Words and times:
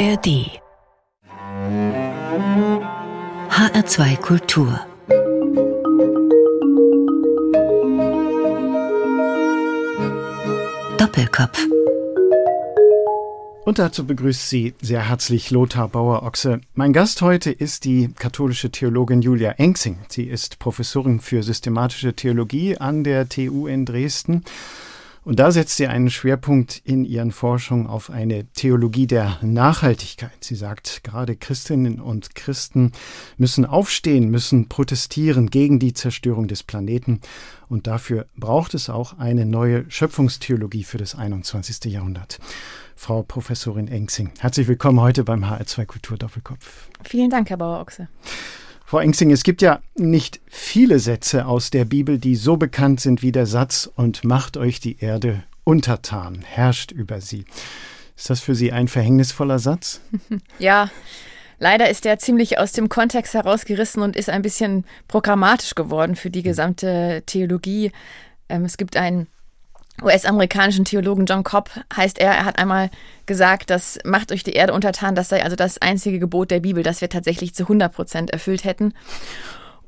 ARD 0.00 0.48
HR2 3.50 4.16
Kultur 4.16 4.80
Doppelkopf 10.96 11.66
und 13.66 13.78
dazu 13.78 14.06
begrüßt 14.06 14.48
Sie 14.48 14.72
sehr 14.80 15.06
herzlich 15.06 15.50
Lothar 15.50 15.88
Bauer-Ochse. 15.88 16.62
Mein 16.72 16.94
Gast 16.94 17.20
heute 17.20 17.50
ist 17.50 17.84
die 17.84 18.08
katholische 18.18 18.70
Theologin 18.70 19.20
Julia 19.20 19.50
Engsing. 19.50 19.98
Sie 20.08 20.24
ist 20.24 20.58
Professorin 20.58 21.20
für 21.20 21.42
systematische 21.42 22.14
Theologie 22.14 22.78
an 22.78 23.04
der 23.04 23.28
TU 23.28 23.66
in 23.66 23.84
Dresden 23.84 24.44
und 25.30 25.38
da 25.38 25.52
setzt 25.52 25.76
sie 25.76 25.86
einen 25.86 26.10
Schwerpunkt 26.10 26.82
in 26.84 27.04
ihren 27.04 27.30
Forschungen 27.30 27.86
auf 27.86 28.10
eine 28.10 28.46
Theologie 28.46 29.06
der 29.06 29.38
Nachhaltigkeit. 29.42 30.32
Sie 30.40 30.56
sagt, 30.56 31.04
gerade 31.04 31.36
Christinnen 31.36 32.00
und 32.00 32.34
Christen 32.34 32.90
müssen 33.36 33.64
aufstehen, 33.64 34.28
müssen 34.28 34.68
protestieren 34.68 35.48
gegen 35.48 35.78
die 35.78 35.94
Zerstörung 35.94 36.48
des 36.48 36.64
Planeten. 36.64 37.20
Und 37.68 37.86
dafür 37.86 38.26
braucht 38.36 38.74
es 38.74 38.90
auch 38.90 39.20
eine 39.20 39.46
neue 39.46 39.88
Schöpfungstheologie 39.88 40.82
für 40.82 40.98
das 40.98 41.14
21. 41.14 41.84
Jahrhundert. 41.92 42.40
Frau 42.96 43.22
Professorin 43.22 43.86
Engsing, 43.86 44.32
herzlich 44.40 44.66
willkommen 44.66 45.00
heute 45.00 45.22
beim 45.22 45.44
HR2 45.44 45.86
Kultur 45.86 46.18
Doppelkopf. 46.18 46.88
Vielen 47.04 47.30
Dank, 47.30 47.50
Herr 47.50 47.56
Bauer-Ochse. 47.56 48.08
Frau 48.90 48.98
Engsing, 48.98 49.30
es 49.30 49.44
gibt 49.44 49.62
ja 49.62 49.78
nicht 49.94 50.40
viele 50.48 50.98
Sätze 50.98 51.46
aus 51.46 51.70
der 51.70 51.84
Bibel, 51.84 52.18
die 52.18 52.34
so 52.34 52.56
bekannt 52.56 52.98
sind 52.98 53.22
wie 53.22 53.30
der 53.30 53.46
Satz 53.46 53.88
und 53.94 54.24
macht 54.24 54.56
euch 54.56 54.80
die 54.80 54.98
Erde 54.98 55.44
untertan, 55.62 56.42
herrscht 56.44 56.90
über 56.90 57.20
sie. 57.20 57.44
Ist 58.16 58.30
das 58.30 58.40
für 58.40 58.56
Sie 58.56 58.72
ein 58.72 58.88
verhängnisvoller 58.88 59.60
Satz? 59.60 60.00
Ja, 60.58 60.90
leider 61.60 61.88
ist 61.88 62.04
der 62.04 62.18
ziemlich 62.18 62.58
aus 62.58 62.72
dem 62.72 62.88
Kontext 62.88 63.34
herausgerissen 63.34 64.02
und 64.02 64.16
ist 64.16 64.28
ein 64.28 64.42
bisschen 64.42 64.84
programmatisch 65.06 65.76
geworden 65.76 66.16
für 66.16 66.30
die 66.30 66.42
gesamte 66.42 67.22
Theologie. 67.26 67.92
Ähm, 68.48 68.64
es 68.64 68.76
gibt 68.76 68.96
einen 68.96 69.28
US-amerikanischen 70.02 70.84
Theologen 70.84 71.26
John 71.26 71.44
Cobb 71.44 71.70
heißt 71.94 72.18
er, 72.18 72.32
er 72.32 72.44
hat 72.44 72.58
einmal 72.58 72.90
gesagt, 73.26 73.70
dass 73.70 73.98
macht 74.04 74.32
euch 74.32 74.42
die 74.42 74.52
Erde 74.52 74.72
untertan, 74.72 75.14
das 75.14 75.28
sei 75.28 75.42
also 75.42 75.56
das 75.56 75.80
einzige 75.80 76.18
Gebot 76.18 76.50
der 76.50 76.60
Bibel, 76.60 76.82
das 76.82 77.00
wir 77.00 77.08
tatsächlich 77.08 77.54
zu 77.54 77.64
100 77.64 77.92
Prozent 77.92 78.30
erfüllt 78.30 78.64
hätten. 78.64 78.94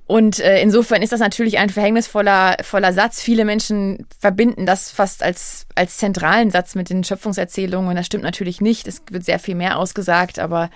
Und 0.06 0.40
äh, 0.40 0.60
insofern 0.60 1.00
ist 1.00 1.12
das 1.12 1.20
natürlich 1.20 1.58
ein 1.58 1.70
verhängnisvoller 1.70 2.56
voller 2.62 2.92
Satz. 2.92 3.22
Viele 3.22 3.44
Menschen 3.44 4.06
verbinden 4.18 4.66
das 4.66 4.90
fast 4.90 5.22
als, 5.22 5.66
als 5.74 5.96
zentralen 5.96 6.50
Satz 6.50 6.74
mit 6.74 6.90
den 6.90 7.04
Schöpfungserzählungen. 7.04 7.88
Und 7.88 7.96
das 7.96 8.06
stimmt 8.06 8.24
natürlich 8.24 8.60
nicht. 8.60 8.86
Es 8.86 9.02
wird 9.10 9.24
sehr 9.24 9.38
viel 9.38 9.54
mehr 9.54 9.78
ausgesagt, 9.78 10.38
aber 10.38 10.70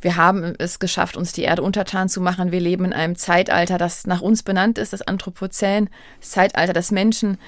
wir 0.00 0.16
haben 0.16 0.54
es 0.58 0.78
geschafft, 0.78 1.16
uns 1.16 1.32
die 1.32 1.42
Erde 1.42 1.62
untertan 1.62 2.08
zu 2.08 2.20
machen. 2.20 2.52
Wir 2.52 2.60
leben 2.60 2.84
in 2.84 2.92
einem 2.92 3.16
Zeitalter, 3.16 3.78
das 3.78 4.06
nach 4.06 4.20
uns 4.20 4.42
benannt 4.42 4.78
ist, 4.78 4.92
das 4.92 5.02
Anthropozän, 5.02 5.88
das 6.20 6.30
Zeitalter 6.30 6.72
des 6.72 6.90
Menschen. 6.90 7.38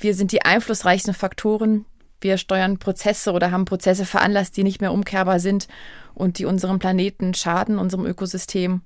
Wir 0.00 0.14
sind 0.14 0.32
die 0.32 0.42
einflussreichsten 0.42 1.14
Faktoren. 1.14 1.84
Wir 2.20 2.38
steuern 2.38 2.78
Prozesse 2.78 3.32
oder 3.32 3.50
haben 3.50 3.64
Prozesse 3.64 4.04
veranlasst, 4.04 4.56
die 4.56 4.64
nicht 4.64 4.80
mehr 4.80 4.92
umkehrbar 4.92 5.40
sind 5.40 5.68
und 6.14 6.38
die 6.38 6.44
unserem 6.44 6.78
Planeten 6.78 7.34
schaden, 7.34 7.78
unserem 7.78 8.06
Ökosystem. 8.06 8.82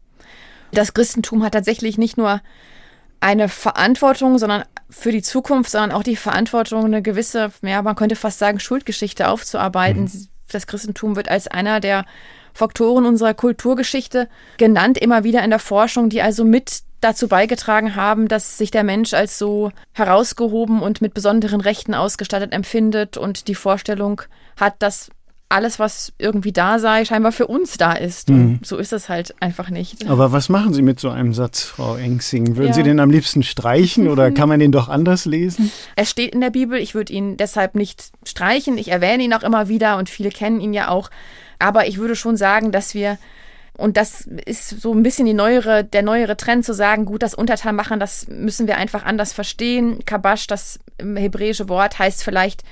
Das 0.73 0.95
Christentum 0.95 1.43
hat 1.43 1.53
tatsächlich 1.53 1.99
nicht 1.99 2.17
nur 2.17 2.41
eine 3.21 3.49
Verantwortung, 3.49 4.39
sondern 4.39 4.65
für 4.91 5.13
die 5.13 5.23
Zukunft, 5.23 5.71
sondern 5.71 5.93
auch 5.93 6.03
die 6.03 6.17
Verantwortung, 6.17 6.85
eine 6.85 7.03
gewisse, 7.03 7.53
ja, 7.63 7.81
man 7.83 7.95
könnte 7.95 8.17
fast 8.17 8.39
sagen, 8.39 8.59
Schuldgeschichte 8.59 9.29
aufzuarbeiten. 9.29 10.05
Mhm. 10.05 10.29
Das 10.51 10.67
Christentum 10.67 11.17
wird 11.17 11.29
als 11.29 11.47
einer 11.47 11.81
der 11.81 12.05
Faktoren 12.55 13.07
unserer 13.07 13.35
Kulturgeschichte 13.35 14.29
genannt, 14.59 14.99
immer 14.99 15.25
wieder 15.25 15.43
in 15.43 15.51
der 15.51 15.59
Forschung, 15.59 16.09
die 16.09 16.23
also 16.23 16.45
mit 16.45 16.83
dazu 17.01 17.29
beigetragen 17.29 17.97
haben, 17.97 18.29
dass 18.29 18.59
sich 18.59 18.71
der 18.71 18.85
Mensch 18.85 19.13
als 19.13 19.39
so 19.39 19.73
herausgehoben 19.93 20.81
und 20.81 21.03
mit 21.03 21.15
besonderen 21.15 21.61
Rechten 21.61 21.95
ausgestattet 21.95 22.53
empfindet 22.53 23.17
und 23.17 23.49
die 23.49 23.55
Vorstellung 23.55 24.23
hat, 24.57 24.75
dass 24.79 25.11
alles, 25.53 25.79
was 25.79 26.13
irgendwie 26.19 26.53
da 26.53 26.79
sei, 26.79 27.05
scheinbar 27.05 27.31
für 27.31 27.47
uns 27.47 27.77
da 27.77 27.93
ist. 27.93 28.31
Und 28.31 28.37
mhm. 28.37 28.61
so 28.65 28.79
ist 28.79 28.93
es 28.93 29.09
halt 29.09 29.35
einfach 29.41 29.69
nicht. 29.69 30.09
Aber 30.09 30.33
was 30.33 30.49
machen 30.49 30.73
Sie 30.73 30.83
mit 30.83 30.99
so 30.99 31.11
einem 31.11 31.35
Satz, 31.35 31.63
Frau 31.63 31.97
Engsing? 31.97 32.57
Würden 32.57 32.69
ja. 32.69 32.73
Sie 32.73 32.83
den 32.83 32.99
am 32.99 33.11
liebsten 33.11 33.43
streichen 33.43 34.09
oder 34.09 34.31
kann 34.33 34.49
man 34.49 34.61
den 34.61 34.73
doch 34.73 34.89
anders 34.89 35.27
lesen? 35.27 35.71
Er 35.95 36.07
steht 36.07 36.35
in 36.35 36.41
der 36.41 36.51
Bibel. 36.51 36.79
Ich 36.79 36.95
würde 36.95 37.13
ihn 37.13 37.37
deshalb 37.37 37.75
nicht 37.75 38.13
streichen. 38.25 38.79
Ich 38.79 38.89
erwähne 38.89 39.23
ihn 39.23 39.35
auch 39.35 39.43
immer 39.43 39.69
wieder 39.69 39.99
und 39.99 40.09
viele 40.09 40.31
kennen 40.31 40.61
ihn 40.61 40.73
ja 40.73 40.89
auch. 40.89 41.11
Aber 41.63 41.87
ich 41.87 41.99
würde 41.99 42.17
schon 42.17 42.37
sagen, 42.37 42.73
dass 42.73 42.95
wir 42.95 43.19
und 43.75 43.97
das 43.97 44.29
ist 44.45 44.69
so 44.83 44.93
ein 44.93 45.03
bisschen 45.03 45.25
die 45.25 45.33
neuere, 45.33 45.83
der 45.83 46.03
neuere 46.03 46.37
Trend 46.37 46.65
zu 46.65 46.75
sagen, 46.75 47.07
gut, 47.07 47.23
das 47.23 47.35
Untertan 47.35 47.75
machen, 47.75 47.99
das 47.99 48.29
müssen 48.29 48.67
wir 48.67 48.77
einfach 48.77 49.05
anders 49.05 49.33
verstehen. 49.33 50.05
Kabash, 50.05 50.47
das 50.47 50.79
hebräische 50.99 51.71
Wort, 51.71 51.99
heißt 51.99 52.23
vielleicht 52.23 52.65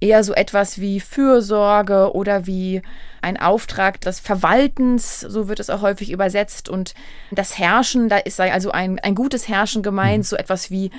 eher 0.00 0.22
so 0.22 0.32
etwas 0.32 0.80
wie 0.80 1.00
Fürsorge 1.00 2.14
oder 2.14 2.46
wie 2.46 2.82
ein 3.20 3.36
Auftrag 3.36 4.00
des 4.00 4.20
Verwaltens, 4.20 5.20
so 5.20 5.48
wird 5.48 5.58
es 5.58 5.70
auch 5.70 5.82
häufig 5.82 6.12
übersetzt. 6.12 6.68
Und 6.68 6.94
das 7.32 7.58
Herrschen, 7.58 8.08
da 8.08 8.18
ist 8.18 8.40
also 8.40 8.70
ein, 8.70 9.00
ein 9.00 9.16
gutes 9.16 9.48
Herrschen 9.48 9.82
gemeint, 9.82 10.18
mhm. 10.18 10.28
so 10.28 10.36
etwas 10.36 10.70
wie 10.70 10.92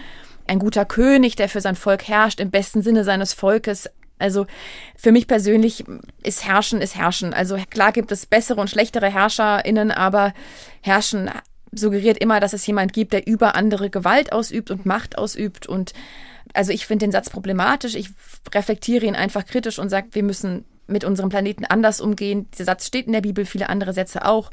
ein 0.47 0.59
guter 0.59 0.83
König, 0.83 1.37
der 1.37 1.47
für 1.47 1.61
sein 1.61 1.75
Volk 1.75 2.07
herrscht, 2.07 2.41
im 2.41 2.51
besten 2.51 2.81
Sinne 2.81 3.05
seines 3.05 3.33
Volkes, 3.33 3.89
also 4.19 4.45
für 4.95 5.11
mich 5.11 5.27
persönlich 5.27 5.85
ist 6.23 6.45
Herrschen 6.45 6.81
ist 6.81 6.95
Herrschen. 6.95 7.33
Also 7.33 7.57
klar 7.69 7.91
gibt 7.91 8.11
es 8.11 8.25
bessere 8.25 8.61
und 8.61 8.69
schlechtere 8.69 9.11
HerrscherInnen, 9.11 9.91
aber 9.91 10.33
Herrschen 10.81 11.31
suggeriert 11.71 12.17
immer, 12.17 12.39
dass 12.39 12.53
es 12.53 12.65
jemand 12.67 12.93
gibt, 12.93 13.13
der 13.13 13.27
über 13.27 13.55
andere 13.55 13.89
Gewalt 13.89 14.31
ausübt 14.31 14.71
und 14.71 14.85
Macht 14.85 15.17
ausübt. 15.17 15.67
Und 15.67 15.93
also 16.53 16.71
ich 16.71 16.85
finde 16.85 17.05
den 17.05 17.11
Satz 17.11 17.29
problematisch. 17.29 17.95
Ich 17.95 18.09
reflektiere 18.53 19.05
ihn 19.05 19.15
einfach 19.15 19.45
kritisch 19.45 19.79
und 19.79 19.89
sage, 19.89 20.09
wir 20.11 20.23
müssen 20.23 20.65
mit 20.87 21.03
unserem 21.03 21.29
Planeten 21.29 21.65
anders 21.65 22.01
umgehen. 22.01 22.47
Dieser 22.53 22.65
Satz 22.65 22.87
steht 22.87 23.05
in 23.05 23.13
der 23.13 23.21
Bibel, 23.21 23.45
viele 23.45 23.69
andere 23.69 23.93
Sätze 23.93 24.25
auch. 24.25 24.49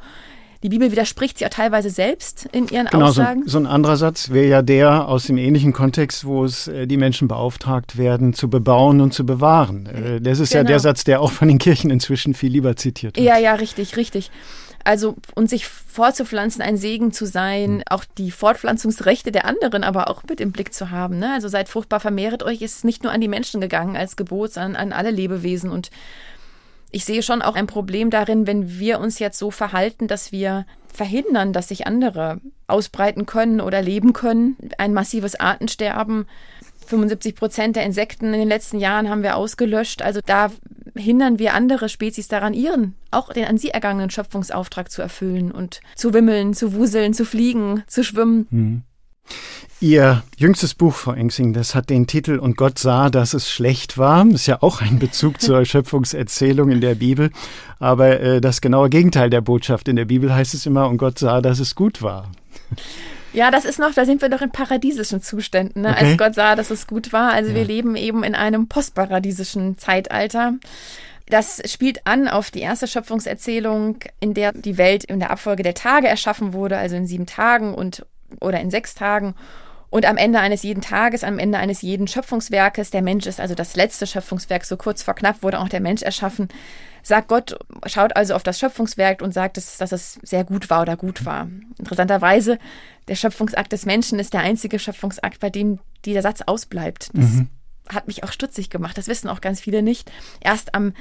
Die 0.62 0.68
Bibel 0.68 0.90
widerspricht 0.90 1.38
sich 1.38 1.46
auch 1.46 1.50
teilweise 1.50 1.90
selbst 1.90 2.48
in 2.52 2.68
ihren 2.68 2.86
genau, 2.86 3.06
Aussagen. 3.06 3.42
So, 3.44 3.50
so 3.50 3.58
ein 3.58 3.66
anderer 3.66 3.96
Satz 3.96 4.30
wäre 4.30 4.46
ja 4.46 4.62
der 4.62 5.08
aus 5.08 5.24
dem 5.24 5.38
ähnlichen 5.38 5.72
Kontext, 5.72 6.24
wo 6.24 6.44
es 6.44 6.68
äh, 6.68 6.86
die 6.86 6.96
Menschen 6.96 7.28
beauftragt 7.28 7.98
werden, 7.98 8.32
zu 8.34 8.48
bebauen 8.48 9.00
und 9.00 9.12
zu 9.12 9.26
bewahren. 9.26 9.86
Äh, 9.86 10.20
das 10.20 10.40
ist 10.40 10.50
genau. 10.50 10.62
ja 10.62 10.64
der 10.64 10.80
Satz, 10.80 11.04
der 11.04 11.20
auch 11.20 11.32
von 11.32 11.48
den 11.48 11.58
Kirchen 11.58 11.90
inzwischen 11.90 12.34
viel 12.34 12.50
lieber 12.50 12.76
zitiert 12.76 13.16
wird. 13.16 13.26
Ja, 13.26 13.38
ja, 13.38 13.54
richtig, 13.54 13.96
richtig. 13.96 14.30
Also 14.86 15.16
und 15.34 15.50
sich 15.50 15.66
fortzupflanzen, 15.66 16.62
ein 16.62 16.76
Segen 16.76 17.10
zu 17.10 17.26
sein, 17.26 17.78
mhm. 17.78 17.82
auch 17.90 18.04
die 18.18 18.30
Fortpflanzungsrechte 18.30 19.32
der 19.32 19.44
anderen 19.44 19.82
aber 19.82 20.08
auch 20.08 20.22
mit 20.28 20.40
im 20.40 20.52
Blick 20.52 20.72
zu 20.72 20.92
haben. 20.92 21.18
Ne? 21.18 21.32
Also 21.32 21.48
seid 21.48 21.68
fruchtbar, 21.68 21.98
vermehret 21.98 22.44
euch, 22.44 22.62
ist 22.62 22.84
nicht 22.84 23.02
nur 23.02 23.10
an 23.10 23.20
die 23.20 23.26
Menschen 23.26 23.60
gegangen 23.60 23.96
als 23.96 24.14
Gebot, 24.14 24.52
sondern 24.52 24.76
an 24.76 24.92
alle 24.92 25.10
Lebewesen. 25.10 25.70
Und 25.70 25.90
ich 26.96 27.04
sehe 27.04 27.22
schon 27.22 27.42
auch 27.42 27.56
ein 27.56 27.66
Problem 27.66 28.08
darin, 28.08 28.46
wenn 28.46 28.78
wir 28.78 29.00
uns 29.00 29.18
jetzt 29.18 29.38
so 29.38 29.50
verhalten, 29.50 30.08
dass 30.08 30.32
wir 30.32 30.64
verhindern, 30.88 31.52
dass 31.52 31.68
sich 31.68 31.86
andere 31.86 32.40
ausbreiten 32.68 33.26
können 33.26 33.60
oder 33.60 33.82
leben 33.82 34.14
können. 34.14 34.56
Ein 34.78 34.94
massives 34.94 35.38
Artensterben. 35.38 36.24
75 36.86 37.34
Prozent 37.34 37.76
der 37.76 37.84
Insekten 37.84 38.32
in 38.32 38.40
den 38.40 38.48
letzten 38.48 38.78
Jahren 38.78 39.10
haben 39.10 39.22
wir 39.22 39.36
ausgelöscht. 39.36 40.00
Also 40.00 40.20
da 40.24 40.50
hindern 40.96 41.38
wir 41.38 41.52
andere 41.52 41.90
Spezies 41.90 42.28
daran, 42.28 42.54
ihren, 42.54 42.94
auch 43.10 43.30
den 43.30 43.44
an 43.44 43.58
sie 43.58 43.68
ergangenen 43.68 44.08
Schöpfungsauftrag 44.08 44.90
zu 44.90 45.02
erfüllen 45.02 45.50
und 45.50 45.82
zu 45.96 46.14
wimmeln, 46.14 46.54
zu 46.54 46.72
wuseln, 46.72 47.12
zu 47.12 47.26
fliegen, 47.26 47.84
zu 47.88 48.04
schwimmen. 48.04 48.46
Mhm. 48.48 48.82
Ihr 49.78 50.22
jüngstes 50.38 50.75
Buch, 50.75 50.94
Frau 50.94 51.12
Engsing, 51.12 51.53
das 51.53 51.75
hat 51.75 51.91
den 51.91 52.06
Titel 52.06 52.38
Und 52.38 52.56
Gott 52.56 52.78
sah, 52.78 53.10
dass 53.10 53.34
es 53.34 53.50
schlecht 53.50 53.98
war. 53.98 54.25
Das 54.25 54.42
ist 54.42 54.47
ja 54.47 54.62
auch 54.62 54.81
ein 54.81 54.98
Bezug 54.98 55.41
zur 55.41 55.65
Schöpfungserzählung 55.66 56.71
in 56.71 56.80
der 56.80 56.95
Bibel. 56.95 57.30
Aber 57.78 58.18
äh, 58.21 58.41
das 58.41 58.62
genaue 58.62 58.89
Gegenteil 58.89 59.28
der 59.28 59.42
Botschaft. 59.42 59.89
In 59.89 59.97
der 59.97 60.06
Bibel 60.06 60.34
heißt 60.34 60.54
es 60.54 60.65
immer, 60.65 60.89
und 60.89 60.97
Gott 60.97 61.18
sah, 61.18 61.42
dass 61.42 61.59
es 61.59 61.74
gut 61.74 62.00
war. 62.00 62.30
Ja, 63.34 63.50
das 63.50 63.66
ist 63.66 63.78
noch, 63.78 63.92
da 63.92 64.06
sind 64.06 64.22
wir 64.22 64.30
doch 64.30 64.41
in 64.41 64.50
paradiesischen 64.50 65.21
Zuständen, 65.21 65.83
ne? 65.83 65.91
okay. 65.91 66.06
als 66.06 66.16
Gott 66.16 66.34
sah, 66.34 66.56
dass 66.56 66.71
es 66.71 66.86
gut 66.86 67.12
war. 67.12 67.33
Also 67.33 67.50
ja. 67.50 67.56
wir 67.56 67.65
leben 67.66 67.95
eben 67.95 68.24
in 68.24 68.34
einem 68.34 68.66
postparadiesischen 68.68 69.77
Zeitalter. 69.77 70.54
Das 71.28 71.60
spielt 71.71 72.06
an 72.06 72.28
auf 72.28 72.50
die 72.50 72.60
erste 72.60 72.86
Schöpfungserzählung, 72.86 73.98
in 74.21 74.33
der 74.33 74.53
die 74.53 74.78
Welt 74.78 75.04
in 75.04 75.18
der 75.18 75.30
Abfolge 75.30 75.62
der 75.62 75.74
Tage 75.74 76.09
erschaffen 76.09 76.54
wurde, 76.54 76.78
also 76.78 76.97
in 76.97 77.06
sieben 77.06 77.27
Tagen 77.27 77.74
und 77.74 78.06
oder 78.40 78.60
in 78.60 78.70
sechs 78.70 78.94
Tagen. 78.94 79.34
Und 79.88 80.04
am 80.04 80.16
Ende 80.16 80.40
eines 80.40 80.62
jeden 80.62 80.82
Tages, 80.82 81.22
am 81.24 81.38
Ende 81.38 81.58
eines 81.58 81.80
jeden 81.80 82.08
Schöpfungswerkes, 82.08 82.90
der 82.90 83.02
Mensch 83.02 83.26
ist 83.26 83.40
also 83.40 83.54
das 83.54 83.76
letzte 83.76 84.06
Schöpfungswerk, 84.06 84.64
so 84.64 84.76
kurz 84.76 85.02
vor 85.02 85.14
knapp 85.14 85.42
wurde 85.42 85.60
auch 85.60 85.68
der 85.68 85.80
Mensch 85.80 86.02
erschaffen, 86.02 86.48
sagt 87.02 87.28
Gott, 87.28 87.56
schaut 87.86 88.16
also 88.16 88.34
auf 88.34 88.42
das 88.42 88.58
Schöpfungswerk 88.58 89.22
und 89.22 89.32
sagt, 89.32 89.56
dass, 89.56 89.78
dass 89.78 89.92
es 89.92 90.18
sehr 90.22 90.42
gut 90.42 90.70
war 90.70 90.82
oder 90.82 90.96
gut 90.96 91.24
war. 91.24 91.48
Interessanterweise, 91.78 92.58
der 93.06 93.14
Schöpfungsakt 93.14 93.72
des 93.72 93.86
Menschen 93.86 94.18
ist 94.18 94.34
der 94.34 94.40
einzige 94.40 94.80
Schöpfungsakt, 94.80 95.38
bei 95.38 95.50
dem 95.50 95.78
dieser 96.04 96.22
Satz 96.22 96.42
ausbleibt. 96.44 97.10
Das 97.14 97.24
mhm. 97.24 97.48
hat 97.88 98.08
mich 98.08 98.24
auch 98.24 98.32
stutzig 98.32 98.70
gemacht, 98.70 98.98
das 98.98 99.06
wissen 99.06 99.28
auch 99.28 99.40
ganz 99.40 99.60
viele 99.60 99.82
nicht. 99.82 100.10
Erst 100.40 100.74
am 100.74 100.94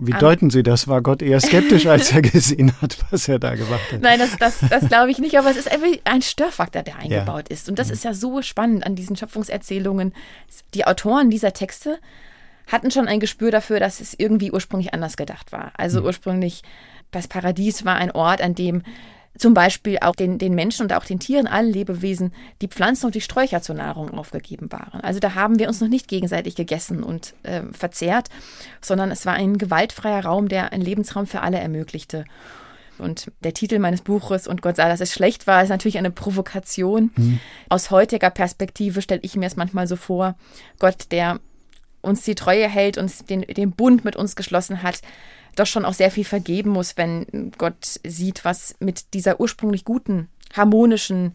Wie 0.00 0.12
deuten 0.12 0.50
Sie 0.50 0.62
das? 0.62 0.88
War 0.88 1.02
Gott 1.02 1.22
eher 1.22 1.40
skeptisch, 1.40 1.86
als 1.86 2.12
er 2.12 2.22
gesehen 2.22 2.72
hat, 2.80 2.98
was 3.10 3.28
er 3.28 3.38
da 3.38 3.54
gemacht 3.54 3.92
hat? 3.92 4.00
Nein, 4.00 4.18
das, 4.18 4.36
das, 4.38 4.60
das 4.68 4.88
glaube 4.88 5.10
ich 5.10 5.18
nicht, 5.18 5.38
aber 5.38 5.50
es 5.50 5.56
ist 5.56 5.70
ein 6.04 6.22
Störfaktor, 6.22 6.82
der 6.82 6.96
eingebaut 6.96 7.46
ja. 7.48 7.54
ist. 7.54 7.68
Und 7.68 7.78
das 7.78 7.88
mhm. 7.88 7.94
ist 7.94 8.04
ja 8.04 8.14
so 8.14 8.42
spannend 8.42 8.86
an 8.86 8.94
diesen 8.94 9.16
Schöpfungserzählungen. 9.16 10.12
Die 10.74 10.86
Autoren 10.86 11.30
dieser 11.30 11.52
Texte 11.52 11.98
hatten 12.66 12.90
schon 12.90 13.08
ein 13.08 13.20
Gespür 13.20 13.50
dafür, 13.50 13.80
dass 13.80 14.00
es 14.00 14.14
irgendwie 14.16 14.52
ursprünglich 14.52 14.94
anders 14.94 15.16
gedacht 15.16 15.52
war. 15.52 15.72
Also 15.76 16.00
mhm. 16.00 16.06
ursprünglich, 16.06 16.62
das 17.10 17.28
Paradies 17.28 17.84
war 17.84 17.96
ein 17.96 18.10
Ort, 18.10 18.42
an 18.42 18.54
dem 18.54 18.82
zum 19.38 19.54
Beispiel 19.54 19.98
auch 20.00 20.14
den, 20.14 20.38
den 20.38 20.54
Menschen 20.54 20.82
und 20.82 20.92
auch 20.92 21.04
den 21.04 21.20
Tieren, 21.20 21.46
allen 21.46 21.72
Lebewesen, 21.72 22.32
die 22.60 22.68
Pflanzen 22.68 23.06
und 23.06 23.14
die 23.14 23.20
Sträucher 23.20 23.62
zur 23.62 23.76
Nahrung 23.76 24.10
aufgegeben 24.10 24.70
waren. 24.72 25.00
Also 25.00 25.20
da 25.20 25.34
haben 25.34 25.58
wir 25.58 25.68
uns 25.68 25.80
noch 25.80 25.88
nicht 25.88 26.08
gegenseitig 26.08 26.56
gegessen 26.56 27.02
und 27.02 27.34
äh, 27.44 27.62
verzehrt, 27.72 28.28
sondern 28.80 29.10
es 29.10 29.26
war 29.26 29.34
ein 29.34 29.58
gewaltfreier 29.58 30.24
Raum, 30.24 30.48
der 30.48 30.72
einen 30.72 30.82
Lebensraum 30.82 31.26
für 31.26 31.40
alle 31.40 31.58
ermöglichte. 31.58 32.24
Und 32.98 33.30
der 33.44 33.54
Titel 33.54 33.78
meines 33.78 34.02
Buches 34.02 34.48
Und 34.48 34.60
Gott 34.60 34.76
sah, 34.76 34.88
dass 34.88 35.00
es 35.00 35.12
schlecht 35.12 35.46
war, 35.46 35.62
ist 35.62 35.68
natürlich 35.68 35.98
eine 35.98 36.10
Provokation. 36.10 37.10
Mhm. 37.14 37.40
Aus 37.68 37.90
heutiger 37.90 38.30
Perspektive 38.30 39.02
stelle 39.02 39.20
ich 39.22 39.36
mir 39.36 39.46
es 39.46 39.56
manchmal 39.56 39.86
so 39.86 39.94
vor, 39.94 40.36
Gott, 40.80 41.12
der 41.12 41.38
uns 42.00 42.22
die 42.22 42.34
Treue 42.34 42.68
hält, 42.68 42.98
uns 42.98 43.24
den, 43.24 43.42
den 43.42 43.72
Bund 43.72 44.04
mit 44.04 44.16
uns 44.16 44.36
geschlossen 44.36 44.82
hat, 44.82 45.00
doch 45.58 45.66
schon 45.66 45.84
auch 45.84 45.94
sehr 45.94 46.10
viel 46.10 46.24
vergeben 46.24 46.70
muss, 46.70 46.96
wenn 46.96 47.52
Gott 47.58 48.00
sieht, 48.06 48.44
was 48.44 48.74
mit 48.80 49.14
dieser 49.14 49.40
ursprünglich 49.40 49.84
guten, 49.84 50.28
harmonischen, 50.54 51.34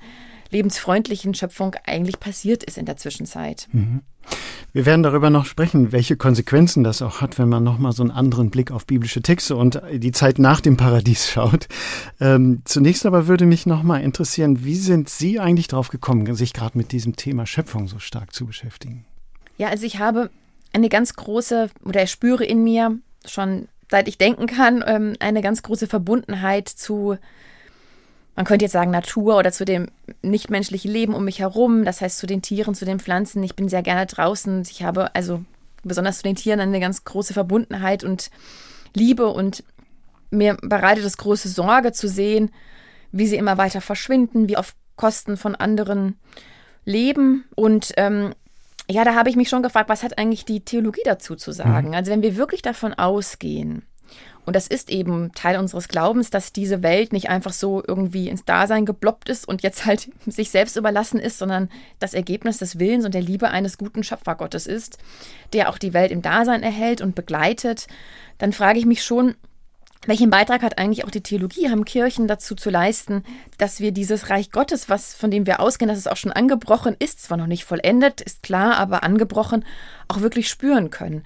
lebensfreundlichen 0.50 1.34
Schöpfung 1.34 1.76
eigentlich 1.86 2.20
passiert 2.20 2.64
ist 2.64 2.78
in 2.78 2.86
der 2.86 2.98
Zwischenzeit. 2.98 3.68
Mhm. 3.72 4.02
Wir 4.72 4.86
werden 4.86 5.04
darüber 5.04 5.30
noch 5.30 5.46
sprechen, 5.46 5.92
welche 5.92 6.16
Konsequenzen 6.16 6.84
das 6.84 7.02
auch 7.02 7.22
hat, 7.22 7.38
wenn 7.38 7.50
man 7.50 7.64
nochmal 7.64 7.92
so 7.92 8.02
einen 8.02 8.12
anderen 8.12 8.50
Blick 8.50 8.72
auf 8.72 8.86
biblische 8.86 9.22
Texte 9.22 9.56
und 9.56 9.82
die 9.92 10.12
Zeit 10.12 10.40
nach 10.40 10.62
dem 10.62 10.78
Paradies 10.78 11.30
schaut. 11.30 11.68
Ähm, 12.20 12.62
zunächst 12.66 13.06
aber 13.06 13.28
würde 13.28 13.46
mich 13.46 13.66
nochmal 13.66 14.02
interessieren, 14.02 14.64
wie 14.64 14.76
sind 14.76 15.10
Sie 15.10 15.40
eigentlich 15.40 15.68
drauf 15.68 15.90
gekommen, 15.90 16.34
sich 16.36 16.54
gerade 16.54 16.78
mit 16.78 16.92
diesem 16.92 17.16
Thema 17.16 17.46
Schöpfung 17.46 17.88
so 17.88 18.00
stark 18.00 18.34
zu 18.34 18.46
beschäftigen? 18.46 19.06
Ja, 19.58 19.68
also 19.68 19.86
ich 19.86 20.00
habe 20.00 20.32
eine 20.72 20.90
ganz 20.90 21.14
große, 21.14 21.70
oder 21.84 22.04
ich 22.04 22.12
spüre 22.12 22.46
in 22.46 22.64
mir 22.64 22.98
schon 23.26 23.68
seit 23.94 24.08
ich 24.08 24.18
denken 24.18 24.48
kann, 24.48 24.84
ähm, 24.88 25.14
eine 25.20 25.44
ganz 25.44 25.62
große 25.62 25.86
Verbundenheit 25.86 26.68
zu, 26.68 27.16
man 28.36 28.44
könnte 28.44 28.66
jetzt 28.66 28.72
sagen, 28.72 28.90
Natur 28.90 29.38
oder 29.38 29.52
zu 29.52 29.66
dem 29.66 29.86
nichtmenschlichen 30.24 30.92
Leben 30.92 31.14
um 31.14 31.24
mich 31.26 31.38
herum, 31.38 31.86
das 31.86 32.02
heißt 32.02 32.18
zu 32.18 32.26
den 32.26 32.42
Tieren, 32.42 32.74
zu 32.74 32.86
den 32.86 33.00
Pflanzen. 33.00 33.44
Ich 33.44 33.56
bin 33.56 33.70
sehr 33.70 33.84
gerne 33.84 34.08
draußen. 34.08 34.64
Ich 34.64 34.82
habe 34.82 35.14
also 35.14 35.46
besonders 35.84 36.18
zu 36.18 36.24
den 36.24 36.36
Tieren 36.36 36.60
eine 36.60 36.80
ganz 36.80 37.04
große 37.04 37.36
Verbundenheit 37.36 38.04
und 38.04 38.32
Liebe 38.96 39.28
und 39.28 39.64
mir 40.32 40.58
bereitet 40.64 41.06
es 41.06 41.18
große 41.18 41.50
Sorge 41.50 41.92
zu 41.92 42.10
sehen, 42.10 42.50
wie 43.12 43.28
sie 43.28 43.38
immer 43.38 43.60
weiter 43.60 43.80
verschwinden, 43.80 44.50
wie 44.50 44.58
auf 44.58 44.74
Kosten 44.96 45.38
von 45.38 45.54
anderen 45.54 46.18
leben. 46.84 47.46
Und 47.54 47.94
ähm, 47.98 48.34
ja, 48.90 49.04
da 49.04 49.16
habe 49.16 49.30
ich 49.30 49.36
mich 49.36 49.50
schon 49.50 49.64
gefragt, 49.64 49.90
was 49.90 50.04
hat 50.04 50.18
eigentlich 50.18 50.46
die 50.46 50.62
Theologie 50.62 51.04
dazu 51.06 51.36
zu 51.36 51.52
sagen? 51.52 51.90
Mhm. 51.90 51.94
Also 51.94 52.12
wenn 52.12 52.22
wir 52.22 52.36
wirklich 52.36 52.62
davon 52.62 52.94
ausgehen, 52.94 53.84
und 54.46 54.56
das 54.56 54.68
ist 54.68 54.90
eben 54.90 55.32
Teil 55.34 55.58
unseres 55.58 55.88
Glaubens, 55.88 56.30
dass 56.30 56.52
diese 56.52 56.84
Welt 56.84 57.14
nicht 57.14 57.30
einfach 57.30 57.54
so 57.54 57.82
irgendwie 57.88 58.28
ins 58.28 58.44
Dasein 58.44 58.86
gebloppt 58.86 59.30
ist 59.30 59.48
und 59.48 59.64
jetzt 59.64 59.86
halt 59.86 60.10
sich 60.28 60.50
selbst 60.50 60.76
überlassen 60.76 61.20
ist, 61.20 61.38
sondern 61.38 61.70
das 62.00 62.14
Ergebnis 62.14 62.58
des 62.58 62.78
Willens 62.78 63.06
und 63.06 63.14
der 63.14 63.22
Liebe 63.22 63.50
eines 63.50 63.78
guten 63.78 64.04
Schöpfergottes 64.04 64.68
ist, 64.68 64.98
der 65.54 65.70
auch 65.70 65.78
die 65.78 65.94
Welt 65.94 66.12
im 66.12 66.22
Dasein 66.22 66.62
erhält 66.62 67.02
und 67.02 67.16
begleitet, 67.16 67.88
dann 68.38 68.52
frage 68.52 68.80
ich 68.80 68.86
mich 68.86 69.04
schon, 69.04 69.36
welchen 70.06 70.30
Beitrag 70.30 70.62
hat 70.64 70.78
eigentlich 70.78 71.06
auch 71.06 71.12
die 71.12 71.22
Theologie, 71.22 71.70
haben 71.70 71.86
Kirchen 71.86 72.28
dazu 72.28 72.56
zu 72.56 72.70
leisten, 72.70 73.24
dass 73.58 73.80
wir 73.80 73.92
dieses 73.92 74.30
Reich 74.30 74.52
Gottes, 74.52 74.90
was 74.90 75.14
von 75.14 75.32
dem 75.32 75.46
wir 75.46 75.60
ausgehen, 75.60 75.90
dass 75.90 75.98
es 75.98 76.08
auch 76.08 76.18
schon 76.18 76.32
angebrochen 76.32 76.96
ist, 77.00 77.22
zwar 77.22 77.38
noch 77.38 77.48
nicht 77.48 77.64
vollendet, 77.64 78.22
ist 78.22 78.44
klar, 78.44 78.78
aber 78.78 79.04
angebrochen, 79.04 79.66
auch 80.08 80.22
wirklich 80.22 80.50
spüren 80.50 80.90
können 80.90 81.24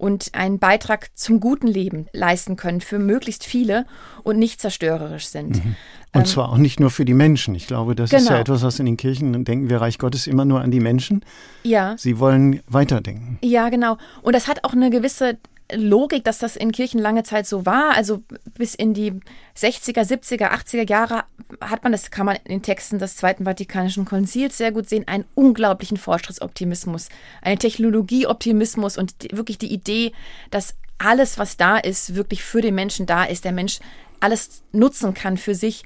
und 0.00 0.30
einen 0.32 0.58
Beitrag 0.58 1.10
zum 1.14 1.40
guten 1.40 1.66
Leben 1.66 2.06
leisten 2.14 2.56
können 2.56 2.80
für 2.80 2.98
möglichst 2.98 3.44
viele 3.44 3.84
und 4.22 4.38
nicht 4.38 4.60
zerstörerisch 4.60 5.26
sind. 5.26 5.62
Mhm. 5.62 5.76
Und 6.12 6.20
ähm, 6.22 6.24
zwar 6.24 6.48
auch 6.48 6.56
nicht 6.56 6.80
nur 6.80 6.90
für 6.90 7.04
die 7.04 7.12
Menschen. 7.12 7.54
Ich 7.54 7.66
glaube, 7.66 7.94
das 7.94 8.08
genau. 8.08 8.22
ist 8.22 8.28
ja 8.28 8.34
genau. 8.36 8.40
etwas, 8.40 8.62
was 8.62 8.78
in 8.78 8.86
den 8.86 8.96
Kirchen 8.96 9.44
denken 9.44 9.68
wir 9.68 9.80
Reich 9.80 9.98
Gottes 9.98 10.26
immer 10.26 10.46
nur 10.46 10.62
an 10.62 10.70
die 10.70 10.80
Menschen. 10.80 11.22
Ja. 11.64 11.94
Sie 11.98 12.18
wollen 12.18 12.60
weiterdenken. 12.66 13.38
Ja, 13.42 13.68
genau. 13.68 13.98
Und 14.22 14.34
das 14.34 14.48
hat 14.48 14.64
auch 14.64 14.72
eine 14.72 14.88
gewisse 14.88 15.36
Logik, 15.74 16.24
dass 16.24 16.38
das 16.38 16.56
in 16.56 16.72
Kirchen 16.72 17.00
lange 17.00 17.22
Zeit 17.22 17.46
so 17.46 17.66
war. 17.66 17.96
Also 17.96 18.22
bis 18.54 18.74
in 18.74 18.94
die 18.94 19.12
60er, 19.56 20.02
70er, 20.02 20.50
80er 20.50 20.88
Jahre 20.88 21.24
hat 21.60 21.82
man, 21.82 21.92
das 21.92 22.10
kann 22.10 22.26
man 22.26 22.36
in 22.36 22.56
den 22.56 22.62
Texten 22.62 22.98
des 22.98 23.16
Zweiten 23.16 23.44
Vatikanischen 23.44 24.04
Konzils 24.04 24.56
sehr 24.56 24.72
gut 24.72 24.88
sehen, 24.88 25.06
einen 25.08 25.24
unglaublichen 25.34 25.96
Fortschrittsoptimismus, 25.96 27.08
einen 27.42 27.58
Technologieoptimismus 27.58 28.98
und 28.98 29.14
wirklich 29.32 29.58
die 29.58 29.72
Idee, 29.72 30.12
dass 30.50 30.74
alles, 30.98 31.38
was 31.38 31.56
da 31.56 31.78
ist, 31.78 32.14
wirklich 32.14 32.42
für 32.42 32.60
den 32.60 32.74
Menschen 32.74 33.06
da 33.06 33.24
ist, 33.24 33.44
der 33.44 33.52
Mensch 33.52 33.80
alles 34.20 34.62
nutzen 34.72 35.14
kann 35.14 35.36
für 35.36 35.54
sich. 35.54 35.84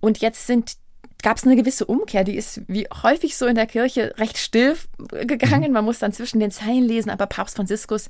Und 0.00 0.18
jetzt 0.18 0.46
sind 0.46 0.76
gab 1.22 1.36
es 1.36 1.44
eine 1.44 1.56
gewisse 1.56 1.84
Umkehr, 1.84 2.24
die 2.24 2.36
ist 2.36 2.62
wie 2.68 2.86
häufig 3.02 3.36
so 3.36 3.46
in 3.46 3.54
der 3.54 3.66
Kirche 3.66 4.14
recht 4.18 4.38
still 4.38 4.76
gegangen. 5.10 5.68
Mhm. 5.68 5.72
Man 5.72 5.84
muss 5.84 5.98
dann 5.98 6.12
zwischen 6.12 6.40
den 6.40 6.50
Zeilen 6.50 6.84
lesen, 6.84 7.10
aber 7.10 7.26
Papst 7.26 7.56
Franziskus 7.56 8.08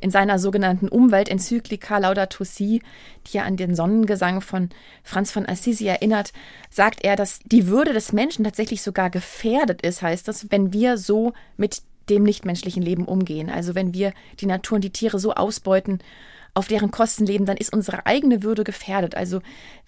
in 0.00 0.10
seiner 0.10 0.38
sogenannten 0.38 0.88
Umweltenzyklika 0.88 1.98
Laudato 1.98 2.44
Si, 2.44 2.82
die 3.26 3.36
ja 3.36 3.44
an 3.44 3.56
den 3.56 3.74
Sonnengesang 3.74 4.40
von 4.40 4.70
Franz 5.04 5.30
von 5.30 5.46
Assisi 5.46 5.86
erinnert, 5.86 6.32
sagt 6.70 7.04
er, 7.04 7.16
dass 7.16 7.38
die 7.44 7.68
Würde 7.68 7.92
des 7.92 8.12
Menschen 8.12 8.44
tatsächlich 8.44 8.82
sogar 8.82 9.10
gefährdet 9.10 9.82
ist, 9.82 10.02
heißt 10.02 10.26
das, 10.26 10.50
wenn 10.50 10.72
wir 10.72 10.98
so 10.98 11.32
mit 11.56 11.82
dem 12.10 12.24
nichtmenschlichen 12.24 12.82
Leben 12.82 13.04
umgehen. 13.04 13.48
Also 13.48 13.74
wenn 13.76 13.94
wir 13.94 14.12
die 14.40 14.46
Natur 14.46 14.76
und 14.76 14.84
die 14.84 14.90
Tiere 14.90 15.20
so 15.20 15.34
ausbeuten, 15.34 16.00
auf 16.54 16.68
deren 16.68 16.90
Kosten 16.90 17.24
leben, 17.24 17.46
dann 17.46 17.56
ist 17.56 17.72
unsere 17.72 18.04
eigene 18.06 18.42
Würde 18.42 18.62
gefährdet. 18.62 19.14
Also 19.14 19.40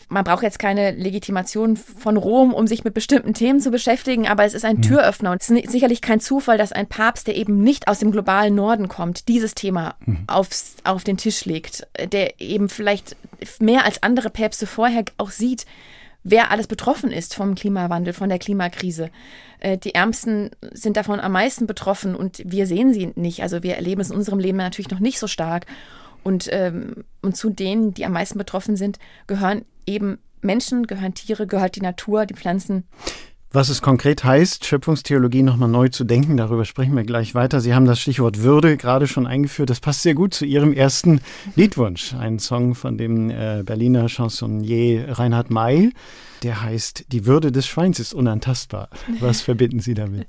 man 0.08 0.24
braucht 0.24 0.42
jetzt 0.42 0.58
keine 0.58 0.92
Legitimation 0.92 1.76
von 1.76 2.16
Rom, 2.16 2.54
um 2.54 2.66
sich 2.66 2.84
mit 2.84 2.94
bestimmten 2.94 3.34
Themen 3.34 3.60
zu 3.60 3.70
beschäftigen, 3.70 4.26
aber 4.26 4.44
es 4.44 4.54
ist 4.54 4.64
ein 4.64 4.76
mhm. 4.76 4.82
Türöffner 4.82 5.32
und 5.32 5.42
es 5.42 5.50
ist 5.50 5.70
sicherlich 5.70 6.00
kein 6.00 6.20
Zufall, 6.20 6.56
dass 6.56 6.72
ein 6.72 6.86
Papst, 6.86 7.26
der 7.26 7.36
eben 7.36 7.60
nicht 7.60 7.86
aus 7.86 7.98
dem 7.98 8.12
globalen 8.12 8.54
Norden 8.54 8.88
kommt, 8.88 9.28
dieses 9.28 9.54
Thema 9.54 9.96
mhm. 10.06 10.24
aufs, 10.26 10.76
auf 10.84 11.04
den 11.04 11.18
Tisch 11.18 11.44
legt, 11.44 11.86
der 12.12 12.40
eben 12.40 12.68
vielleicht 12.68 13.16
mehr 13.58 13.84
als 13.84 14.02
andere 14.02 14.30
Päpste 14.30 14.66
vorher 14.66 15.04
auch 15.18 15.30
sieht, 15.30 15.66
wer 16.22 16.50
alles 16.50 16.66
betroffen 16.66 17.12
ist 17.12 17.34
vom 17.34 17.54
Klimawandel, 17.54 18.14
von 18.14 18.30
der 18.30 18.38
Klimakrise. 18.38 19.10
Äh, 19.60 19.78
die 19.78 19.94
Ärmsten 19.94 20.50
sind 20.72 20.96
davon 20.96 21.20
am 21.20 21.32
meisten 21.32 21.66
betroffen 21.66 22.16
und 22.16 22.42
wir 22.44 22.66
sehen 22.66 22.92
sie 22.92 23.12
nicht. 23.14 23.42
Also 23.42 23.62
wir 23.62 23.76
erleben 23.76 24.00
es 24.00 24.10
in 24.10 24.16
unserem 24.16 24.38
Leben 24.38 24.56
natürlich 24.56 24.90
noch 24.90 25.00
nicht 25.00 25.18
so 25.18 25.26
stark. 25.26 25.66
Und, 26.24 26.48
ähm, 26.50 27.04
und 27.22 27.36
zu 27.36 27.50
denen, 27.50 27.94
die 27.94 28.04
am 28.04 28.12
meisten 28.12 28.38
betroffen 28.38 28.76
sind, 28.76 28.98
gehören 29.26 29.64
eben 29.86 30.18
Menschen, 30.40 30.86
gehören 30.86 31.14
Tiere, 31.14 31.46
gehört 31.46 31.76
die 31.76 31.82
Natur, 31.82 32.26
die 32.26 32.34
Pflanzen. 32.34 32.84
Was 33.54 33.68
es 33.68 33.82
konkret 33.82 34.24
heißt, 34.24 34.64
Schöpfungstheologie 34.64 35.44
nochmal 35.44 35.68
neu 35.68 35.88
zu 35.88 36.02
denken, 36.02 36.36
darüber 36.36 36.64
sprechen 36.64 36.96
wir 36.96 37.04
gleich 37.04 37.36
weiter. 37.36 37.60
Sie 37.60 37.72
haben 37.72 37.84
das 37.84 38.00
Stichwort 38.00 38.42
Würde 38.42 38.76
gerade 38.76 39.06
schon 39.06 39.28
eingeführt. 39.28 39.70
Das 39.70 39.78
passt 39.78 40.02
sehr 40.02 40.14
gut 40.14 40.34
zu 40.34 40.44
Ihrem 40.44 40.72
ersten 40.72 41.20
Liedwunsch. 41.54 42.14
Ein 42.14 42.40
Song 42.40 42.74
von 42.74 42.98
dem 42.98 43.30
äh, 43.30 43.62
Berliner 43.64 44.08
Chansonnier 44.08 45.18
Reinhard 45.20 45.50
May. 45.50 45.92
Der 46.42 46.62
heißt 46.62 47.12
Die 47.12 47.26
Würde 47.26 47.52
des 47.52 47.68
Schweins 47.68 48.00
ist 48.00 48.12
unantastbar. 48.12 48.88
Was 49.20 49.40
verbinden 49.40 49.78
Sie 49.78 49.94
damit? 49.94 50.26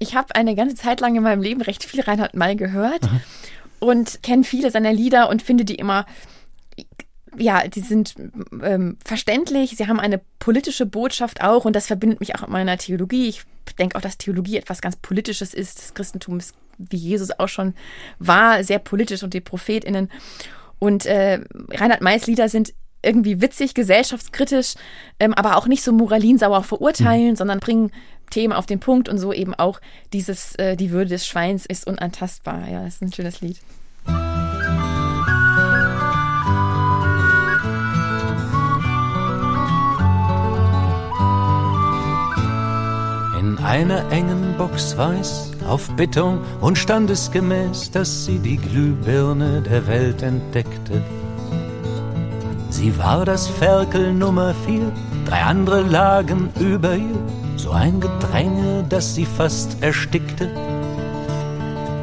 Ich 0.00 0.16
habe 0.16 0.34
eine 0.34 0.56
ganze 0.56 0.74
Zeit 0.74 1.00
lang 1.00 1.14
in 1.14 1.22
meinem 1.22 1.42
Leben 1.42 1.60
recht 1.60 1.84
viel 1.84 2.00
Reinhard 2.00 2.34
May 2.34 2.56
gehört. 2.56 3.04
Aha 3.04 3.20
und 3.80 4.22
kenne 4.22 4.44
viele 4.44 4.70
seiner 4.70 4.92
Lieder 4.92 5.28
und 5.28 5.42
finde 5.42 5.64
die 5.64 5.74
immer, 5.74 6.06
ja, 7.36 7.66
die 7.66 7.80
sind 7.80 8.14
ähm, 8.62 8.96
verständlich, 9.04 9.76
sie 9.76 9.86
haben 9.86 10.00
eine 10.00 10.20
politische 10.38 10.86
Botschaft 10.86 11.42
auch 11.42 11.64
und 11.64 11.74
das 11.74 11.86
verbindet 11.86 12.20
mich 12.20 12.34
auch 12.36 12.42
mit 12.42 12.50
meiner 12.50 12.76
Theologie. 12.76 13.28
Ich 13.28 13.42
denke 13.78 13.96
auch, 13.96 14.02
dass 14.02 14.18
Theologie 14.18 14.56
etwas 14.56 14.80
ganz 14.80 14.96
Politisches 14.96 15.54
ist. 15.54 15.78
Das 15.78 15.94
Christentum 15.94 16.38
ist, 16.38 16.54
wie 16.78 16.96
Jesus 16.96 17.30
auch 17.38 17.48
schon 17.48 17.74
war, 18.18 18.62
sehr 18.64 18.78
politisch 18.78 19.22
und 19.22 19.34
die 19.34 19.40
ProphetInnen. 19.40 20.10
Und 20.78 21.06
äh, 21.06 21.40
Reinhard 21.70 22.00
Mays 22.00 22.26
Lieder 22.26 22.48
sind 22.48 22.72
irgendwie 23.02 23.40
witzig, 23.40 23.74
gesellschaftskritisch, 23.74 24.74
ähm, 25.18 25.34
aber 25.34 25.56
auch 25.56 25.66
nicht 25.66 25.82
so 25.82 25.92
moralinsauer 25.92 26.62
verurteilen, 26.62 27.30
mhm. 27.30 27.36
sondern 27.36 27.60
bringen 27.60 27.92
Themen 28.30 28.52
auf 28.52 28.66
den 28.66 28.80
Punkt 28.80 29.08
und 29.08 29.18
so 29.18 29.32
eben 29.32 29.54
auch 29.54 29.80
dieses, 30.12 30.54
äh, 30.56 30.76
die 30.76 30.90
Würde 30.90 31.10
des 31.10 31.26
Schweins 31.26 31.66
ist 31.66 31.86
unantastbar. 31.86 32.68
Ja, 32.68 32.86
ist 32.86 33.02
ein 33.02 33.12
schönes 33.12 33.40
Lied. 33.40 33.58
In 43.38 43.58
einer 43.58 44.10
engen 44.10 44.54
Box 44.56 44.96
weiß 44.96 45.52
auf 45.68 45.88
Bittung 45.96 46.40
und 46.60 46.78
standesgemäß, 46.78 47.90
dass 47.90 48.24
sie 48.26 48.38
die 48.38 48.56
Glühbirne 48.56 49.62
der 49.62 49.86
Welt 49.86 50.22
entdeckte. 50.22 51.02
Sie 52.70 52.96
war 52.98 53.24
das 53.24 53.48
Ferkel 53.48 54.12
Nummer 54.12 54.54
vier, 54.66 54.92
drei 55.24 55.42
andere 55.42 55.82
lagen 55.82 56.50
über 56.58 56.94
ihr, 56.94 57.18
so 57.60 57.72
ein 57.72 58.00
Gedränge, 58.00 58.84
dass 58.88 59.14
sie 59.14 59.26
fast 59.26 59.82
erstickte. 59.82 60.48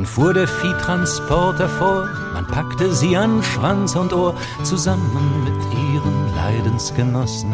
Fuhr 0.07 0.33
der 0.33 0.49
Viehtransporter 0.49 1.69
vor, 1.69 2.09
man 2.33 2.47
packte 2.47 2.93
sie 2.95 3.17
an 3.17 3.43
Schwanz 3.43 3.97
und 3.97 4.13
Ohr 4.13 4.35
zusammen 4.63 5.45
mit 5.45 5.79
ihren 5.79 6.35
Leidensgenossen. 6.35 7.53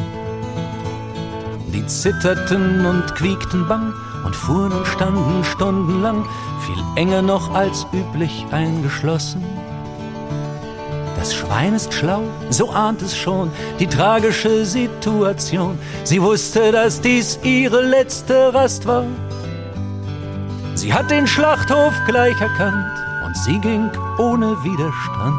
Die 1.72 1.86
zitterten 1.86 2.84
und 2.84 3.14
quiekten 3.14 3.66
bang 3.66 3.92
und 4.24 4.36
fuhren 4.36 4.72
und 4.72 4.86
standen 4.86 5.42
stundenlang, 5.44 6.24
viel 6.60 6.82
enger 6.96 7.22
noch 7.22 7.54
als 7.54 7.86
üblich 7.92 8.46
eingeschlossen. 8.50 9.42
Das 11.16 11.34
Schwein 11.34 11.74
ist 11.74 11.94
schlau, 11.94 12.22
so 12.50 12.70
ahnt 12.70 13.00
es 13.00 13.16
schon 13.16 13.50
die 13.78 13.86
tragische 13.86 14.64
Situation. 14.66 15.78
Sie 16.04 16.20
wusste, 16.20 16.72
dass 16.72 17.00
dies 17.00 17.38
ihre 17.44 17.80
letzte 17.80 18.52
Rast 18.52 18.86
war. 18.86 19.06
Sie 20.82 20.92
hat 20.92 21.12
den 21.12 21.28
Schlachthof 21.28 21.94
gleich 22.06 22.40
erkannt 22.40 22.90
und 23.24 23.36
sie 23.36 23.56
ging 23.60 23.88
ohne 24.18 24.60
Widerstand. 24.64 25.36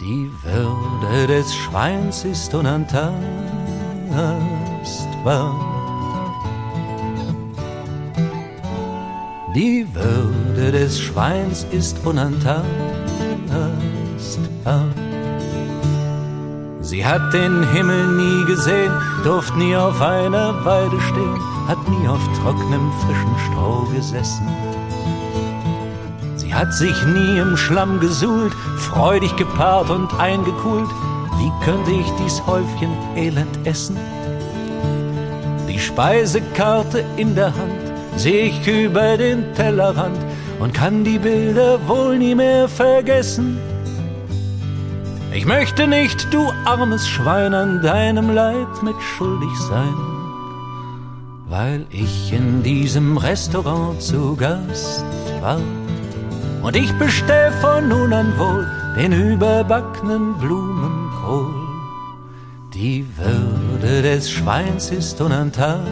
Die 0.00 0.32
Würde 0.42 1.28
des 1.28 1.54
Schweins 1.54 2.24
ist 2.24 2.52
unantastbar. 2.52 3.14
Die 9.54 9.86
Würde 9.94 10.72
des 10.72 11.00
Schweins 11.00 11.64
ist 11.70 12.04
unantastbar. 12.04 12.66
Sie 16.80 17.06
hat 17.06 17.32
den 17.32 17.62
Himmel 17.68 18.08
nie 18.08 18.44
gesehen, 18.46 18.92
durft 19.22 19.54
nie 19.54 19.76
auf 19.76 20.02
einer 20.02 20.64
Weide 20.64 21.00
stehen, 21.00 21.53
hat 21.66 21.78
nie 21.88 22.08
auf 22.08 22.22
trockenem 22.40 22.92
frischen 23.00 23.34
Stroh 23.46 23.86
gesessen. 23.94 24.48
Sie 26.36 26.54
hat 26.54 26.72
sich 26.72 27.04
nie 27.06 27.38
im 27.38 27.56
Schlamm 27.56 28.00
gesuhlt, 28.00 28.54
freudig 28.76 29.34
gepaart 29.36 29.90
und 29.90 30.12
eingekühlt. 30.20 30.90
Wie 31.38 31.52
könnte 31.64 31.90
ich 31.90 32.10
dies 32.22 32.42
Häufchen 32.46 32.92
Elend 33.16 33.58
essen? 33.64 33.96
Die 35.68 35.78
Speisekarte 35.78 37.04
in 37.16 37.34
der 37.34 37.46
Hand, 37.46 37.92
seh 38.16 38.42
ich 38.42 38.66
über 38.68 39.16
den 39.16 39.52
Tellerrand 39.54 40.18
und 40.60 40.72
kann 40.72 41.02
die 41.02 41.18
Bilder 41.18 41.80
wohl 41.88 42.18
nie 42.18 42.34
mehr 42.34 42.68
vergessen. 42.68 43.58
Ich 45.32 45.46
möchte 45.46 45.88
nicht, 45.88 46.32
du 46.32 46.52
armes 46.64 47.08
Schwein, 47.08 47.54
an 47.54 47.82
deinem 47.82 48.30
Leid 48.32 48.82
mit 48.82 48.94
schuldig 49.02 49.50
sein, 49.68 50.13
weil 51.56 51.86
ich 51.90 52.32
in 52.32 52.64
diesem 52.64 53.16
Restaurant 53.16 54.02
zu 54.02 54.34
Gast 54.34 55.04
war. 55.40 55.60
Und 56.62 56.74
ich 56.74 56.92
bestell 56.98 57.52
von 57.60 57.88
nun 57.88 58.12
an 58.12 58.36
wohl 58.36 58.66
den 58.96 59.12
überbackenen 59.12 60.36
Blumenkohl. 60.38 61.54
Die 62.74 63.06
Würde 63.16 64.02
des 64.02 64.28
Schweins 64.32 64.90
ist 64.90 65.20
unantastbar. 65.20 65.84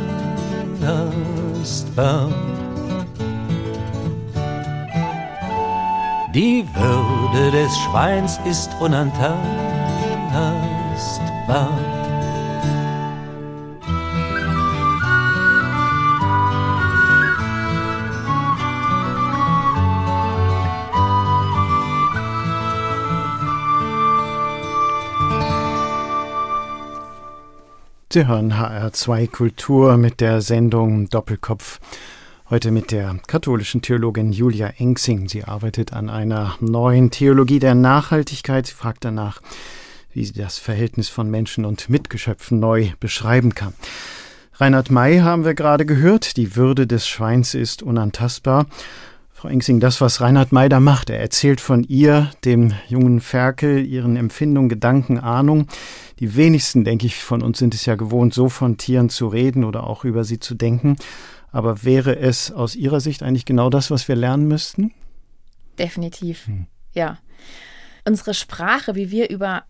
Die 6.35 6.67
Würde 6.75 7.51
des 7.53 7.71
Schweins 7.79 8.41
ist 8.45 8.71
unantastbar. 8.81 9.53
Sie 28.13 28.27
hören 28.27 28.53
HR2 28.53 29.27
Kultur 29.27 29.97
mit 29.97 30.21
der 30.21 30.43
Sendung 30.43 31.09
Doppelkopf. 31.09 31.81
Heute 32.51 32.71
mit 32.71 32.91
der 32.93 33.17
katholischen 33.27 33.81
Theologin 33.81 34.35
Julia 34.35 34.67
Engsing. 34.77 35.31
Sie 35.31 35.45
arbeitet 35.45 35.95
an 35.95 36.11
einer 36.11 36.57
neuen 36.61 37.11
Theologie 37.11 37.59
der 37.59 37.75
Nachhaltigkeit. 37.75 38.67
Sie 38.67 38.75
fragt 38.75 39.07
danach, 39.07 39.41
wie 40.13 40.27
sie 40.27 40.35
das 40.35 40.59
Verhältnis 40.59 41.09
von 41.09 41.31
Menschen 41.31 41.65
und 41.65 41.89
Mitgeschöpfen 41.89 42.61
neu 42.61 42.91
beschreiben 43.01 43.55
kann. 43.55 43.73
Reinhard 44.57 44.91
May 44.91 45.21
haben 45.21 45.47
wir 45.47 45.55
gerade 45.55 45.87
gehört. 45.87 46.37
Die 46.37 46.55
Würde 46.55 46.87
des 46.87 47.09
Schweins 47.09 47.55
ist 47.55 47.83
unantastbar. 47.83 48.67
Frau 49.33 49.49
Engsing, 49.49 49.81
das, 49.81 50.03
was 50.03 50.21
Reinhard 50.21 50.53
May 50.53 50.69
da 50.69 50.81
macht, 50.81 51.09
er 51.09 51.19
erzählt 51.19 51.63
von 51.63 51.83
ihr, 51.85 52.31
dem 52.45 52.75
jungen 52.89 53.23
Ferkel, 53.23 53.87
ihren 53.87 54.17
Empfindungen, 54.17 54.69
Gedanken, 54.69 55.19
Ahnung. 55.19 55.67
Die 56.23 56.37
wenigsten, 56.37 56.85
denke 56.85 57.05
ich, 57.05 57.17
von 57.17 57.43
uns 57.43 57.59
sind 57.59 57.75
es 57.75 57.85
ja 57.85 57.97
gewohnt, 57.97 58.33
so 58.33 58.49
von 58.49 58.77
Tieren 58.77 59.09
zu 59.09 59.27
reden 59.27 59.65
oder 59.65 59.89
auch 59.89 60.05
über 60.05 60.23
sie 60.23 60.39
zu 60.39 60.55
denken. 60.55 60.97
Aber 61.51 61.83
wäre 61.83 62.17
es 62.17 62.53
aus 62.53 62.77
Ihrer 62.77 63.01
Sicht 63.01 63.25
eigentlich 63.25 63.45
genau 63.45 63.71
das, 63.71 63.91
was 63.91 64.07
wir 64.07 64.15
lernen 64.15 64.47
müssten? 64.47 64.95
Definitiv, 65.81 66.47
hm. 66.47 66.69
ja. 66.93 67.19
Unsere 68.07 68.35
Sprache, 68.35 68.95
wie 68.95 69.11
wir 69.11 69.31
über 69.31 69.65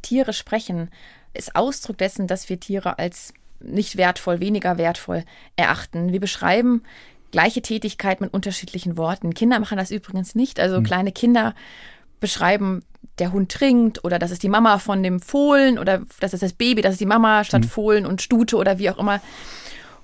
Tiere 0.00 0.32
sprechen, 0.32 0.88
ist 1.34 1.56
Ausdruck 1.56 1.98
dessen, 1.98 2.26
dass 2.26 2.48
wir 2.48 2.58
Tiere 2.58 2.98
als 2.98 3.34
nicht 3.60 3.98
wertvoll, 3.98 4.40
weniger 4.40 4.78
wertvoll 4.78 5.26
erachten. 5.56 6.10
Wir 6.10 6.20
beschreiben 6.20 6.84
gleiche 7.32 7.60
Tätigkeit 7.60 8.22
mit 8.22 8.32
unterschiedlichen 8.32 8.96
Worten. 8.96 9.34
Kinder 9.34 9.60
machen 9.60 9.76
das 9.76 9.90
übrigens 9.90 10.34
nicht. 10.34 10.58
Also 10.58 10.78
hm. 10.78 10.84
kleine 10.84 11.12
Kinder 11.12 11.54
beschreiben 12.18 12.82
der 13.18 13.32
Hund 13.32 13.52
trinkt 13.52 14.04
oder 14.04 14.18
das 14.18 14.30
ist 14.30 14.42
die 14.42 14.48
Mama 14.48 14.78
von 14.78 15.02
dem 15.02 15.20
Fohlen 15.20 15.78
oder 15.78 16.02
das 16.20 16.32
ist 16.32 16.42
das 16.42 16.54
Baby, 16.54 16.82
das 16.82 16.92
ist 16.92 17.00
die 17.00 17.06
Mama 17.06 17.44
statt 17.44 17.62
mhm. 17.62 17.68
Fohlen 17.68 18.06
und 18.06 18.22
Stute 18.22 18.56
oder 18.56 18.78
wie 18.78 18.90
auch 18.90 18.98
immer. 18.98 19.20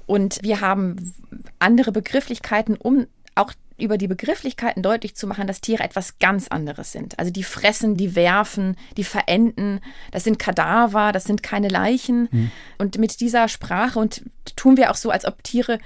Und 0.06 0.40
wir 0.42 0.60
haben 0.60 1.14
andere 1.58 1.92
Begrifflichkeiten, 1.92 2.76
um 2.76 3.06
auch 3.34 3.52
über 3.78 3.96
die 3.96 4.08
Begrifflichkeiten 4.08 4.82
deutlich 4.82 5.14
zu 5.14 5.26
machen, 5.26 5.46
dass 5.46 5.60
Tiere 5.60 5.84
etwas 5.84 6.18
ganz 6.18 6.48
anderes 6.48 6.92
sind. 6.92 7.18
Also 7.18 7.30
die 7.30 7.44
fressen, 7.44 7.96
die 7.96 8.16
werfen, 8.16 8.76
die 8.96 9.04
verenden. 9.04 9.80
Das 10.10 10.24
sind 10.24 10.38
Kadaver, 10.38 11.12
das 11.12 11.24
sind 11.24 11.42
keine 11.42 11.68
Leichen. 11.68 12.28
Mhm. 12.30 12.50
Und 12.78 12.98
mit 12.98 13.20
dieser 13.20 13.48
Sprache 13.48 13.98
und 13.98 14.22
tun 14.56 14.76
wir 14.76 14.90
auch 14.90 14.96
so, 14.96 15.10
als 15.10 15.24
ob 15.24 15.42
Tiere 15.44 15.78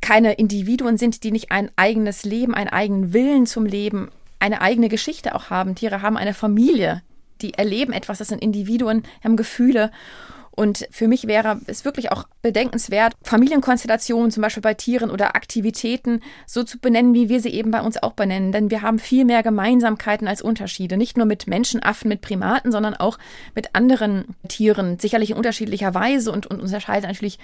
keine 0.00 0.34
Individuen 0.34 0.96
sind, 0.96 1.22
die 1.22 1.32
nicht 1.32 1.50
ein 1.50 1.70
eigenes 1.76 2.24
Leben, 2.24 2.54
einen 2.54 2.70
eigenen 2.70 3.12
Willen 3.12 3.46
zum 3.46 3.66
Leben, 3.66 4.10
eine 4.44 4.60
eigene 4.60 4.90
Geschichte 4.90 5.34
auch 5.34 5.48
haben. 5.48 5.74
Tiere 5.74 6.02
haben 6.02 6.18
eine 6.18 6.34
Familie, 6.34 7.02
die 7.40 7.54
erleben 7.54 7.94
etwas, 7.94 8.18
das 8.18 8.28
sind 8.28 8.42
Individuen, 8.42 9.02
haben 9.24 9.36
Gefühle. 9.36 9.90
Und 10.50 10.86
für 10.90 11.08
mich 11.08 11.26
wäre 11.26 11.60
es 11.66 11.84
wirklich 11.84 12.12
auch 12.12 12.26
bedenkenswert, 12.42 13.14
Familienkonstellationen 13.22 14.30
zum 14.30 14.42
Beispiel 14.42 14.60
bei 14.60 14.74
Tieren 14.74 15.10
oder 15.10 15.34
Aktivitäten 15.34 16.20
so 16.46 16.62
zu 16.62 16.78
benennen, 16.78 17.14
wie 17.14 17.28
wir 17.28 17.40
sie 17.40 17.48
eben 17.48 17.70
bei 17.70 17.80
uns 17.80 18.00
auch 18.00 18.12
benennen. 18.12 18.52
Denn 18.52 18.70
wir 18.70 18.82
haben 18.82 18.98
viel 18.98 19.24
mehr 19.24 19.42
Gemeinsamkeiten 19.42 20.28
als 20.28 20.42
Unterschiede. 20.42 20.98
Nicht 20.98 21.16
nur 21.16 21.26
mit 21.26 21.48
Menschenaffen, 21.48 22.08
mit 22.08 22.20
Primaten, 22.20 22.70
sondern 22.70 22.94
auch 22.94 23.18
mit 23.54 23.74
anderen 23.74 24.36
Tieren. 24.46 24.98
Sicherlich 25.00 25.30
in 25.30 25.36
unterschiedlicher 25.36 25.94
Weise 25.94 26.30
und, 26.30 26.46
und 26.46 26.60
unterscheidet 26.60 27.08
natürlich 27.08 27.38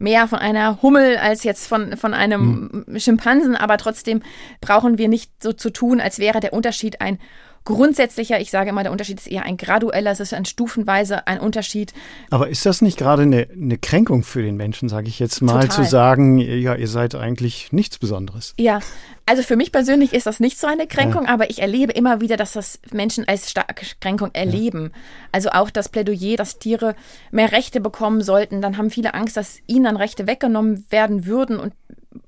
mehr 0.00 0.26
von 0.26 0.38
einer 0.38 0.82
Hummel 0.82 1.18
als 1.18 1.44
jetzt 1.44 1.68
von, 1.68 1.96
von 1.96 2.14
einem 2.14 2.84
hm. 2.86 2.98
Schimpansen. 2.98 3.54
Aber 3.54 3.76
trotzdem 3.76 4.22
brauchen 4.60 4.98
wir 4.98 5.08
nicht 5.08 5.30
so 5.42 5.52
zu 5.52 5.70
tun, 5.70 6.00
als 6.00 6.18
wäre 6.18 6.40
der 6.40 6.52
Unterschied 6.52 7.00
ein 7.00 7.18
grundsätzlicher. 7.64 8.40
Ich 8.40 8.50
sage 8.50 8.70
immer, 8.70 8.82
der 8.82 8.92
Unterschied 8.92 9.18
ist 9.18 9.26
eher 9.26 9.44
ein 9.44 9.56
gradueller, 9.56 10.10
es 10.10 10.20
ist 10.20 10.34
ein 10.34 10.44
stufenweise 10.44 11.26
ein 11.26 11.40
Unterschied. 11.40 11.92
Aber 12.30 12.48
ist 12.48 12.64
das 12.66 12.82
nicht 12.82 12.98
gerade 12.98 13.22
eine, 13.22 13.48
eine 13.50 13.78
Kränkung 13.78 14.22
für 14.22 14.42
den 14.42 14.56
Menschen, 14.56 14.88
sage 14.88 15.08
ich 15.08 15.18
jetzt 15.18 15.42
mal, 15.42 15.62
Total. 15.62 15.70
zu 15.70 15.84
sagen, 15.84 16.38
ja, 16.38 16.74
ihr 16.74 16.88
seid 16.88 17.14
eigentlich 17.14 17.72
nichts 17.72 17.98
Besonderes? 17.98 18.54
Ja, 18.58 18.80
also 19.26 19.42
für 19.42 19.56
mich 19.56 19.72
persönlich 19.72 20.12
ist 20.12 20.26
das 20.26 20.40
nicht 20.40 20.58
so 20.58 20.66
eine 20.66 20.86
Kränkung, 20.86 21.26
ja. 21.26 21.30
aber 21.30 21.50
ich 21.50 21.60
erlebe 21.60 21.92
immer 21.92 22.20
wieder, 22.20 22.36
dass 22.36 22.52
das 22.52 22.80
Menschen 22.92 23.28
als 23.28 23.50
starke 23.50 23.86
Kränkung 24.00 24.30
erleben. 24.32 24.90
Ja. 24.92 25.00
Also 25.32 25.50
auch 25.50 25.70
das 25.70 25.88
Plädoyer, 25.88 26.36
dass 26.36 26.58
Tiere 26.58 26.96
mehr 27.30 27.52
Rechte 27.52 27.80
bekommen 27.80 28.22
sollten, 28.22 28.60
dann 28.62 28.76
haben 28.76 28.90
viele 28.90 29.14
Angst, 29.14 29.36
dass 29.36 29.58
ihnen 29.66 29.84
dann 29.84 29.96
Rechte 29.96 30.26
weggenommen 30.26 30.84
werden 30.90 31.26
würden 31.26 31.60
und 31.60 31.74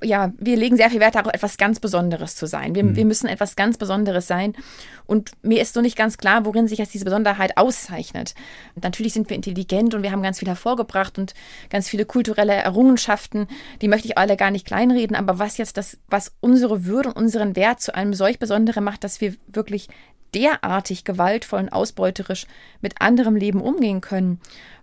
ja, 0.00 0.32
wir 0.38 0.56
legen 0.56 0.76
sehr 0.76 0.90
viel 0.90 1.00
Wert 1.00 1.16
darauf, 1.16 1.32
etwas 1.32 1.56
ganz 1.56 1.80
Besonderes 1.80 2.36
zu 2.36 2.46
sein. 2.46 2.74
Wir, 2.74 2.84
mhm. 2.84 2.96
wir 2.96 3.04
müssen 3.04 3.26
etwas 3.26 3.56
ganz 3.56 3.78
Besonderes 3.78 4.28
sein. 4.28 4.54
Und 5.06 5.32
mir 5.42 5.60
ist 5.60 5.74
so 5.74 5.80
nicht 5.80 5.96
ganz 5.96 6.18
klar, 6.18 6.44
worin 6.44 6.68
sich 6.68 6.78
jetzt 6.78 6.94
diese 6.94 7.04
Besonderheit 7.04 7.56
auszeichnet. 7.56 8.34
Und 8.76 8.84
natürlich 8.84 9.12
sind 9.12 9.28
wir 9.28 9.36
intelligent 9.36 9.94
und 9.94 10.04
wir 10.04 10.12
haben 10.12 10.22
ganz 10.22 10.38
viel 10.38 10.48
hervorgebracht 10.48 11.18
und 11.18 11.34
ganz 11.68 11.88
viele 11.88 12.04
kulturelle 12.04 12.52
Errungenschaften. 12.52 13.48
Die 13.80 13.88
möchte 13.88 14.06
ich 14.06 14.18
alle 14.18 14.36
gar 14.36 14.52
nicht 14.52 14.66
kleinreden. 14.66 15.16
Aber 15.16 15.40
was 15.40 15.56
jetzt 15.56 15.76
das, 15.76 15.98
was 16.08 16.32
unsere 16.40 16.84
Würde 16.84 17.08
und 17.08 17.16
unseren 17.16 17.56
Wert 17.56 17.80
zu 17.80 17.94
einem 17.94 18.14
solch 18.14 18.38
Besonderen 18.38 18.84
macht, 18.84 19.02
dass 19.02 19.20
wir 19.20 19.34
wirklich 19.48 19.88
derartig 20.32 21.04
gewaltvoll 21.04 21.60
und 21.60 21.68
ausbeuterisch 21.70 22.46
mit 22.80 23.00
anderem 23.00 23.34
Leben 23.34 23.60
umgehen 23.60 24.00
können, 24.00 24.40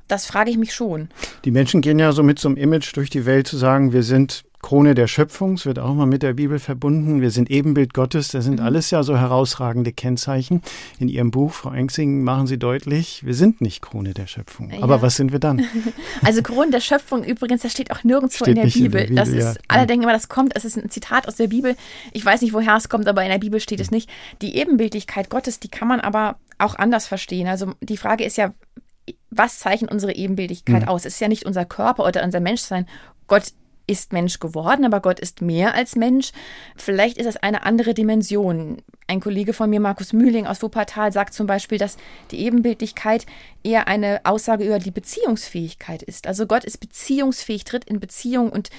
das 0.10 0.26
frage 0.26 0.52
ich 0.52 0.58
mich 0.58 0.74
schon. 0.74 1.10
Die 1.46 1.52
Menschen 1.52 1.82
gehen 1.82 2.00
ja 2.00 2.12
so 2.12 2.24
mit 2.24 2.40
so 2.40 2.50
einem 2.50 2.58
Image 2.58 2.96
durch 2.96 3.10
die 3.10 3.26
Welt 3.26 3.48
zu 3.48 3.58
sagen, 3.58 3.94
wir 3.94 4.04
sind 4.04 4.44
Krone 4.62 4.94
der 4.94 5.08
Schöpfung, 5.08 5.54
es 5.54 5.66
wird 5.66 5.80
auch 5.80 5.94
mal 5.94 6.06
mit 6.06 6.22
der 6.22 6.34
Bibel 6.34 6.60
verbunden. 6.60 7.22
Wir 7.22 7.32
sind 7.32 7.50
Ebenbild 7.50 7.94
Gottes, 7.94 8.28
das 8.30 8.44
sind 8.44 8.60
mhm. 8.60 8.66
alles 8.66 8.92
ja 8.92 9.04
so 9.04 9.18
herausragende 9.18 9.94
Kennzeichen. 9.94 10.62
In 11.00 11.08
Ihrem 11.08 11.32
Buch, 11.32 11.54
Frau 11.54 11.72
Engsing, 11.72 12.24
machen 12.24 12.46
Sie 12.46 12.58
deutlich, 12.58 13.26
wir 13.26 13.34
sind 13.34 13.62
nicht 13.62 13.82
Krone 13.82 14.14
der 14.14 14.28
Schöpfung. 14.28 14.72
Ja. 14.72 14.84
Aber 14.84 15.02
was 15.02 15.16
sind 15.16 15.32
wir 15.32 15.40
dann? 15.40 15.66
Also 16.22 16.42
Krone 16.42 16.72
der 16.72 16.82
Schöpfung 16.82 17.24
übrigens, 17.24 17.62
das 17.62 17.72
steht 17.72 17.92
auch 17.92 18.04
nirgendwo 18.04 18.44
steht 18.44 18.50
in, 18.50 18.56
der 18.56 18.64
Bibel. 18.64 18.84
in, 18.86 18.92
der 18.92 19.00
Bibel. 19.04 19.16
Das 19.16 19.30
ist, 19.30 19.56
ja. 19.56 19.62
alle 19.68 19.88
denken 19.88 20.04
immer, 20.04 20.14
das 20.14 20.28
kommt, 20.28 20.56
es 20.56 20.66
ist 20.66 20.78
ein 20.78 20.90
Zitat 20.90 21.28
aus 21.28 21.36
der 21.36 21.48
Bibel. 21.48 21.76
Ich 22.12 22.26
weiß 22.26 22.42
nicht, 22.42 22.54
woher 22.54 22.76
es 22.76 22.90
kommt, 22.90 23.08
aber 23.08 23.24
in 23.24 23.30
der 23.30 23.38
Bibel 23.38 23.60
steht 23.60 23.80
es 23.80 23.92
nicht. 23.92 24.10
Die 24.42 24.58
Ebenbildlichkeit 24.58 25.30
Gottes, 25.30 25.60
die 25.60 25.70
kann 25.70 25.88
man 25.88 26.02
aber 26.02 26.38
auch 26.58 26.76
anders 26.76 27.08
verstehen. 27.08 27.48
Also 27.48 27.74
die 27.82 27.98
Frage 27.98 28.26
ist 28.26 28.38
ja, 28.38 28.54
was 29.32 29.60
zeichnet 29.60 29.92
unsere 29.92 30.16
Ebenbildlichkeit 30.16 30.84
mhm. 30.84 30.88
aus? 30.90 31.06
Es 31.06 31.14
ist 31.14 31.22
ja 31.22 31.28
nicht 31.28 31.46
unser 31.46 31.66
Körper 31.66 32.06
oder 32.06 32.24
unser 32.24 32.40
Menschsein. 32.40 32.86
Gott 33.28 33.54
ist 33.90 34.14
Mensch 34.14 34.40
geworden, 34.40 34.86
aber 34.86 35.02
Gott 35.02 35.20
ist 35.20 35.42
mehr 35.42 35.74
als 35.74 35.96
Mensch. 35.96 36.32
Vielleicht 36.78 37.18
ist 37.18 37.26
es 37.26 37.38
eine 37.38 37.64
andere 37.64 37.94
Dimension. 37.94 38.82
Ein 39.08 39.20
Kollege 39.20 39.54
von 39.54 39.70
mir, 39.70 39.80
Markus 39.80 40.14
Mühling 40.14 40.46
aus 40.46 40.62
Wuppertal, 40.62 41.12
sagt 41.12 41.34
zum 41.34 41.48
Beispiel, 41.48 41.80
dass 41.80 41.98
die 42.30 42.40
Ebenbildlichkeit 42.42 43.26
eher 43.64 43.88
eine 43.88 44.22
Aussage 44.24 44.64
über 44.64 44.78
die 44.78 44.92
Beziehungsfähigkeit 44.92 46.04
ist. 46.04 46.28
Also 46.28 46.46
Gott 46.46 46.64
ist 46.64 46.80
beziehungsfähig, 46.80 47.64
tritt 47.64 47.86
in 47.86 48.00
Beziehung 48.00 48.52
und 48.52 48.70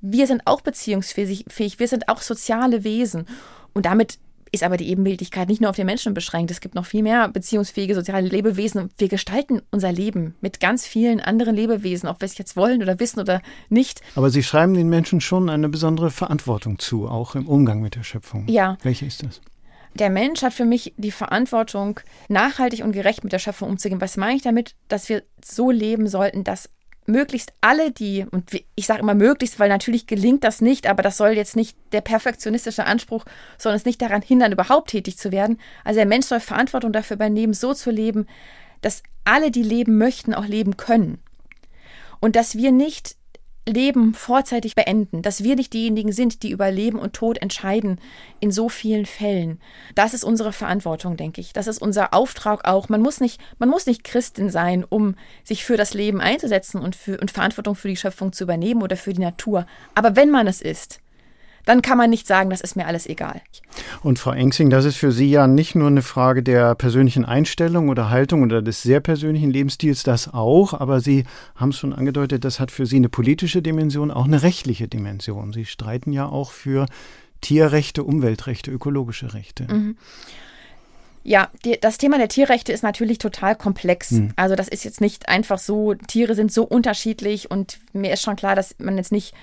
wir 0.00 0.26
sind 0.26 0.46
auch 0.46 0.62
beziehungsfähig, 0.62 1.78
wir 1.78 1.88
sind 1.88 2.08
auch 2.08 2.22
soziale 2.22 2.82
Wesen. 2.84 3.26
Und 3.74 3.84
damit 3.84 4.18
ist 4.52 4.62
aber 4.62 4.76
die 4.76 4.88
Ebenbildlichkeit 4.88 5.48
nicht 5.48 5.60
nur 5.60 5.70
auf 5.70 5.76
den 5.76 5.86
Menschen 5.86 6.14
beschränkt. 6.14 6.50
Es 6.50 6.60
gibt 6.60 6.74
noch 6.74 6.86
viel 6.86 7.02
mehr 7.02 7.28
beziehungsfähige 7.28 7.94
soziale 7.94 8.28
Lebewesen. 8.28 8.90
Wir 8.98 9.08
gestalten 9.08 9.62
unser 9.70 9.92
Leben 9.92 10.34
mit 10.40 10.60
ganz 10.60 10.86
vielen 10.86 11.20
anderen 11.20 11.54
Lebewesen, 11.54 12.08
ob 12.08 12.20
wir 12.20 12.26
es 12.26 12.38
jetzt 12.38 12.56
wollen 12.56 12.82
oder 12.82 13.00
wissen 13.00 13.20
oder 13.20 13.42
nicht. 13.68 14.00
Aber 14.14 14.30
Sie 14.30 14.42
schreiben 14.42 14.74
den 14.74 14.88
Menschen 14.88 15.20
schon 15.20 15.50
eine 15.50 15.68
besondere 15.68 16.10
Verantwortung 16.10 16.78
zu, 16.78 17.08
auch 17.08 17.34
im 17.34 17.46
Umgang 17.46 17.80
mit 17.80 17.94
der 17.94 18.02
Schöpfung. 18.02 18.46
Ja. 18.48 18.78
Welche 18.82 19.06
ist 19.06 19.22
das? 19.22 19.40
Der 19.94 20.10
Mensch 20.10 20.42
hat 20.42 20.52
für 20.52 20.66
mich 20.66 20.92
die 20.98 21.10
Verantwortung, 21.10 22.00
nachhaltig 22.28 22.84
und 22.84 22.92
gerecht 22.92 23.24
mit 23.24 23.32
der 23.32 23.38
Schöpfung 23.38 23.70
umzugehen. 23.70 24.00
Was 24.00 24.18
meine 24.18 24.36
ich 24.36 24.42
damit? 24.42 24.74
Dass 24.88 25.08
wir 25.08 25.22
so 25.42 25.70
leben 25.70 26.06
sollten, 26.06 26.44
dass 26.44 26.68
möglichst 27.08 27.52
alle, 27.60 27.90
die, 27.90 28.26
und 28.30 28.50
ich 28.74 28.86
sage 28.86 29.00
immer 29.00 29.14
möglichst, 29.14 29.58
weil 29.58 29.68
natürlich 29.68 30.06
gelingt 30.06 30.44
das 30.44 30.60
nicht, 30.60 30.86
aber 30.86 31.02
das 31.02 31.16
soll 31.16 31.30
jetzt 31.30 31.56
nicht 31.56 31.76
der 31.92 32.00
perfektionistische 32.00 32.84
Anspruch, 32.84 33.24
sondern 33.58 33.76
es 33.76 33.84
nicht 33.84 34.02
daran 34.02 34.22
hindern, 34.22 34.52
überhaupt 34.52 34.90
tätig 34.90 35.18
zu 35.18 35.32
werden. 35.32 35.58
Also 35.84 35.98
der 35.98 36.06
Mensch 36.06 36.26
soll 36.26 36.40
Verantwortung 36.40 36.92
dafür 36.92 37.16
übernehmen, 37.16 37.54
so 37.54 37.74
zu 37.74 37.90
leben, 37.90 38.26
dass 38.80 39.02
alle, 39.24 39.50
die 39.50 39.62
leben 39.62 39.98
möchten, 39.98 40.34
auch 40.34 40.46
leben 40.46 40.76
können. 40.76 41.18
Und 42.20 42.36
dass 42.36 42.56
wir 42.56 42.72
nicht 42.72 43.16
Leben 43.68 44.14
vorzeitig 44.14 44.74
beenden, 44.74 45.22
dass 45.22 45.42
wir 45.42 45.56
nicht 45.56 45.72
diejenigen 45.72 46.12
sind, 46.12 46.42
die 46.42 46.50
über 46.50 46.70
Leben 46.70 46.98
und 46.98 47.14
Tod 47.14 47.38
entscheiden 47.38 48.00
in 48.38 48.50
so 48.50 48.68
vielen 48.68 49.06
Fällen. 49.06 49.60
Das 49.94 50.14
ist 50.14 50.24
unsere 50.24 50.52
Verantwortung, 50.52 51.16
denke 51.16 51.40
ich. 51.40 51.52
Das 51.52 51.66
ist 51.66 51.82
unser 51.82 52.14
Auftrag 52.14 52.66
auch. 52.66 52.88
Man 52.88 53.02
muss 53.02 53.20
nicht, 53.20 53.40
man 53.58 53.68
muss 53.68 53.86
nicht 53.86 54.04
Christin 54.04 54.50
sein, 54.50 54.84
um 54.88 55.16
sich 55.42 55.64
für 55.64 55.76
das 55.76 55.94
Leben 55.94 56.20
einzusetzen 56.20 56.80
und, 56.80 56.94
für, 56.94 57.18
und 57.18 57.30
Verantwortung 57.30 57.74
für 57.74 57.88
die 57.88 57.96
Schöpfung 57.96 58.32
zu 58.32 58.44
übernehmen 58.44 58.82
oder 58.82 58.96
für 58.96 59.12
die 59.12 59.20
Natur. 59.20 59.66
Aber 59.94 60.14
wenn 60.14 60.30
man 60.30 60.46
es 60.46 60.62
ist, 60.62 61.00
dann 61.66 61.82
kann 61.82 61.98
man 61.98 62.08
nicht 62.08 62.26
sagen, 62.26 62.48
das 62.48 62.62
ist 62.62 62.76
mir 62.76 62.86
alles 62.86 63.06
egal. 63.06 63.42
Und 64.02 64.18
Frau 64.18 64.32
Engsing, 64.32 64.70
das 64.70 64.86
ist 64.86 64.96
für 64.96 65.12
Sie 65.12 65.30
ja 65.30 65.46
nicht 65.46 65.74
nur 65.74 65.88
eine 65.88 66.00
Frage 66.00 66.42
der 66.42 66.74
persönlichen 66.74 67.24
Einstellung 67.24 67.90
oder 67.90 68.08
Haltung 68.08 68.42
oder 68.42 68.62
des 68.62 68.82
sehr 68.82 69.00
persönlichen 69.00 69.50
Lebensstils, 69.50 70.02
das 70.04 70.32
auch, 70.32 70.72
aber 70.72 71.00
Sie 71.00 71.24
haben 71.56 71.70
es 71.70 71.76
schon 71.76 71.92
angedeutet, 71.92 72.44
das 72.44 72.60
hat 72.60 72.70
für 72.70 72.86
Sie 72.86 72.96
eine 72.96 73.08
politische 73.08 73.60
Dimension, 73.60 74.10
auch 74.10 74.24
eine 74.24 74.42
rechtliche 74.42 74.88
Dimension. 74.88 75.52
Sie 75.52 75.66
streiten 75.66 76.12
ja 76.12 76.26
auch 76.26 76.52
für 76.52 76.86
Tierrechte, 77.40 78.04
Umweltrechte, 78.04 78.70
ökologische 78.70 79.34
Rechte. 79.34 79.66
Mhm. 79.70 79.96
Ja, 81.24 81.50
die, 81.64 81.76
das 81.80 81.98
Thema 81.98 82.18
der 82.18 82.28
Tierrechte 82.28 82.72
ist 82.72 82.84
natürlich 82.84 83.18
total 83.18 83.56
komplex. 83.56 84.12
Mhm. 84.12 84.30
Also 84.36 84.54
das 84.54 84.68
ist 84.68 84.84
jetzt 84.84 85.00
nicht 85.00 85.28
einfach 85.28 85.58
so, 85.58 85.94
Tiere 85.94 86.36
sind 86.36 86.52
so 86.52 86.62
unterschiedlich 86.62 87.50
und 87.50 87.80
mir 87.92 88.12
ist 88.12 88.22
schon 88.22 88.36
klar, 88.36 88.54
dass 88.54 88.76
man 88.78 88.96
jetzt 88.96 89.10
nicht 89.10 89.34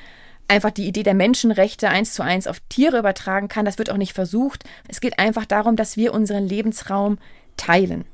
einfach 0.53 0.71
die 0.71 0.87
Idee 0.87 1.03
der 1.03 1.13
Menschenrechte 1.13 1.89
eins 1.89 2.13
zu 2.13 2.23
eins 2.23 2.47
auf 2.47 2.61
Tiere 2.69 2.99
übertragen 2.99 3.47
kann. 3.47 3.65
Das 3.65 3.77
wird 3.77 3.89
auch 3.89 3.97
nicht 3.97 4.13
versucht. 4.13 4.63
Es 4.87 5.01
geht 5.01 5.19
einfach 5.19 5.45
darum, 5.45 5.75
dass 5.75 5.97
wir 5.97 6.13
unseren 6.13 6.47
Lebensraum 6.47 7.17
teilen. 7.57 8.05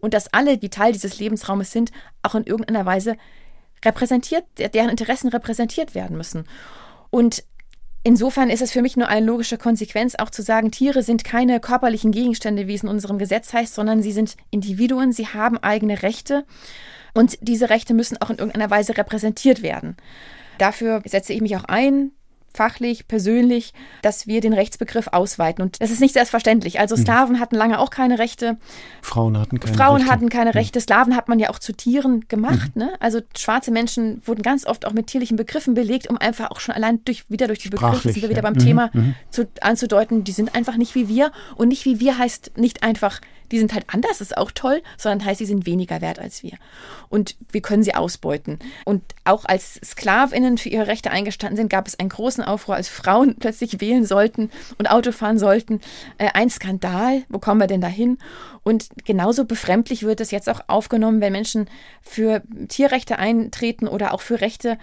Und 0.00 0.14
dass 0.14 0.32
alle, 0.32 0.58
die 0.58 0.70
Teil 0.70 0.92
dieses 0.92 1.20
Lebensraumes 1.20 1.70
sind, 1.70 1.92
auch 2.22 2.34
in 2.34 2.44
irgendeiner 2.44 2.86
Weise 2.86 3.16
repräsentiert, 3.84 4.44
deren 4.58 4.88
Interessen 4.88 5.28
repräsentiert 5.28 5.94
werden 5.94 6.16
müssen. 6.16 6.44
Und 7.10 7.44
insofern 8.02 8.50
ist 8.50 8.62
es 8.62 8.72
für 8.72 8.82
mich 8.82 8.96
nur 8.96 9.08
eine 9.08 9.26
logische 9.26 9.58
Konsequenz, 9.58 10.14
auch 10.16 10.30
zu 10.30 10.42
sagen, 10.42 10.70
Tiere 10.70 11.02
sind 11.02 11.24
keine 11.24 11.60
körperlichen 11.60 12.10
Gegenstände, 12.10 12.66
wie 12.66 12.74
es 12.74 12.82
in 12.82 12.88
unserem 12.88 13.18
Gesetz 13.18 13.52
heißt, 13.52 13.74
sondern 13.74 14.02
sie 14.02 14.12
sind 14.12 14.36
Individuen, 14.50 15.12
sie 15.12 15.28
haben 15.28 15.58
eigene 15.58 16.02
Rechte 16.02 16.44
und 17.14 17.38
diese 17.40 17.70
Rechte 17.70 17.94
müssen 17.94 18.20
auch 18.20 18.30
in 18.30 18.38
irgendeiner 18.38 18.70
Weise 18.70 18.96
repräsentiert 18.96 19.62
werden. 19.62 19.96
Dafür 20.62 21.02
setze 21.04 21.32
ich 21.32 21.40
mich 21.40 21.56
auch 21.56 21.64
ein, 21.64 22.12
fachlich, 22.54 23.08
persönlich, 23.08 23.72
dass 24.02 24.28
wir 24.28 24.40
den 24.40 24.52
Rechtsbegriff 24.52 25.08
ausweiten. 25.08 25.62
Und 25.64 25.80
das 25.80 25.90
ist 25.90 26.00
nicht 26.00 26.12
selbstverständlich. 26.14 26.78
Also 26.78 26.96
mhm. 26.96 27.00
Sklaven 27.00 27.40
hatten 27.40 27.56
lange 27.56 27.80
auch 27.80 27.90
keine 27.90 28.20
Rechte. 28.20 28.58
Frauen 29.00 29.36
hatten 29.38 29.58
keine 29.58 29.76
Frauen 29.76 29.96
Rechte. 29.96 30.12
hatten 30.12 30.28
keine 30.28 30.50
mhm. 30.50 30.58
Rechte. 30.58 30.80
Sklaven 30.80 31.16
hat 31.16 31.28
man 31.28 31.40
ja 31.40 31.50
auch 31.50 31.58
zu 31.58 31.72
Tieren 31.72 32.28
gemacht. 32.28 32.76
Mhm. 32.76 32.82
Ne? 32.82 32.92
Also 33.00 33.20
schwarze 33.36 33.72
Menschen 33.72 34.22
wurden 34.24 34.42
ganz 34.42 34.66
oft 34.66 34.86
auch 34.86 34.92
mit 34.92 35.08
tierlichen 35.08 35.36
Begriffen 35.36 35.74
belegt, 35.74 36.08
um 36.08 36.18
einfach 36.18 36.50
auch 36.52 36.60
schon 36.60 36.74
allein 36.74 37.00
durch, 37.04 37.24
wieder 37.28 37.48
durch 37.48 37.60
die 37.60 37.70
Begriffe, 37.70 38.12
sind 38.12 38.22
wir 38.22 38.28
wieder 38.28 38.42
beim 38.42 38.54
mhm. 38.54 38.58
Thema, 38.58 38.90
mhm. 38.92 39.14
zu, 39.30 39.48
anzudeuten, 39.60 40.22
die 40.22 40.32
sind 40.32 40.54
einfach 40.54 40.76
nicht 40.76 40.94
wie 40.94 41.08
wir. 41.08 41.32
Und 41.56 41.68
nicht 41.68 41.84
wie 41.84 42.00
wir 42.00 42.18
heißt 42.18 42.52
nicht 42.56 42.82
einfach 42.82 43.20
die 43.52 43.58
sind 43.58 43.74
halt 43.74 43.84
anders, 43.88 44.20
ist 44.20 44.36
auch 44.36 44.50
toll, 44.50 44.82
sondern 44.96 45.24
heißt, 45.24 45.38
sie 45.38 45.46
sind 45.46 45.66
weniger 45.66 46.00
wert 46.00 46.18
als 46.18 46.42
wir. 46.42 46.52
Und 47.10 47.36
wir 47.52 47.60
können 47.60 47.82
sie 47.82 47.94
ausbeuten. 47.94 48.58
Und 48.84 49.02
auch 49.24 49.44
als 49.44 49.74
Sklavinnen 49.84 50.58
für 50.58 50.70
ihre 50.70 50.86
Rechte 50.86 51.10
eingestanden 51.10 51.56
sind, 51.56 51.68
gab 51.68 51.86
es 51.86 51.98
einen 51.98 52.08
großen 52.08 52.42
Aufruhr, 52.42 52.74
als 52.74 52.88
Frauen 52.88 53.36
plötzlich 53.40 53.80
wählen 53.80 54.06
sollten 54.06 54.50
und 54.78 54.90
Auto 54.90 55.12
fahren 55.12 55.38
sollten. 55.38 55.80
Äh, 56.18 56.30
ein 56.34 56.50
Skandal, 56.50 57.22
wo 57.28 57.38
kommen 57.38 57.60
wir 57.60 57.66
denn 57.66 57.82
dahin? 57.82 58.18
Und 58.64 58.88
genauso 59.04 59.44
befremdlich 59.44 60.02
wird 60.02 60.20
es 60.20 60.30
jetzt 60.30 60.48
auch 60.48 60.60
aufgenommen, 60.66 61.20
wenn 61.20 61.32
Menschen 61.32 61.68
für 62.00 62.42
Tierrechte 62.68 63.18
eintreten 63.18 63.86
oder 63.86 64.14
auch 64.14 64.22
für 64.22 64.40
Rechte 64.40 64.78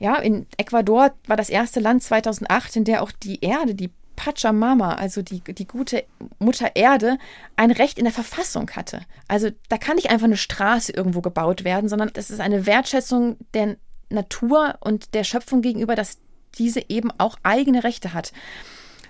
ja, 0.00 0.16
in 0.16 0.46
Ecuador 0.56 1.12
war 1.26 1.36
das 1.36 1.50
erste 1.50 1.78
Land 1.78 2.02
2008, 2.02 2.76
in 2.76 2.84
der 2.84 3.02
auch 3.02 3.12
die 3.12 3.44
Erde, 3.44 3.74
die 3.74 3.90
Pachamama, 4.20 4.96
also 4.96 5.22
die, 5.22 5.40
die 5.40 5.66
gute 5.66 6.04
Mutter 6.38 6.72
Erde, 6.74 7.16
ein 7.56 7.70
Recht 7.70 7.98
in 7.98 8.04
der 8.04 8.12
Verfassung 8.12 8.70
hatte. 8.72 9.00
Also 9.28 9.48
da 9.70 9.78
kann 9.78 9.96
nicht 9.96 10.10
einfach 10.10 10.26
eine 10.26 10.36
Straße 10.36 10.92
irgendwo 10.92 11.22
gebaut 11.22 11.64
werden, 11.64 11.88
sondern 11.88 12.10
das 12.12 12.30
ist 12.30 12.40
eine 12.40 12.66
Wertschätzung 12.66 13.38
der 13.54 13.78
Natur 14.10 14.74
und 14.80 15.14
der 15.14 15.24
Schöpfung 15.24 15.62
gegenüber, 15.62 15.94
dass 15.94 16.18
diese 16.58 16.82
eben 16.90 17.10
auch 17.16 17.36
eigene 17.44 17.82
Rechte 17.82 18.12
hat. 18.12 18.34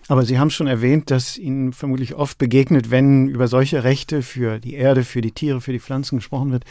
Aber 0.07 0.25
Sie 0.25 0.38
haben 0.38 0.51
schon 0.51 0.68
erwähnt, 0.68 1.11
dass 1.11 1.37
Ihnen 1.37 1.73
vermutlich 1.73 2.14
oft 2.14 2.38
begegnet, 2.38 2.92
wenn 2.92 3.27
über 3.27 3.49
solche 3.49 3.83
Rechte 3.83 4.23
für 4.23 4.61
die 4.61 4.75
Erde, 4.75 5.03
für 5.03 5.23
die 5.23 5.33
Tiere, 5.33 5.61
für 5.61 5.73
die 5.73 5.81
Pflanzen 5.81 6.18
gesprochen 6.18 6.53
wird, 6.53 6.64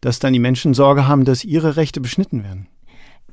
dass 0.00 0.18
dann 0.18 0.32
die 0.32 0.40
Menschen 0.40 0.74
Sorge 0.74 1.06
haben, 1.06 1.24
dass 1.24 1.44
ihre 1.44 1.76
Rechte 1.76 2.00
beschnitten 2.00 2.42
werden 2.42 2.66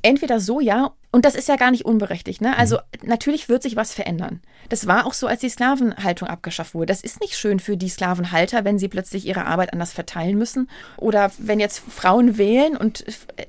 entweder 0.06 0.40
so, 0.40 0.60
ja, 0.60 0.92
und 1.16 1.24
das 1.24 1.34
ist 1.34 1.48
ja 1.48 1.56
gar 1.56 1.70
nicht 1.70 1.86
unberechtigt. 1.86 2.42
Ne? 2.42 2.54
Also 2.58 2.76
mhm. 2.76 3.08
natürlich 3.08 3.48
wird 3.48 3.62
sich 3.62 3.74
was 3.74 3.94
verändern. 3.94 4.42
Das 4.68 4.86
war 4.86 5.06
auch 5.06 5.14
so, 5.14 5.26
als 5.26 5.40
die 5.40 5.48
Sklavenhaltung 5.48 6.28
abgeschafft 6.28 6.74
wurde. 6.74 6.88
Das 6.92 7.00
ist 7.00 7.22
nicht 7.22 7.38
schön 7.38 7.58
für 7.58 7.78
die 7.78 7.88
Sklavenhalter, 7.88 8.66
wenn 8.66 8.78
sie 8.78 8.88
plötzlich 8.88 9.26
ihre 9.26 9.46
Arbeit 9.46 9.72
anders 9.72 9.94
verteilen 9.94 10.36
müssen. 10.36 10.68
Oder 10.98 11.32
wenn 11.38 11.58
jetzt 11.58 11.78
Frauen 11.78 12.36
wählen 12.36 12.76
und 12.76 13.02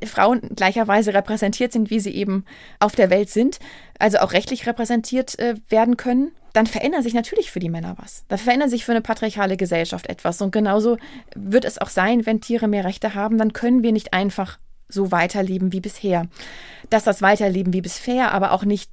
Frauen 0.06 0.39
gleicherweise 0.56 1.13
repräsentiert 1.13 1.73
sind, 1.73 1.89
wie 1.89 1.99
sie 1.99 2.15
eben 2.15 2.45
auf 2.80 2.95
der 2.95 3.10
Welt 3.10 3.30
sind, 3.30 3.60
also 3.99 4.19
auch 4.19 4.32
rechtlich 4.32 4.65
repräsentiert 4.65 5.38
äh, 5.38 5.56
werden 5.67 5.97
können 5.97 6.32
dann 6.53 6.65
verändert 6.65 7.03
sich 7.03 7.13
natürlich 7.13 7.51
für 7.51 7.60
die 7.60 7.69
Männer 7.69 7.97
was. 7.99 8.23
Da 8.30 8.38
verändert 8.38 8.71
sich 8.71 8.84
für 8.84 8.91
eine 8.91 9.01
patriarchale 9.01 9.58
Gesellschaft 9.58 10.08
etwas. 10.08 10.41
Und 10.41 10.49
genauso 10.51 10.97
wird 11.36 11.65
es 11.65 11.77
auch 11.77 11.89
sein, 11.89 12.25
wenn 12.25 12.41
Tiere 12.41 12.67
mehr 12.67 12.84
Rechte 12.84 13.13
haben, 13.13 13.38
dann 13.38 13.53
können 13.53 13.84
wir 13.84 13.91
nicht 13.91 14.12
einfach 14.12 14.58
so 14.89 15.12
weiterleben 15.12 15.73
wie 15.73 15.82
bisher. 15.82 16.28
Dass 16.89 17.04
das 17.04 17.21
Weiterleben 17.21 17.73
wie 17.73 17.82
bisher 17.82 18.32
aber 18.32 18.52
auch 18.52 18.63
nicht, 18.63 18.89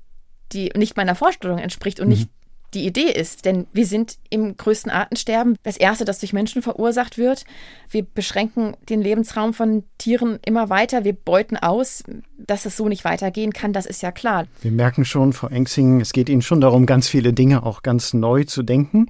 die, 0.53 0.71
nicht 0.77 0.97
meiner 0.97 1.15
Vorstellung 1.15 1.59
entspricht 1.59 2.01
und 2.01 2.07
mhm. 2.07 2.15
nicht 2.15 2.29
die 2.75 2.87
Idee 2.87 3.11
ist. 3.11 3.45
Denn 3.45 3.67
wir 3.73 3.87
sind 3.87 4.19
im 4.31 4.57
größten 4.57 4.91
Artensterben 4.91 5.57
das 5.63 5.77
erste, 5.77 6.05
das 6.05 6.19
durch 6.19 6.33
Menschen 6.33 6.63
verursacht 6.63 7.19
wird. 7.19 7.45
Wir 7.89 8.05
beschränken 8.05 8.77
den 8.89 9.01
Lebensraum 9.01 9.55
von 9.55 9.85
Tieren 9.99 10.39
immer 10.45 10.69
weiter. 10.69 11.05
Wir 11.05 11.15
beuten 11.15 11.57
aus. 11.57 12.03
Dass 12.37 12.67
es 12.67 12.77
so 12.77 12.89
nicht 12.89 13.05
weitergehen 13.05 13.53
kann, 13.53 13.73
das 13.73 13.87
ist 13.87 14.03
ja 14.03 14.13
klar. 14.13 14.47
Wir 14.61 14.73
merken 14.73 15.05
schon, 15.05 15.33
Frau 15.33 15.49
Engsing, 15.49 16.01
es 16.01 16.13
geht 16.13 16.29
Ihnen 16.29 16.43
schon 16.43 16.61
darum, 16.61 16.85
ganz 16.85 17.09
viele 17.09 17.33
Dinge 17.33 17.63
auch 17.63 17.83
ganz 17.83 18.13
neu 18.13 18.45
zu 18.45 18.63
denken. 18.63 19.09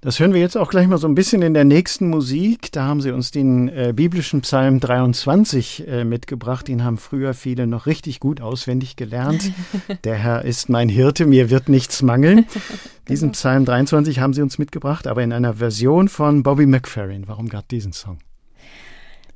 Das 0.00 0.20
hören 0.20 0.32
wir 0.32 0.40
jetzt 0.40 0.56
auch 0.56 0.70
gleich 0.70 0.86
mal 0.86 0.98
so 0.98 1.08
ein 1.08 1.16
bisschen 1.16 1.42
in 1.42 1.54
der 1.54 1.64
nächsten 1.64 2.08
Musik. 2.08 2.70
Da 2.70 2.84
haben 2.84 3.00
Sie 3.00 3.10
uns 3.10 3.32
den 3.32 3.68
äh, 3.68 3.92
biblischen 3.92 4.42
Psalm 4.42 4.78
23 4.78 5.88
äh, 5.88 6.04
mitgebracht. 6.04 6.68
Den 6.68 6.84
haben 6.84 6.98
früher 6.98 7.34
viele 7.34 7.66
noch 7.66 7.86
richtig 7.86 8.20
gut 8.20 8.40
auswendig 8.40 8.94
gelernt. 8.94 9.50
Der 10.04 10.14
Herr 10.14 10.44
ist 10.44 10.68
mein 10.68 10.88
Hirte, 10.88 11.26
mir 11.26 11.50
wird 11.50 11.68
nichts 11.68 12.00
mangeln. 12.02 12.46
Diesen. 13.08 13.32
Psalm 13.32 13.64
23 13.64 14.20
haben 14.20 14.34
Sie 14.34 14.42
uns 14.42 14.58
mitgebracht, 14.58 15.08
aber 15.08 15.24
in 15.24 15.32
einer 15.32 15.54
Version 15.54 16.08
von 16.08 16.44
Bobby 16.44 16.66
McFerrin. 16.66 17.26
Warum 17.26 17.48
gerade 17.48 17.66
diesen 17.68 17.92
Song? 17.92 18.18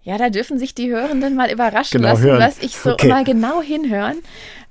Ja, 0.05 0.17
da 0.17 0.31
dürfen 0.31 0.59
sich 0.59 0.75
die 0.77 0.91
Hörenden 0.91 1.35
mal 1.35 1.51
überraschen 1.51 1.99
genau, 1.99 2.13
lassen, 2.13 2.23
hören. 2.23 2.41
was 2.41 2.59
ich 2.59 2.77
so 2.77 2.93
okay. 2.93 3.09
mal 3.09 3.25
genau 3.25 3.63
hinhören. 3.63 4.19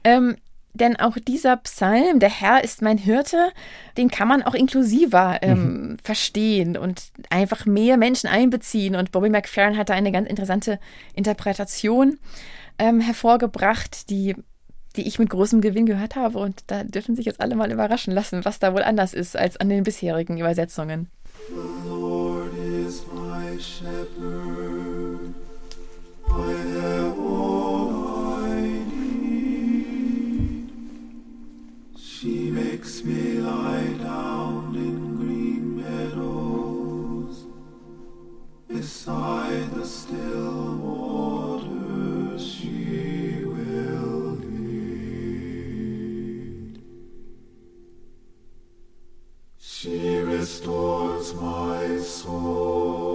Ähm, 0.04 0.38
denn 0.74 0.96
auch 0.98 1.18
dieser 1.18 1.58
Psalm, 1.58 2.20
der 2.20 2.30
Herr 2.30 2.64
ist 2.64 2.82
mein 2.82 2.98
Hirte, 2.98 3.52
den 3.98 4.10
kann 4.10 4.28
man 4.28 4.44
auch 4.44 4.54
inklusiver 4.54 5.40
ähm, 5.42 5.64
mhm. 5.64 5.98
verstehen 6.04 6.78
und 6.78 7.12
einfach 7.30 7.66
mehr 7.66 7.98
Menschen 7.98 8.28
einbeziehen. 8.28 8.96
Und 8.96 9.12
Bobby 9.12 9.30
McFerrin 9.30 9.78
hat 9.78 9.90
da 9.90 9.94
eine 9.94 10.12
ganz 10.12 10.30
interessante 10.30 10.80
Interpretation 11.14 12.18
ähm, 12.80 13.02
hervorgebracht, 13.02 14.10
die, 14.10 14.36
die 14.96 15.08
ich 15.08 15.20
mit 15.20 15.30
großem 15.30 15.60
Gewinn 15.62 15.86
gehört 15.86 16.16
habe. 16.16 16.40
Und 16.40 16.64
da 16.68 16.84
dürfen 16.84 17.16
sich 17.16 17.26
jetzt 17.26 17.42
alle 17.42 17.56
mal 17.56 17.72
überraschen 17.72 18.14
lassen, 18.14 18.46
was 18.46 18.60
da 18.60 18.74
wohl 18.74 18.84
anders 18.84 19.14
ist 19.14 19.36
als 19.36 19.58
an 19.58 19.70
den 19.70 19.84
bisherigen 19.84 20.38
Übersetzungen. 20.38 21.10
The 21.50 21.90
Lord 21.90 22.54
is 22.54 23.04
my 23.14 23.60
shepherd. 23.60 24.71
Makes 32.82 33.04
me 33.04 33.34
lie 33.34 33.94
down 34.00 34.76
in 34.76 35.16
green 35.16 35.78
meadows 35.78 37.46
beside 38.68 39.70
the 39.76 39.86
still 39.86 40.78
waters. 40.78 42.44
She 42.44 43.44
will 43.46 44.40
lead. 44.56 45.62
She 49.60 50.18
restores 50.18 51.36
my 51.36 52.00
soul. 52.00 53.11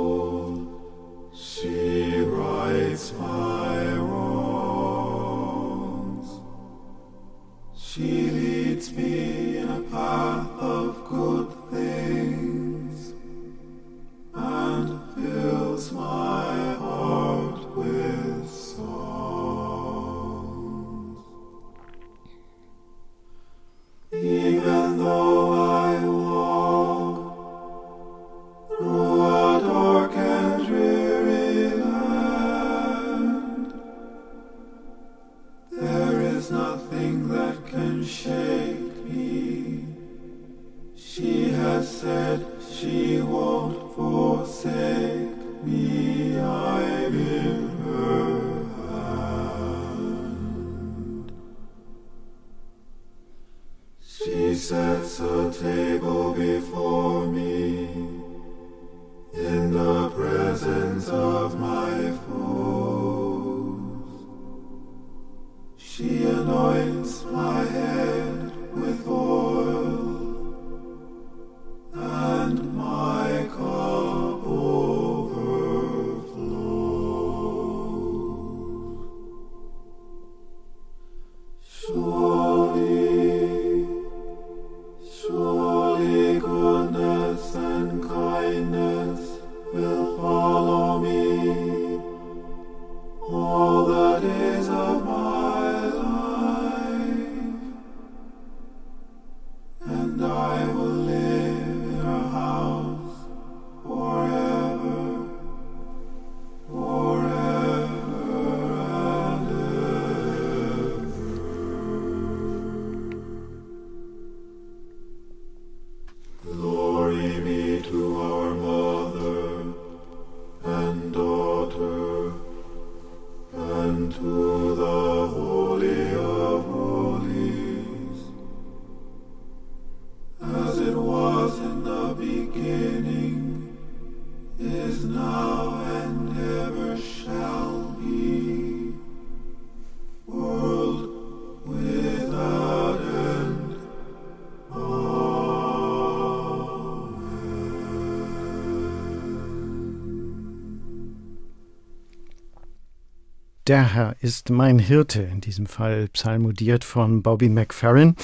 Der 153.67 153.95
Herr 153.95 154.15
ist 154.21 154.49
mein 154.51 154.79
Hirte, 154.79 155.23
in 155.23 155.41
diesem 155.41 155.67
Fall 155.67 156.07
psalmodiert 156.13 156.85
von 156.85 157.25
Bobby 157.25 157.49
McFerrin. 157.49 158.15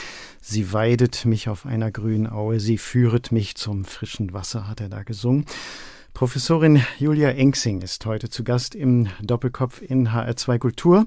Sie 0.40 0.72
weidet 0.72 1.24
mich 1.24 1.48
auf 1.48 1.66
einer 1.66 1.90
grünen 1.90 2.30
Aue, 2.30 2.60
sie 2.60 2.78
führet 2.78 3.32
mich 3.32 3.56
zum 3.56 3.84
frischen 3.84 4.32
Wasser, 4.32 4.68
hat 4.68 4.80
er 4.80 4.88
da 4.88 5.02
gesungen. 5.02 5.44
Professorin 6.14 6.84
Julia 6.96 7.30
Engsing 7.30 7.82
ist 7.82 8.06
heute 8.06 8.30
zu 8.30 8.44
Gast 8.44 8.76
im 8.76 9.08
Doppelkopf 9.20 9.82
in 9.82 10.10
HR2 10.10 10.58
Kultur. 10.60 11.06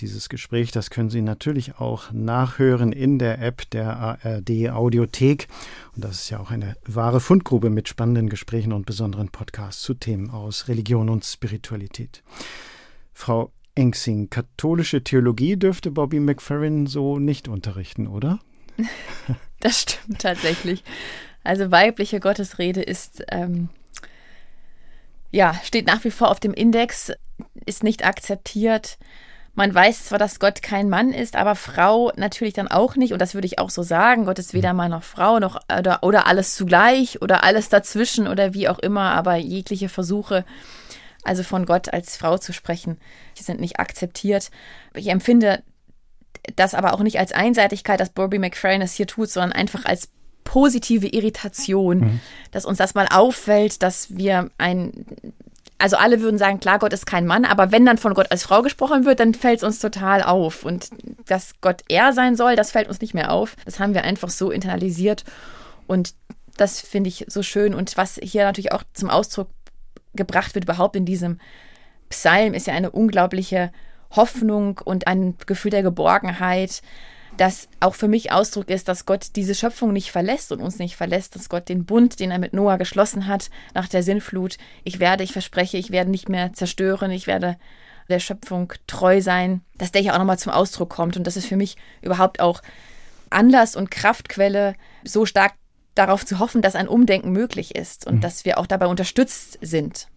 Dieses 0.00 0.28
Gespräch, 0.28 0.70
das 0.70 0.90
können 0.90 1.08
Sie 1.08 1.22
natürlich 1.22 1.78
auch 1.78 2.12
nachhören 2.12 2.92
in 2.92 3.18
der 3.18 3.40
App 3.40 3.70
der 3.70 3.96
ARD 3.96 4.68
Audiothek. 4.68 5.48
Und 5.96 6.04
das 6.04 6.16
ist 6.16 6.28
ja 6.28 6.40
auch 6.40 6.50
eine 6.50 6.76
wahre 6.84 7.20
Fundgrube 7.20 7.70
mit 7.70 7.88
spannenden 7.88 8.28
Gesprächen 8.28 8.74
und 8.74 8.84
besonderen 8.84 9.30
Podcasts 9.30 9.80
zu 9.80 9.94
Themen 9.94 10.28
aus 10.28 10.68
Religion 10.68 11.08
und 11.08 11.24
Spiritualität. 11.24 12.22
Frau 13.14 13.50
Engsing, 13.74 14.28
katholische 14.28 15.02
Theologie 15.02 15.56
dürfte 15.56 15.90
Bobby 15.90 16.20
McFerrin 16.20 16.86
so 16.86 17.18
nicht 17.18 17.48
unterrichten, 17.48 18.06
oder? 18.06 18.38
Das 19.60 19.82
stimmt 19.82 20.20
tatsächlich. 20.20 20.82
Also 21.44 21.70
weibliche 21.70 22.18
Gottesrede 22.18 22.82
ist 22.82 23.22
ähm, 23.30 23.68
ja 25.30 25.54
steht 25.62 25.86
nach 25.86 26.02
wie 26.02 26.10
vor 26.10 26.32
auf 26.32 26.40
dem 26.40 26.52
Index, 26.52 27.12
ist 27.64 27.84
nicht 27.84 28.04
akzeptiert. 28.04 28.98
Man 29.54 29.74
weiß 29.74 30.06
zwar, 30.06 30.18
dass 30.18 30.40
Gott 30.40 30.62
kein 30.62 30.88
Mann 30.88 31.12
ist, 31.12 31.36
aber 31.36 31.54
Frau 31.54 32.10
natürlich 32.16 32.54
dann 32.54 32.68
auch 32.68 32.96
nicht. 32.96 33.12
Und 33.12 33.20
das 33.20 33.34
würde 33.34 33.46
ich 33.46 33.58
auch 33.58 33.68
so 33.68 33.82
sagen. 33.82 34.24
Gott 34.24 34.38
ist 34.38 34.54
weder 34.54 34.72
Mann 34.72 34.92
noch 34.92 35.02
Frau 35.02 35.40
noch 35.40 35.60
oder, 35.78 36.02
oder 36.02 36.26
alles 36.26 36.54
zugleich 36.54 37.20
oder 37.20 37.44
alles 37.44 37.68
dazwischen 37.68 38.28
oder 38.28 38.54
wie 38.54 38.68
auch 38.68 38.78
immer. 38.78 39.12
Aber 39.12 39.36
jegliche 39.36 39.90
Versuche, 39.90 40.46
also 41.24 41.42
von 41.42 41.66
Gott 41.66 41.92
als 41.92 42.16
Frau 42.16 42.38
zu 42.38 42.52
sprechen, 42.52 42.98
die 43.38 43.42
sind 43.42 43.60
nicht 43.60 43.78
akzeptiert. 43.78 44.50
Ich 44.94 45.08
empfinde 45.08 45.62
das 46.56 46.74
aber 46.74 46.94
auch 46.94 47.00
nicht 47.00 47.18
als 47.18 47.32
Einseitigkeit, 47.32 48.00
dass 48.00 48.10
Bobby 48.10 48.38
McFerrin 48.38 48.82
es 48.82 48.94
hier 48.94 49.06
tut, 49.06 49.30
sondern 49.30 49.52
einfach 49.52 49.84
als 49.84 50.08
positive 50.44 51.06
Irritation, 51.06 51.98
mhm. 51.98 52.20
dass 52.50 52.64
uns 52.64 52.78
das 52.78 52.94
mal 52.94 53.06
auffällt, 53.10 53.82
dass 53.82 54.16
wir 54.16 54.50
ein 54.58 55.06
also 55.78 55.96
alle 55.96 56.20
würden 56.20 56.38
sagen, 56.38 56.60
klar, 56.60 56.78
Gott 56.78 56.92
ist 56.92 57.06
kein 57.06 57.26
Mann, 57.26 57.44
aber 57.44 57.72
wenn 57.72 57.84
dann 57.84 57.98
von 57.98 58.14
Gott 58.14 58.30
als 58.30 58.44
Frau 58.44 58.62
gesprochen 58.62 59.04
wird, 59.04 59.18
dann 59.18 59.34
fällt 59.34 59.58
es 59.58 59.64
uns 59.64 59.80
total 59.80 60.22
auf. 60.22 60.64
Und 60.64 60.90
dass 61.26 61.54
Gott 61.60 61.82
er 61.88 62.12
sein 62.12 62.36
soll, 62.36 62.54
das 62.54 62.70
fällt 62.70 62.86
uns 62.86 63.00
nicht 63.00 63.14
mehr 63.14 63.32
auf. 63.32 63.56
Das 63.64 63.80
haben 63.80 63.92
wir 63.92 64.04
einfach 64.04 64.30
so 64.30 64.52
internalisiert. 64.52 65.24
Und 65.88 66.14
das 66.56 66.80
finde 66.80 67.08
ich 67.08 67.24
so 67.26 67.42
schön. 67.42 67.74
Und 67.74 67.96
was 67.96 68.20
hier 68.22 68.44
natürlich 68.44 68.70
auch 68.70 68.84
zum 68.92 69.10
Ausdruck 69.10 69.48
gebracht 70.14 70.54
wird, 70.54 70.64
überhaupt 70.64 70.96
in 70.96 71.04
diesem 71.04 71.38
Psalm, 72.08 72.54
ist 72.54 72.66
ja 72.66 72.74
eine 72.74 72.90
unglaubliche 72.90 73.72
Hoffnung 74.10 74.80
und 74.84 75.06
ein 75.06 75.34
Gefühl 75.46 75.70
der 75.70 75.82
Geborgenheit, 75.82 76.82
das 77.38 77.68
auch 77.80 77.94
für 77.94 78.08
mich 78.08 78.30
Ausdruck 78.30 78.68
ist, 78.68 78.88
dass 78.88 79.06
Gott 79.06 79.28
diese 79.36 79.54
Schöpfung 79.54 79.92
nicht 79.92 80.12
verlässt 80.12 80.52
und 80.52 80.60
uns 80.60 80.78
nicht 80.78 80.96
verlässt, 80.96 81.34
dass 81.34 81.48
Gott 81.48 81.68
den 81.68 81.86
Bund, 81.86 82.20
den 82.20 82.30
er 82.30 82.38
mit 82.38 82.52
Noah 82.52 82.76
geschlossen 82.76 83.26
hat 83.26 83.48
nach 83.74 83.88
der 83.88 84.02
Sinnflut, 84.02 84.58
ich 84.84 85.00
werde, 85.00 85.24
ich 85.24 85.32
verspreche, 85.32 85.78
ich 85.78 85.90
werde 85.90 86.10
nicht 86.10 86.28
mehr 86.28 86.52
zerstören, 86.52 87.10
ich 87.10 87.26
werde 87.26 87.56
der 88.08 88.18
Schöpfung 88.18 88.72
treu 88.86 89.22
sein, 89.22 89.62
dass 89.78 89.92
der 89.92 90.02
hier 90.02 90.14
auch 90.14 90.18
nochmal 90.18 90.38
zum 90.38 90.52
Ausdruck 90.52 90.90
kommt. 90.90 91.16
Und 91.16 91.26
das 91.26 91.36
ist 91.36 91.46
für 91.46 91.56
mich 91.56 91.76
überhaupt 92.02 92.40
auch 92.40 92.60
Anlass 93.30 93.76
und 93.76 93.90
Kraftquelle, 93.90 94.74
so 95.04 95.24
stark 95.24 95.54
darauf 95.94 96.24
zu 96.24 96.38
hoffen, 96.38 96.62
dass 96.62 96.74
ein 96.74 96.88
Umdenken 96.88 97.32
möglich 97.32 97.74
ist 97.74 98.06
und 98.06 98.16
mhm. 98.16 98.20
dass 98.20 98.44
wir 98.44 98.58
auch 98.58 98.66
dabei 98.66 98.86
unterstützt 98.86 99.58
sind. 99.60 100.08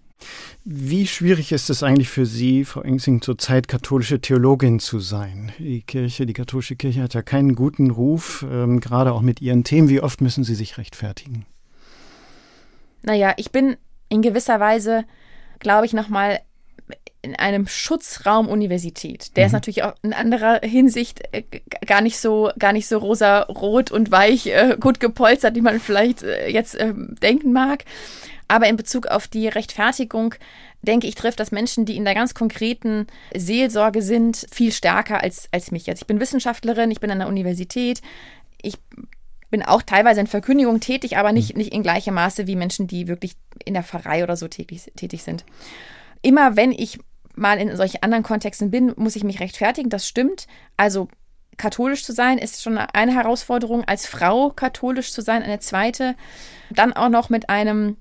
Wie 0.64 1.06
schwierig 1.08 1.52
ist 1.52 1.70
es 1.70 1.84
eigentlich 1.84 2.10
für 2.10 2.26
Sie, 2.26 2.64
Frau 2.66 2.82
Engsing, 2.82 3.22
zurzeit 3.22 3.68
katholische 3.68 4.22
Theologin 4.22 4.80
zu 4.80 5.00
sein? 5.00 5.52
Die 5.60 5.82
Kirche, 5.82 6.26
die 6.26 6.34
katholische 6.34 6.76
Kirche 6.76 7.04
hat 7.04 7.14
ja 7.14 7.22
keinen 7.22 7.54
guten 7.54 7.92
Ruf, 7.92 8.46
ähm, 8.50 8.80
gerade 8.80 9.12
auch 9.14 9.22
mit 9.22 9.42
ihren 9.42 9.64
Themen. 9.64 9.90
Wie 9.90 10.02
oft 10.02 10.22
müssen 10.22 10.44
Sie 10.44 10.56
sich 10.56 10.78
rechtfertigen? 10.78 11.46
Naja, 13.04 13.34
ich 13.38 13.52
bin 13.52 13.78
in 14.10 14.22
gewisser 14.22 14.60
Weise, 14.60 15.04
glaube 15.60 15.86
ich, 15.86 15.94
nochmal 15.94 16.40
in 17.26 17.36
einem 17.36 17.68
Schutzraum 17.68 18.48
Universität. 18.48 19.36
Der 19.36 19.44
mhm. 19.44 19.48
ist 19.48 19.54
natürlich 19.54 19.84
auch 19.84 19.96
in 20.04 20.14
anderer 20.14 20.60
Hinsicht 20.62 21.24
äh, 21.32 21.44
gar 21.86 22.02
nicht 22.02 22.20
so, 22.20 22.52
gar 22.58 22.72
nicht 22.72 22.88
so 22.88 23.00
rosa-rot 23.00 23.92
und 23.92 24.12
weich, 24.12 24.48
äh, 24.48 24.78
gut 24.80 25.00
gepolstert, 25.00 25.56
wie 25.56 25.62
man 25.62 25.80
vielleicht 25.80 26.24
äh, 26.24 26.48
jetzt 26.48 26.80
ähm, 26.80 27.16
denken 27.22 27.52
mag. 27.52 27.84
Aber 28.48 28.68
in 28.68 28.78
Bezug 28.78 29.08
auf 29.08 29.28
die 29.28 29.48
Rechtfertigung, 29.48 30.36
denke 30.84 31.08
ich, 31.08 31.16
trifft 31.16 31.40
das 31.40 31.52
Menschen, 31.52 31.86
die 31.86 31.98
in 31.98 32.06
der 32.06 32.14
ganz 32.14 32.36
konkreten 32.36 33.08
Seelsorge 33.36 34.04
sind, 34.04 34.46
viel 34.52 34.72
stärker 34.72 35.24
als, 35.24 35.50
als 35.52 35.72
mich 35.72 35.88
jetzt. 35.88 36.04
Ich 36.04 36.08
bin 36.08 36.20
Wissenschaftlerin, 36.20 36.92
ich 36.92 37.00
bin 37.00 37.10
an 37.10 37.20
der 37.20 37.28
Universität, 37.28 38.02
ich 38.62 38.76
bin 39.50 39.64
auch 39.64 39.82
teilweise 39.82 40.20
in 40.20 40.28
Verkündigung 40.28 40.80
tätig, 40.80 41.18
aber 41.18 41.32
nicht, 41.32 41.58
nicht 41.58 41.74
in 41.74 41.82
gleichem 41.82 42.14
Maße 42.14 42.46
wie 42.46 42.56
Menschen, 42.56 42.86
die 42.86 43.08
wirklich 43.08 43.34
in 43.64 43.74
der 43.74 43.84
Pfarrei 43.84 44.24
oder 44.24 44.38
so 44.38 44.48
tätig, 44.48 44.92
tätig 44.96 45.24
sind. 45.24 45.44
Immer 46.22 46.56
wenn 46.56 46.72
ich 46.72 47.00
mal 47.36 47.60
in 47.60 47.76
solchen 47.76 48.02
anderen 48.04 48.24
Kontexten 48.24 48.72
bin, 48.72 48.94
muss 48.96 49.16
ich 49.16 49.24
mich 49.24 49.40
rechtfertigen, 49.40 49.90
das 49.90 50.08
stimmt. 50.08 50.48
Also 50.78 51.08
katholisch 51.58 52.04
zu 52.04 52.12
sein 52.14 52.38
ist 52.38 52.62
schon 52.62 52.78
eine 52.78 53.14
Herausforderung, 53.14 53.86
als 53.86 54.08
Frau 54.08 54.50
katholisch 54.50 55.12
zu 55.12 55.22
sein 55.22 55.44
eine 55.44 55.60
zweite. 55.60 56.16
Dann 56.70 56.94
auch 56.94 57.10
noch 57.10 57.30
mit 57.30 57.50
einem 57.50 57.98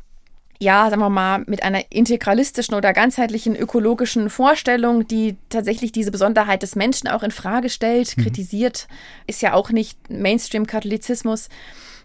ja, 0.60 0.88
sagen 0.88 1.02
wir 1.02 1.10
mal, 1.10 1.44
mit 1.46 1.62
einer 1.62 1.90
integralistischen 1.90 2.74
oder 2.74 2.92
ganzheitlichen 2.92 3.56
ökologischen 3.56 4.30
Vorstellung, 4.30 5.06
die 5.06 5.36
tatsächlich 5.48 5.92
diese 5.92 6.12
Besonderheit 6.12 6.62
des 6.62 6.76
Menschen 6.76 7.08
auch 7.08 7.22
in 7.22 7.32
Frage 7.32 7.68
stellt, 7.68 8.16
mhm. 8.16 8.22
kritisiert, 8.22 8.88
ist 9.26 9.42
ja 9.42 9.52
auch 9.52 9.70
nicht 9.70 10.10
Mainstream-Katholizismus. 10.10 11.48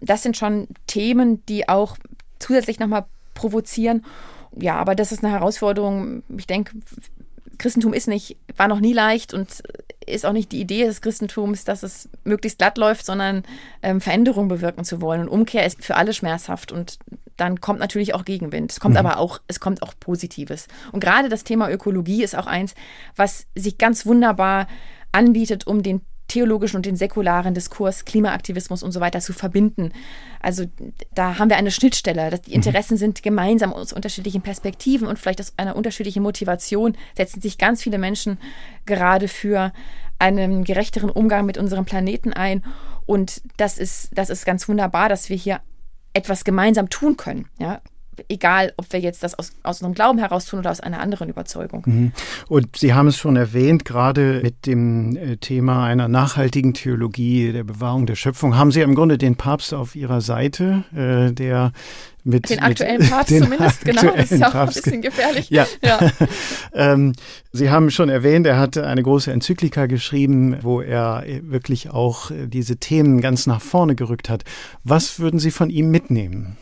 Das 0.01 0.23
sind 0.23 0.35
schon 0.35 0.67
Themen, 0.87 1.45
die 1.45 1.69
auch 1.69 1.97
zusätzlich 2.39 2.79
nochmal 2.79 3.05
provozieren. 3.33 4.05
Ja, 4.57 4.75
aber 4.75 4.95
das 4.95 5.11
ist 5.11 5.23
eine 5.23 5.33
Herausforderung. 5.33 6.23
Ich 6.35 6.47
denke, 6.47 6.73
Christentum 7.59 7.93
ist 7.93 8.07
nicht, 8.07 8.37
war 8.57 8.67
noch 8.67 8.79
nie 8.79 8.93
leicht 8.93 9.33
und 9.33 9.61
ist 10.05 10.25
auch 10.25 10.33
nicht 10.33 10.51
die 10.51 10.61
Idee 10.61 10.85
des 10.85 11.01
Christentums, 11.01 11.63
dass 11.63 11.83
es 11.83 12.09
möglichst 12.23 12.57
glatt 12.57 12.77
läuft, 12.77 13.05
sondern 13.05 13.43
ähm, 13.83 14.01
Veränderung 14.01 14.47
bewirken 14.47 14.83
zu 14.83 15.01
wollen. 15.01 15.21
Und 15.21 15.29
Umkehr 15.29 15.65
ist 15.65 15.83
für 15.83 15.95
alle 15.95 16.13
schmerzhaft 16.13 16.71
und 16.71 16.97
dann 17.37 17.61
kommt 17.61 17.79
natürlich 17.79 18.15
auch 18.15 18.25
Gegenwind. 18.25 18.71
Es 18.71 18.79
kommt 18.79 18.95
mhm. 18.95 19.05
aber 19.05 19.17
auch, 19.17 19.39
es 19.47 19.59
kommt 19.59 19.83
auch 19.83 19.93
Positives. 19.99 20.67
Und 20.91 21.01
gerade 21.01 21.29
das 21.29 21.43
Thema 21.43 21.69
Ökologie 21.69 22.23
ist 22.23 22.35
auch 22.35 22.47
eins, 22.47 22.73
was 23.15 23.45
sich 23.55 23.77
ganz 23.77 24.05
wunderbar 24.05 24.67
anbietet, 25.11 25.67
um 25.67 25.83
den 25.83 26.01
theologischen 26.29 26.77
und 26.77 26.85
den 26.85 26.95
säkularen 26.95 27.53
Diskurs, 27.53 28.05
Klimaaktivismus 28.05 28.83
und 28.83 28.91
so 28.93 29.01
weiter 29.01 29.19
zu 29.19 29.33
verbinden. 29.33 29.91
Also 30.41 30.65
da 31.13 31.37
haben 31.37 31.49
wir 31.49 31.57
eine 31.57 31.71
Schnittstelle. 31.71 32.39
Die 32.39 32.51
mhm. 32.51 32.55
Interessen 32.55 32.95
sind 32.95 33.21
gemeinsam 33.21 33.73
aus 33.73 33.91
unterschiedlichen 33.91 34.41
Perspektiven 34.41 35.07
und 35.07 35.19
vielleicht 35.19 35.41
aus 35.41 35.53
einer 35.57 35.75
unterschiedlichen 35.75 36.23
Motivation 36.23 36.95
setzen 37.17 37.41
sich 37.41 37.57
ganz 37.57 37.83
viele 37.83 37.97
Menschen 37.97 38.37
gerade 38.85 39.27
für 39.27 39.73
einen 40.19 40.63
gerechteren 40.63 41.09
Umgang 41.09 41.45
mit 41.45 41.57
unserem 41.57 41.85
Planeten 41.85 42.33
ein. 42.33 42.63
Und 43.05 43.41
das 43.57 43.77
ist, 43.77 44.09
das 44.13 44.29
ist 44.29 44.45
ganz 44.45 44.67
wunderbar, 44.69 45.09
dass 45.09 45.29
wir 45.29 45.37
hier 45.37 45.61
etwas 46.13 46.43
gemeinsam 46.43 46.89
tun 46.89 47.17
können. 47.17 47.47
Ja? 47.57 47.81
Egal 48.27 48.73
ob 48.77 48.91
wir 48.91 48.99
jetzt 48.99 49.23
das 49.23 49.37
aus, 49.37 49.51
aus 49.63 49.77
unserem 49.77 49.93
Glauben 49.93 50.19
heraus 50.19 50.45
tun 50.45 50.59
oder 50.59 50.71
aus 50.71 50.79
einer 50.79 50.99
anderen 50.99 51.29
Überzeugung. 51.29 51.83
Mhm. 51.85 52.11
Und 52.47 52.77
Sie 52.77 52.93
haben 52.93 53.07
es 53.07 53.17
schon 53.17 53.35
erwähnt, 53.35 53.85
gerade 53.85 54.41
mit 54.43 54.65
dem 54.65 55.15
äh, 55.15 55.37
Thema 55.37 55.85
einer 55.85 56.07
nachhaltigen 56.07 56.73
Theologie, 56.73 57.51
der 57.51 57.63
Bewahrung 57.63 58.05
der 58.05 58.15
Schöpfung, 58.15 58.57
haben 58.57 58.71
Sie 58.71 58.81
im 58.81 58.95
Grunde 58.95 59.17
den 59.17 59.35
Papst 59.35 59.73
auf 59.73 59.95
Ihrer 59.95 60.21
Seite, 60.21 60.83
äh, 60.93 61.33
der 61.33 61.71
mit, 62.23 62.49
den 62.49 62.59
aktuellen 62.59 62.99
mit, 62.99 63.09
Papst 63.09 63.37
zumindest, 63.37 63.85
genau, 63.85 64.15
das 64.15 64.31
ist 64.31 64.39
ja 64.39 64.47
auch 64.47 64.51
Papst. 64.51 64.77
ein 64.77 64.83
bisschen 64.83 65.01
gefährlich. 65.01 65.49
Ja. 65.49 65.65
ja. 65.83 65.99
ähm, 66.73 67.13
Sie 67.51 67.69
haben 67.69 67.91
schon 67.91 68.09
erwähnt, 68.09 68.45
er 68.45 68.57
hat 68.57 68.77
eine 68.77 69.03
große 69.03 69.31
Enzyklika 69.31 69.85
geschrieben, 69.85 70.57
wo 70.61 70.81
er 70.81 71.23
wirklich 71.43 71.89
auch 71.89 72.31
äh, 72.31 72.47
diese 72.47 72.77
Themen 72.77 73.21
ganz 73.21 73.47
nach 73.47 73.61
vorne 73.61 73.95
gerückt 73.95 74.29
hat. 74.29 74.43
Was 74.83 75.19
würden 75.19 75.39
Sie 75.39 75.51
von 75.51 75.69
ihm 75.69 75.91
mitnehmen? 75.91 76.57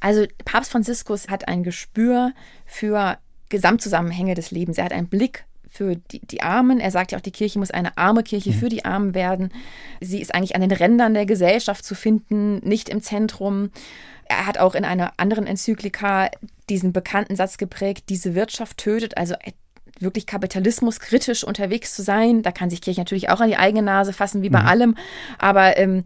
Also 0.00 0.26
Papst 0.44 0.70
Franziskus 0.70 1.28
hat 1.28 1.48
ein 1.48 1.62
Gespür 1.62 2.32
für 2.64 3.18
Gesamtzusammenhänge 3.48 4.34
des 4.34 4.50
Lebens. 4.50 4.78
Er 4.78 4.84
hat 4.84 4.92
einen 4.92 5.08
Blick 5.08 5.44
für 5.68 5.96
die, 5.96 6.20
die, 6.20 6.42
Armen. 6.42 6.80
Er 6.80 6.90
sagt 6.90 7.12
ja 7.12 7.18
auch, 7.18 7.22
die 7.22 7.32
Kirche 7.32 7.58
muss 7.58 7.70
eine 7.70 7.96
arme 7.98 8.22
Kirche 8.22 8.52
für 8.52 8.68
die 8.68 8.84
Armen 8.84 9.14
werden. 9.14 9.52
Sie 10.00 10.20
ist 10.20 10.34
eigentlich 10.34 10.54
an 10.54 10.62
den 10.62 10.72
Rändern 10.72 11.14
der 11.14 11.26
Gesellschaft 11.26 11.84
zu 11.84 11.94
finden, 11.94 12.58
nicht 12.58 12.88
im 12.88 13.02
Zentrum. 13.02 13.70
Er 14.24 14.46
hat 14.46 14.58
auch 14.58 14.74
in 14.74 14.84
einer 14.84 15.12
anderen 15.18 15.46
Enzyklika 15.46 16.30
diesen 16.68 16.92
bekannten 16.92 17.36
Satz 17.36 17.58
geprägt, 17.58 18.04
diese 18.08 18.34
Wirtschaft 18.34 18.78
tötet, 18.78 19.16
also 19.16 19.34
wirklich 20.00 20.26
kapitalismuskritisch 20.26 21.44
unterwegs 21.44 21.94
zu 21.94 22.02
sein. 22.02 22.42
Da 22.42 22.52
kann 22.52 22.70
sich 22.70 22.80
Kirche 22.80 23.00
natürlich 23.00 23.30
auch 23.30 23.40
an 23.40 23.48
die 23.48 23.56
eigene 23.56 23.82
Nase 23.82 24.12
fassen, 24.12 24.42
wie 24.42 24.50
bei 24.50 24.60
mhm. 24.60 24.66
allem. 24.66 24.96
Aber 25.38 25.76
ähm, 25.76 26.04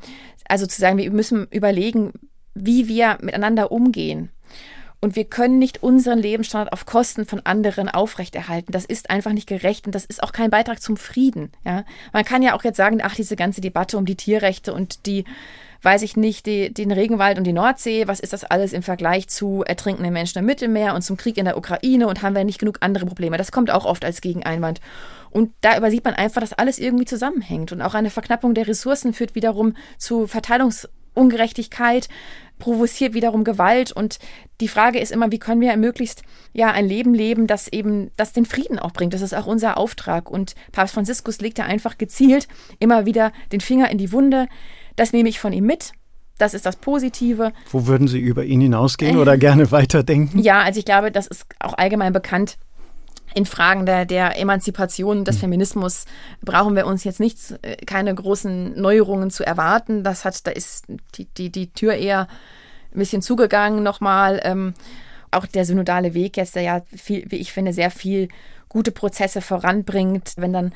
also 0.49 0.67
zu 0.67 0.81
sagen, 0.81 0.99
wir 0.99 1.11
müssen 1.11 1.47
überlegen, 1.51 2.13
wie 2.65 2.89
wir 2.89 3.19
miteinander 3.21 3.73
umgehen. 3.73 4.31
Und 5.03 5.17
wir 5.17 5.25
können 5.25 5.59
nicht 5.59 5.83
unseren 5.83 6.19
Lebensstandard 6.19 6.75
auf 6.75 6.85
Kosten 6.85 7.25
von 7.25 7.41
anderen 7.47 7.89
aufrechterhalten. 7.89 8.73
Das 8.73 8.85
ist 8.85 9.09
einfach 9.09 9.33
nicht 9.33 9.49
gerecht 9.49 9.87
und 9.87 9.95
das 9.95 10.05
ist 10.05 10.23
auch 10.23 10.33
kein 10.33 10.51
Beitrag 10.51 10.83
zum 10.83 10.99
Frieden. 10.99 11.53
Ja? 11.65 11.85
Man 12.13 12.25
kann 12.25 12.43
ja 12.43 12.55
auch 12.55 12.65
jetzt 12.65 12.77
sagen, 12.77 13.01
ach, 13.03 13.15
diese 13.15 13.35
ganze 13.35 13.63
Debatte 13.63 13.97
um 13.97 14.05
die 14.05 14.15
Tierrechte 14.17 14.75
und 14.75 15.07
die, 15.07 15.25
weiß 15.81 16.03
ich 16.03 16.19
nicht, 16.19 16.45
die, 16.45 16.75
den 16.75 16.93
Regenwald 16.93 17.39
und 17.39 17.45
die 17.45 17.55
Nordsee, 17.55 18.09
was 18.09 18.21
ist 18.21 18.35
das 18.35 18.45
alles 18.45 18.75
im 18.75 18.83
Vergleich 18.83 19.29
zu 19.29 19.65
ertrinkenden 19.67 20.13
Menschen 20.13 20.41
im 20.41 20.45
Mittelmeer 20.45 20.95
und 20.95 21.01
zum 21.01 21.17
Krieg 21.17 21.39
in 21.39 21.47
der 21.47 21.57
Ukraine 21.57 22.07
und 22.07 22.21
haben 22.21 22.35
wir 22.35 22.45
nicht 22.45 22.59
genug 22.59 22.77
andere 22.81 23.07
Probleme? 23.07 23.39
Das 23.39 23.53
kommt 23.53 23.71
auch 23.71 23.87
oft 23.87 24.05
als 24.05 24.21
Gegeneinwand. 24.21 24.83
Und 25.31 25.53
da 25.63 25.79
übersieht 25.79 26.05
man 26.05 26.15
einfach, 26.15 26.43
dass 26.43 26.53
alles 26.53 26.79
irgendwie 26.79 27.07
zusammenhängt. 27.07 27.73
Und 27.73 27.81
auch 27.81 27.95
eine 27.95 28.11
Verknappung 28.11 28.53
der 28.53 28.69
Ressourcen 28.69 29.15
führt 29.15 29.35
wiederum 29.35 29.77
zu 29.97 30.27
Verteilungsungerechtigkeit, 30.27 32.09
provoziert 32.61 33.15
wiederum 33.15 33.43
Gewalt. 33.43 33.91
Und 33.91 34.21
die 34.61 34.69
Frage 34.69 35.01
ist 35.01 35.11
immer, 35.11 35.33
wie 35.33 35.41
können 35.41 35.61
wir 35.61 35.77
möglichst 35.77 36.23
ja 36.53 36.71
ein 36.71 36.87
Leben 36.87 37.13
leben, 37.13 37.49
das 37.49 37.67
eben, 37.67 38.13
das 38.17 38.33
den 38.33 38.47
Frieden 38.47 38.79
auch 38.79 38.93
bringt. 38.93 39.13
Das 39.15 39.23
ist 39.23 39.35
auch 39.35 39.47
unser 39.47 39.77
Auftrag. 39.77 40.31
Und 40.31 40.55
Papst 40.71 40.95
Franziskus 40.95 41.41
legt 41.41 41.59
da 41.59 41.65
einfach 41.65 41.99
gezielt 41.99 42.47
immer 42.79 43.07
wieder 43.07 43.33
den 43.51 43.61
Finger 43.61 43.91
in 43.91 43.99
die 43.99 44.13
Wunde. 44.13 44.47
Das 44.95 45.13
nehme 45.13 45.29
ich 45.29 45.41
von 45.41 45.53
ihm 45.53 45.67
mit. 45.67 45.93
Das 46.39 46.55
ist 46.55 46.65
das 46.65 46.77
Positive. 46.77 47.53
Wo 47.71 47.87
würden 47.87 48.09
Sie 48.09 48.19
über 48.19 48.45
ihn 48.45 48.61
hinausgehen 48.61 49.17
oder 49.19 49.37
gerne 49.37 49.71
weiterdenken? 49.71 50.39
Ja, 50.39 50.63
also 50.63 50.79
ich 50.79 50.87
glaube, 50.87 51.11
das 51.11 51.27
ist 51.27 51.45
auch 51.59 51.75
allgemein 51.75 52.13
bekannt, 52.13 52.57
in 53.35 53.47
Fragen 53.47 53.87
der, 53.87 54.07
der 54.07 54.39
Emanzipation 54.39 55.25
des 55.25 55.37
hm. 55.37 55.41
Feminismus 55.41 56.05
brauchen 56.43 56.75
wir 56.75 56.87
uns 56.87 57.05
jetzt 57.05 57.21
nichts, 57.21 57.53
äh, 57.63 57.77
keine 57.87 58.15
großen 58.15 58.81
Neuerungen 58.81 59.31
zu 59.31 59.45
erwarten. 59.45 60.03
Das 60.05 60.25
hat, 60.25 60.47
da 60.47 60.51
ist 60.51 60.87
die, 61.15 61.27
die, 61.27 61.51
die 61.51 61.73
Tür 61.73 61.95
eher 61.95 62.29
ein 62.93 62.99
bisschen 62.99 63.23
zugegangen 63.23 63.83
nochmal. 63.83 64.41
Ähm, 64.43 64.75
auch 65.31 65.47
der 65.47 65.65
synodale 65.65 66.15
Weg 66.15 66.37
jetzt, 66.37 66.57
der 66.57 66.63
ja 66.63 66.83
viel, 66.95 67.25
wie 67.29 67.37
ich 67.37 67.53
finde, 67.53 67.73
sehr 67.73 67.91
viel 67.91 68.29
gute 68.69 68.91
Prozesse 68.91 69.41
voranbringt, 69.41 70.33
wenn 70.37 70.53
dann 70.53 70.73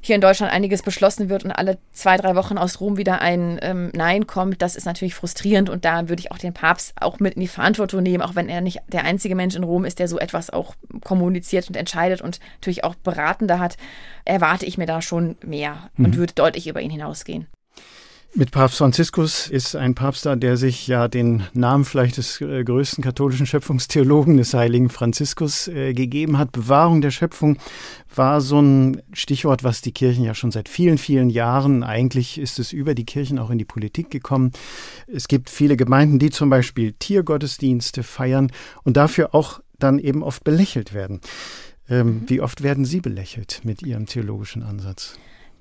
hier 0.00 0.14
in 0.14 0.20
Deutschland 0.20 0.52
einiges 0.52 0.82
beschlossen 0.82 1.28
wird 1.28 1.44
und 1.44 1.52
alle 1.52 1.78
zwei, 1.92 2.16
drei 2.16 2.34
Wochen 2.34 2.58
aus 2.58 2.80
Rom 2.80 2.96
wieder 2.96 3.20
ein 3.20 3.58
ähm, 3.62 3.90
Nein 3.94 4.26
kommt, 4.26 4.62
das 4.62 4.76
ist 4.76 4.84
natürlich 4.84 5.14
frustrierend 5.14 5.68
und 5.70 5.84
da 5.84 6.08
würde 6.08 6.20
ich 6.20 6.32
auch 6.32 6.38
den 6.38 6.54
Papst 6.54 6.94
auch 7.00 7.18
mit 7.18 7.34
in 7.34 7.40
die 7.40 7.48
Verantwortung 7.48 8.02
nehmen, 8.02 8.22
auch 8.22 8.34
wenn 8.34 8.48
er 8.48 8.60
nicht 8.60 8.80
der 8.88 9.04
einzige 9.04 9.34
Mensch 9.34 9.56
in 9.56 9.64
Rom 9.64 9.84
ist, 9.84 9.98
der 9.98 10.08
so 10.08 10.18
etwas 10.18 10.50
auch 10.50 10.74
kommuniziert 11.02 11.68
und 11.68 11.76
entscheidet 11.76 12.20
und 12.20 12.40
natürlich 12.60 12.84
auch 12.84 12.94
Beratende 12.94 13.58
hat, 13.58 13.76
erwarte 14.24 14.66
ich 14.66 14.78
mir 14.78 14.86
da 14.86 15.02
schon 15.02 15.36
mehr 15.44 15.90
mhm. 15.96 16.04
und 16.04 16.16
würde 16.16 16.34
deutlich 16.34 16.66
über 16.66 16.80
ihn 16.80 16.90
hinausgehen. 16.90 17.46
Mit 18.38 18.50
Papst 18.50 18.76
Franziskus 18.76 19.48
ist 19.48 19.76
ein 19.76 19.94
Papst 19.94 20.26
da, 20.26 20.36
der 20.36 20.58
sich 20.58 20.86
ja 20.86 21.08
den 21.08 21.44
Namen 21.54 21.86
vielleicht 21.86 22.18
des 22.18 22.38
äh, 22.42 22.64
größten 22.64 23.02
katholischen 23.02 23.46
Schöpfungstheologen 23.46 24.36
des 24.36 24.52
heiligen 24.52 24.90
Franziskus 24.90 25.68
äh, 25.68 25.94
gegeben 25.94 26.36
hat. 26.36 26.52
Bewahrung 26.52 27.00
der 27.00 27.12
Schöpfung 27.12 27.56
war 28.14 28.42
so 28.42 28.60
ein 28.60 29.00
Stichwort, 29.14 29.64
was 29.64 29.80
die 29.80 29.92
Kirchen 29.92 30.22
ja 30.22 30.34
schon 30.34 30.50
seit 30.50 30.68
vielen, 30.68 30.98
vielen 30.98 31.30
Jahren, 31.30 31.82
eigentlich 31.82 32.36
ist 32.36 32.58
es 32.58 32.74
über 32.74 32.94
die 32.94 33.06
Kirchen 33.06 33.38
auch 33.38 33.48
in 33.48 33.56
die 33.56 33.64
Politik 33.64 34.10
gekommen. 34.10 34.52
Es 35.06 35.28
gibt 35.28 35.48
viele 35.48 35.78
Gemeinden, 35.78 36.18
die 36.18 36.28
zum 36.28 36.50
Beispiel 36.50 36.92
Tiergottesdienste 36.92 38.02
feiern 38.02 38.52
und 38.84 38.98
dafür 38.98 39.34
auch 39.34 39.60
dann 39.78 39.98
eben 39.98 40.22
oft 40.22 40.44
belächelt 40.44 40.92
werden. 40.92 41.22
Ähm, 41.88 42.06
mhm. 42.06 42.22
Wie 42.26 42.42
oft 42.42 42.62
werden 42.62 42.84
Sie 42.84 43.00
belächelt 43.00 43.62
mit 43.64 43.80
Ihrem 43.80 44.04
theologischen 44.04 44.62
Ansatz? 44.62 45.16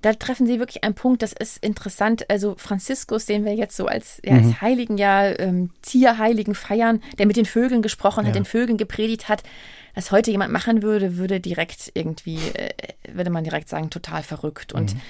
Da 0.06 0.14
treffen 0.14 0.46
Sie 0.46 0.60
wirklich 0.60 0.84
einen 0.84 0.94
Punkt, 0.94 1.24
das 1.24 1.34
ist 1.34 1.58
interessant. 1.66 2.30
Also 2.30 2.54
Franziskus, 2.60 3.26
den 3.26 3.44
wir 3.44 3.56
jetzt 3.56 3.76
so 3.76 3.88
als, 3.88 4.22
ja, 4.24 4.34
als 4.34 4.46
mhm. 4.46 4.62
Heiligen, 4.62 4.98
ja, 5.00 5.28
ähm, 5.40 5.72
Tierheiligen 5.82 6.54
feiern, 6.54 7.02
der 7.18 7.26
mit 7.26 7.38
den 7.38 7.46
Vögeln 7.46 7.82
gesprochen 7.82 8.22
ja. 8.22 8.28
hat, 8.28 8.36
den 8.36 8.46
Vögeln 8.46 8.78
gepredigt 8.78 9.30
hat, 9.30 9.42
das 9.96 10.12
heute 10.12 10.30
jemand 10.30 10.54
machen 10.54 10.84
würde, 10.84 11.18
würde 11.18 11.40
direkt 11.40 11.92
irgendwie, 11.96 12.38
äh, 12.54 12.70
würde 13.14 13.32
man 13.32 13.44
direkt 13.44 13.68
sagen, 13.68 13.90
total 13.90 14.22
verrückt. 14.22 14.74
Und 14.74 14.94
mhm. 14.94 15.02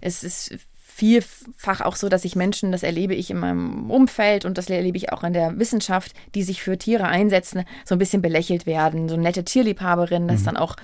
es 0.00 0.22
ist 0.22 0.56
vielfach 0.78 1.80
auch 1.80 1.96
so, 1.96 2.08
dass 2.08 2.24
ich 2.24 2.36
Menschen, 2.36 2.70
das 2.70 2.84
erlebe 2.84 3.16
ich 3.16 3.30
in 3.30 3.38
meinem 3.38 3.90
Umfeld 3.90 4.44
und 4.44 4.56
das 4.56 4.70
erlebe 4.70 4.96
ich 4.96 5.12
auch 5.12 5.24
in 5.24 5.32
der 5.32 5.58
Wissenschaft, 5.58 6.12
die 6.36 6.44
sich 6.44 6.62
für 6.62 6.78
Tiere 6.78 7.06
einsetzen, 7.08 7.64
so 7.84 7.96
ein 7.96 7.98
bisschen 7.98 8.22
belächelt 8.22 8.66
werden. 8.66 9.08
So 9.08 9.16
nette 9.16 9.42
Tierliebhaberinnen, 9.42 10.28
das 10.28 10.42
mhm. 10.42 10.44
dann 10.44 10.56
auch 10.58 10.76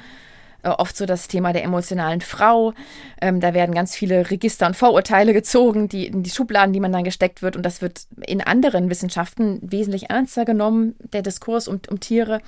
oft 0.62 0.96
so 0.96 1.06
das 1.06 1.28
Thema 1.28 1.52
der 1.52 1.64
emotionalen 1.64 2.20
Frau. 2.20 2.72
Ähm, 3.20 3.40
da 3.40 3.54
werden 3.54 3.74
ganz 3.74 3.94
viele 3.94 4.30
Register 4.30 4.66
und 4.66 4.76
Vorurteile 4.76 5.32
gezogen, 5.32 5.88
die 5.88 6.06
in 6.06 6.22
die 6.22 6.30
Schubladen, 6.30 6.72
die 6.72 6.80
man 6.80 6.92
dann 6.92 7.04
gesteckt 7.04 7.42
wird. 7.42 7.56
Und 7.56 7.64
das 7.64 7.82
wird 7.82 8.06
in 8.26 8.40
anderen 8.40 8.90
Wissenschaften 8.90 9.58
wesentlich 9.62 10.10
ernster 10.10 10.44
genommen, 10.44 10.94
der 11.12 11.22
Diskurs 11.22 11.68
um, 11.68 11.80
um 11.88 12.00
Tiere. 12.00 12.40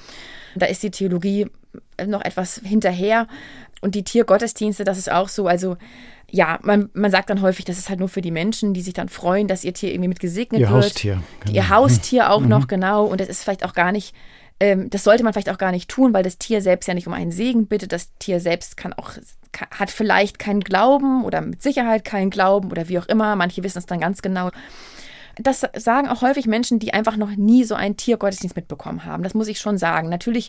Da 0.55 0.67
ist 0.67 0.83
die 0.83 0.91
Theologie 0.91 1.47
noch 2.05 2.25
etwas 2.25 2.61
hinterher. 2.65 3.27
Und 3.81 3.95
die 3.95 4.05
Tiergottesdienste, 4.05 4.85
das 4.85 4.99
ist 4.99 5.11
auch 5.11 5.29
so. 5.29 5.47
Also 5.47 5.77
ja, 6.31 6.59
man, 6.63 6.89
man 6.95 7.11
sagt 7.11 7.29
dann 7.29 7.43
häufig, 7.43 7.67
das 7.67 7.79
ist 7.79 7.91
halt 7.91 8.01
nur 8.01 8.09
für 8.09 8.23
die 8.23 8.31
Menschen, 8.31 8.73
die 8.73 8.81
sich 8.81 8.95
dann 8.95 9.11
freuen, 9.11 9.49
dass 9.49 9.65
ihr 9.65 9.75
Tier 9.75 9.91
irgendwie 9.91 10.09
mit 10.09 10.21
gesegnet 10.21 10.63
ihr 10.63 10.71
wird. 10.71 10.85
Haustier. 10.85 11.23
Genau. 11.41 11.55
Ihr 11.55 11.69
Haustier 11.69 12.31
auch 12.31 12.41
mhm. 12.41 12.49
noch, 12.49 12.69
genau. 12.69 13.05
Und 13.05 13.21
das 13.21 13.29
ist 13.29 13.43
vielleicht 13.43 13.65
auch 13.65 13.75
gar 13.75 13.93
nicht 13.93 14.15
ähm, 14.63 14.91
das 14.91 15.03
sollte 15.03 15.25
man 15.25 15.33
vielleicht 15.33 15.51
auch 15.51 15.59
gar 15.59 15.73
nicht 15.73 15.91
tun, 15.91 16.15
weil 16.15 16.23
das 16.23 16.39
Tier 16.39 16.63
selbst 16.63 16.87
ja 16.87 16.95
nicht 16.95 17.09
um 17.09 17.13
einen 17.13 17.33
Segen 17.33 17.67
bittet. 17.67 17.91
Das 17.91 18.17
Tier 18.21 18.39
selbst 18.39 18.77
kann 18.77 18.93
auch, 18.93 19.11
hat 19.73 19.91
vielleicht 19.91 20.39
keinen 20.39 20.61
Glauben 20.61 21.25
oder 21.25 21.41
mit 21.41 21.61
Sicherheit 21.61 22.05
keinen 22.05 22.31
Glauben 22.31 22.71
oder 22.71 22.89
wie 22.89 23.01
auch 23.01 23.07
immer. 23.07 23.35
Manche 23.35 23.65
wissen 23.65 23.79
es 23.79 23.87
dann 23.87 23.99
ganz 23.99 24.23
genau. 24.23 24.51
Das 25.35 25.67
sagen 25.77 26.09
auch 26.09 26.23
häufig 26.23 26.47
Menschen, 26.47 26.79
die 26.79 26.95
einfach 26.95 27.17
noch 27.17 27.35
nie 27.35 27.65
so 27.65 27.75
einen 27.75 27.97
Tiergottesdienst 27.97 28.55
mitbekommen 28.55 29.05
haben. 29.05 29.25
Das 29.25 29.35
muss 29.35 29.49
ich 29.49 29.59
schon 29.59 29.79
sagen. 29.79 30.09
Natürlich 30.09 30.49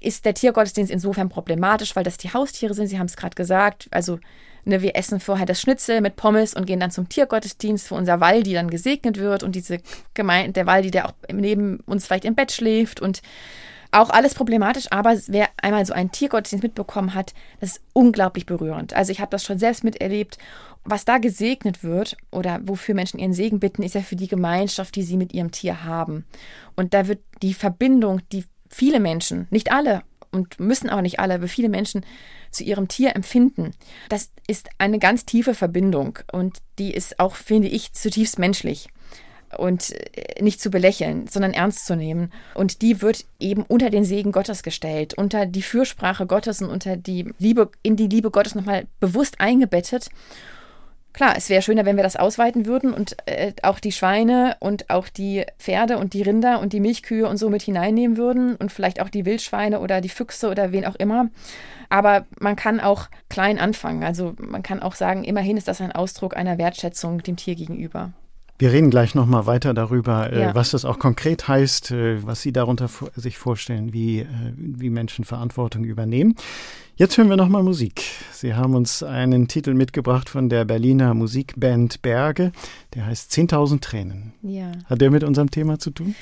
ist 0.00 0.24
der 0.24 0.32
Tiergottesdienst 0.32 0.90
insofern 0.90 1.28
problematisch, 1.28 1.96
weil 1.96 2.04
das 2.04 2.16
die 2.16 2.32
Haustiere 2.32 2.72
sind. 2.72 2.86
Sie 2.86 2.98
haben 2.98 3.06
es 3.06 3.16
gerade 3.16 3.34
gesagt. 3.34 3.88
Also 3.90 4.20
Ne, 4.68 4.82
wir 4.82 4.96
essen 4.96 5.18
vorher 5.18 5.46
das 5.46 5.62
Schnitzel 5.62 6.02
mit 6.02 6.16
Pommes 6.16 6.52
und 6.52 6.66
gehen 6.66 6.78
dann 6.78 6.90
zum 6.90 7.08
Tiergottesdienst, 7.08 7.90
wo 7.90 7.94
unser 7.94 8.20
Waldi 8.20 8.52
dann 8.52 8.68
gesegnet 8.68 9.16
wird 9.16 9.42
und 9.42 9.56
diese 9.56 9.78
Gemeinde, 10.12 10.52
der 10.52 10.66
Waldi, 10.66 10.90
der 10.90 11.06
auch 11.08 11.14
neben 11.32 11.80
uns 11.86 12.06
vielleicht 12.06 12.26
im 12.26 12.34
Bett 12.34 12.52
schläft 12.52 13.00
und 13.00 13.22
auch 13.92 14.10
alles 14.10 14.34
problematisch, 14.34 14.88
aber 14.90 15.16
wer 15.28 15.48
einmal 15.62 15.86
so 15.86 15.94
einen 15.94 16.12
Tiergottesdienst 16.12 16.62
mitbekommen 16.62 17.14
hat, 17.14 17.32
das 17.60 17.70
ist 17.70 17.82
unglaublich 17.94 18.44
berührend. 18.44 18.92
Also 18.92 19.10
ich 19.10 19.20
habe 19.20 19.30
das 19.30 19.42
schon 19.42 19.58
selbst 19.58 19.84
miterlebt. 19.84 20.36
Was 20.84 21.06
da 21.06 21.16
gesegnet 21.16 21.82
wird 21.82 22.18
oder 22.30 22.60
wofür 22.64 22.94
Menschen 22.94 23.20
ihren 23.20 23.32
Segen 23.32 23.60
bitten, 23.60 23.82
ist 23.82 23.94
ja 23.94 24.02
für 24.02 24.16
die 24.16 24.28
Gemeinschaft, 24.28 24.96
die 24.96 25.02
sie 25.02 25.16
mit 25.16 25.32
ihrem 25.32 25.50
Tier 25.50 25.84
haben. 25.84 26.26
Und 26.76 26.92
da 26.92 27.08
wird 27.08 27.20
die 27.40 27.54
Verbindung, 27.54 28.20
die 28.32 28.44
viele 28.68 29.00
Menschen, 29.00 29.48
nicht 29.48 29.72
alle 29.72 30.02
und 30.30 30.60
müssen 30.60 30.90
auch 30.90 31.00
nicht 31.00 31.20
alle, 31.20 31.34
aber 31.34 31.48
viele 31.48 31.70
Menschen 31.70 32.04
zu 32.50 32.64
ihrem 32.64 32.88
Tier 32.88 33.14
empfinden. 33.14 33.72
Das 34.08 34.30
ist 34.46 34.68
eine 34.78 34.98
ganz 34.98 35.24
tiefe 35.24 35.54
Verbindung 35.54 36.18
und 36.32 36.58
die 36.78 36.92
ist 36.92 37.18
auch, 37.18 37.34
finde 37.34 37.68
ich, 37.68 37.92
zutiefst 37.92 38.38
menschlich 38.38 38.88
und 39.56 39.92
äh, 39.92 40.42
nicht 40.42 40.60
zu 40.60 40.70
belächeln, 40.70 41.26
sondern 41.28 41.54
ernst 41.54 41.86
zu 41.86 41.96
nehmen. 41.96 42.32
Und 42.54 42.82
die 42.82 43.00
wird 43.00 43.24
eben 43.40 43.62
unter 43.62 43.90
den 43.90 44.04
Segen 44.04 44.32
Gottes 44.32 44.62
gestellt, 44.62 45.14
unter 45.14 45.46
die 45.46 45.62
Fürsprache 45.62 46.26
Gottes 46.26 46.60
und 46.60 46.70
unter 46.70 46.96
die 46.96 47.32
Liebe, 47.38 47.70
in 47.82 47.96
die 47.96 48.08
Liebe 48.08 48.30
Gottes 48.30 48.54
nochmal 48.54 48.86
bewusst 49.00 49.40
eingebettet. 49.40 50.10
Klar, 51.18 51.34
es 51.36 51.50
wäre 51.50 51.62
schöner, 51.62 51.84
wenn 51.84 51.96
wir 51.96 52.04
das 52.04 52.14
ausweiten 52.14 52.64
würden 52.64 52.94
und 52.94 53.16
äh, 53.26 53.52
auch 53.64 53.80
die 53.80 53.90
Schweine 53.90 54.56
und 54.60 54.88
auch 54.88 55.08
die 55.08 55.44
Pferde 55.58 55.98
und 55.98 56.12
die 56.12 56.22
Rinder 56.22 56.60
und 56.60 56.72
die 56.72 56.78
Milchkühe 56.78 57.28
und 57.28 57.38
so 57.38 57.50
mit 57.50 57.60
hineinnehmen 57.62 58.16
würden 58.16 58.54
und 58.54 58.70
vielleicht 58.70 59.00
auch 59.00 59.08
die 59.08 59.26
Wildschweine 59.26 59.80
oder 59.80 60.00
die 60.00 60.10
Füchse 60.10 60.48
oder 60.48 60.70
wen 60.70 60.86
auch 60.86 60.94
immer. 60.94 61.28
Aber 61.88 62.24
man 62.38 62.54
kann 62.54 62.78
auch 62.78 63.08
klein 63.28 63.58
anfangen. 63.58 64.04
Also 64.04 64.34
man 64.38 64.62
kann 64.62 64.80
auch 64.80 64.94
sagen, 64.94 65.24
immerhin 65.24 65.56
ist 65.56 65.66
das 65.66 65.80
ein 65.80 65.90
Ausdruck 65.90 66.36
einer 66.36 66.56
Wertschätzung 66.56 67.20
dem 67.20 67.34
Tier 67.34 67.56
gegenüber. 67.56 68.12
Wir 68.58 68.72
reden 68.72 68.90
gleich 68.90 69.14
noch 69.14 69.26
mal 69.26 69.46
weiter 69.46 69.72
darüber, 69.72 70.32
äh, 70.32 70.40
ja. 70.40 70.54
was 70.54 70.72
das 70.72 70.84
auch 70.84 70.98
konkret 70.98 71.46
heißt, 71.46 71.92
äh, 71.92 72.26
was 72.26 72.42
Sie 72.42 72.52
darunter 72.52 72.90
sich 73.14 73.38
vorstellen, 73.38 73.92
wie, 73.92 74.20
äh, 74.20 74.26
wie 74.56 74.90
Menschen 74.90 75.24
Verantwortung 75.24 75.84
übernehmen. 75.84 76.34
Jetzt 76.96 77.16
hören 77.16 77.28
wir 77.28 77.36
noch 77.36 77.48
mal 77.48 77.62
Musik. 77.62 78.02
Sie 78.32 78.54
haben 78.54 78.74
uns 78.74 79.04
einen 79.04 79.46
Titel 79.46 79.74
mitgebracht 79.74 80.28
von 80.28 80.48
der 80.48 80.64
Berliner 80.64 81.14
Musikband 81.14 82.02
Berge, 82.02 82.50
der 82.94 83.06
heißt 83.06 83.30
10.000 83.30 83.80
Tränen. 83.80 84.32
Ja. 84.42 84.72
Hat 84.86 85.00
der 85.00 85.12
mit 85.12 85.22
unserem 85.22 85.52
Thema 85.52 85.78
zu 85.78 85.92
tun? 85.92 86.16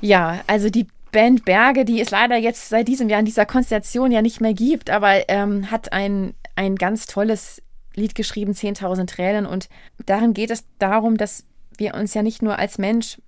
Ja, 0.00 0.40
also 0.46 0.70
die 0.70 0.86
Band 1.10 1.44
Berge, 1.44 1.84
die 1.84 2.00
es 2.00 2.12
leider 2.12 2.36
jetzt 2.36 2.68
seit 2.68 2.86
diesem 2.86 3.08
Jahr 3.08 3.18
in 3.18 3.26
dieser 3.26 3.46
Konstellation 3.46 4.12
ja 4.12 4.22
nicht 4.22 4.40
mehr 4.40 4.54
gibt, 4.54 4.90
aber 4.90 5.28
ähm, 5.28 5.68
hat 5.72 5.92
ein, 5.92 6.34
ein 6.54 6.76
ganz 6.76 7.06
tolles 7.06 7.62
Lied 7.98 8.14
geschrieben, 8.14 8.52
10.000 8.52 9.06
Tränen. 9.06 9.46
Und 9.46 9.68
darin 10.06 10.34
geht 10.34 10.50
es 10.50 10.64
darum, 10.78 11.16
dass 11.16 11.44
wir 11.76 11.94
uns 11.94 12.14
ja 12.14 12.22
nicht 12.22 12.42
nur 12.42 12.58
als 12.58 12.78
Mensch 12.78 13.20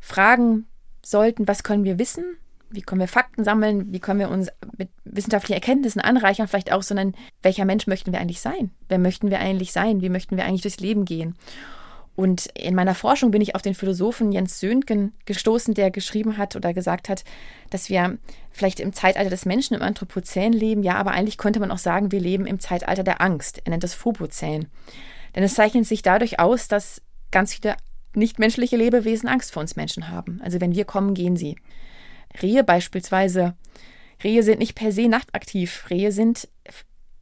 fragen 0.00 0.66
sollten, 1.04 1.48
was 1.48 1.62
können 1.62 1.84
wir 1.84 1.98
wissen, 1.98 2.24
wie 2.70 2.82
können 2.82 3.00
wir 3.00 3.08
Fakten 3.08 3.44
sammeln, 3.44 3.92
wie 3.92 4.00
können 4.00 4.20
wir 4.20 4.30
uns 4.30 4.48
mit 4.76 4.88
wissenschaftlichen 5.04 5.54
Erkenntnissen 5.54 6.00
anreichern, 6.00 6.48
vielleicht 6.48 6.72
auch, 6.72 6.82
sondern 6.82 7.14
welcher 7.42 7.64
Mensch 7.64 7.86
möchten 7.86 8.12
wir 8.12 8.20
eigentlich 8.20 8.40
sein? 8.40 8.70
Wer 8.88 8.98
möchten 8.98 9.30
wir 9.30 9.40
eigentlich 9.40 9.72
sein? 9.72 10.00
Wie 10.00 10.08
möchten 10.08 10.36
wir 10.36 10.44
eigentlich 10.44 10.62
durchs 10.62 10.80
Leben 10.80 11.04
gehen? 11.04 11.36
Und 12.14 12.46
in 12.54 12.74
meiner 12.74 12.94
Forschung 12.94 13.30
bin 13.30 13.40
ich 13.40 13.54
auf 13.54 13.62
den 13.62 13.74
Philosophen 13.74 14.32
Jens 14.32 14.60
Söhngen 14.60 15.12
gestoßen, 15.24 15.72
der 15.72 15.90
geschrieben 15.90 16.36
hat 16.36 16.56
oder 16.56 16.74
gesagt 16.74 17.08
hat, 17.08 17.24
dass 17.70 17.88
wir 17.88 18.18
vielleicht 18.50 18.80
im 18.80 18.92
Zeitalter 18.92 19.30
des 19.30 19.46
Menschen 19.46 19.74
im 19.74 19.82
Anthropozän 19.82 20.52
leben, 20.52 20.82
ja, 20.82 20.96
aber 20.96 21.12
eigentlich 21.12 21.38
könnte 21.38 21.60
man 21.60 21.70
auch 21.70 21.78
sagen, 21.78 22.12
wir 22.12 22.20
leben 22.20 22.46
im 22.46 22.60
Zeitalter 22.60 23.02
der 23.02 23.22
Angst. 23.22 23.62
Er 23.64 23.70
nennt 23.70 23.82
das 23.82 23.94
Phobozän. 23.94 24.68
Denn 25.34 25.42
es 25.42 25.54
zeichnet 25.54 25.86
sich 25.86 26.02
dadurch 26.02 26.38
aus, 26.38 26.68
dass 26.68 27.00
ganz 27.30 27.54
viele 27.54 27.76
nichtmenschliche 28.14 28.76
Lebewesen 28.76 29.28
Angst 29.28 29.52
vor 29.52 29.62
uns 29.62 29.76
Menschen 29.76 30.10
haben. 30.10 30.40
Also 30.44 30.60
wenn 30.60 30.74
wir 30.74 30.84
kommen, 30.84 31.14
gehen 31.14 31.36
sie. 31.36 31.56
Rehe 32.42 32.62
beispielsweise. 32.62 33.54
Rehe 34.22 34.42
sind 34.42 34.58
nicht 34.58 34.74
per 34.74 34.92
se 34.92 35.08
nachtaktiv. 35.08 35.86
Rehe 35.88 36.12
sind 36.12 36.48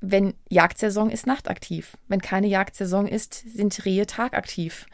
wenn 0.01 0.35
Jagdsaison 0.49 1.11
ist, 1.11 1.27
nachtaktiv. 1.27 1.97
Wenn 2.09 2.23
keine 2.23 2.47
Jagdsaison 2.47 3.07
ist, 3.07 3.45
sind 3.55 3.85
Rehe 3.85 4.07
tagaktiv. 4.07 4.87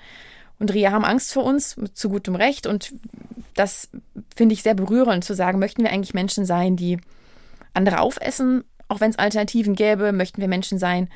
Und 0.59 0.73
Rehe 0.73 0.91
haben 0.91 1.05
Angst 1.05 1.33
vor 1.33 1.45
uns, 1.45 1.77
zu 1.95 2.09
gutem 2.09 2.35
Recht. 2.35 2.67
Und 2.67 2.95
das 3.55 3.89
finde 4.35 4.55
ich 4.55 4.63
sehr 4.63 4.75
berührend, 4.75 5.25
zu 5.25 5.35
sagen, 5.35 5.59
möchten 5.59 5.83
wir 5.83 5.91
eigentlich 5.91 6.15
Menschen 6.15 6.45
sein, 6.45 6.77
die 6.77 6.99
andere 7.75 8.01
aufessen, 8.01 8.65
auch 8.89 9.01
wenn 9.01 9.11
es 9.11 9.19
Alternativen 9.19 9.75
gäbe? 9.75 10.13
Möchten 10.13 10.41
wir 10.41 10.49
Menschen 10.49 10.79
sein, 10.79 11.09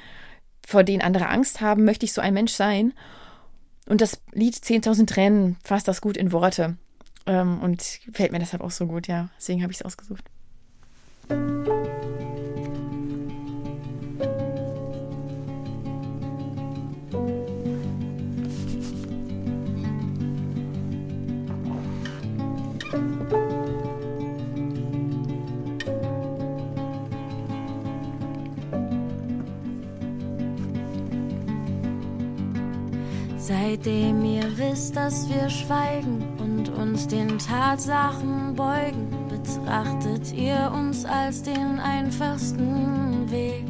vor 0.66 0.84
denen 0.84 1.02
andere 1.02 1.28
Angst 1.28 1.60
haben? 1.60 1.84
Möchte 1.84 2.04
ich 2.04 2.12
so 2.12 2.20
ein 2.20 2.34
Mensch 2.34 2.52
sein? 2.52 2.92
Und 3.86 4.00
das 4.00 4.20
Lied 4.32 4.54
10.000 4.54 5.06
Tränen 5.06 5.56
fasst 5.64 5.88
das 5.88 6.00
gut 6.00 6.16
in 6.16 6.32
Worte. 6.32 6.76
Ähm, 7.26 7.60
und 7.60 7.82
fällt 8.12 8.32
mir 8.32 8.38
deshalb 8.38 8.62
auch 8.62 8.70
so 8.70 8.86
gut, 8.86 9.06
ja. 9.08 9.28
Deswegen 9.38 9.62
habe 9.62 9.72
ich 9.72 9.80
es 9.80 9.84
ausgesucht. 9.84 10.24
Seitdem 33.70 34.24
ihr 34.24 34.58
wisst, 34.58 34.96
dass 34.96 35.28
wir 35.28 35.48
schweigen 35.48 36.24
und 36.40 36.68
uns 36.70 37.06
den 37.06 37.38
Tatsachen 37.38 38.56
beugen, 38.56 39.06
betrachtet 39.28 40.32
ihr 40.32 40.72
uns 40.74 41.04
als 41.04 41.44
den 41.44 41.78
einfachsten 41.78 43.30
Weg, 43.30 43.66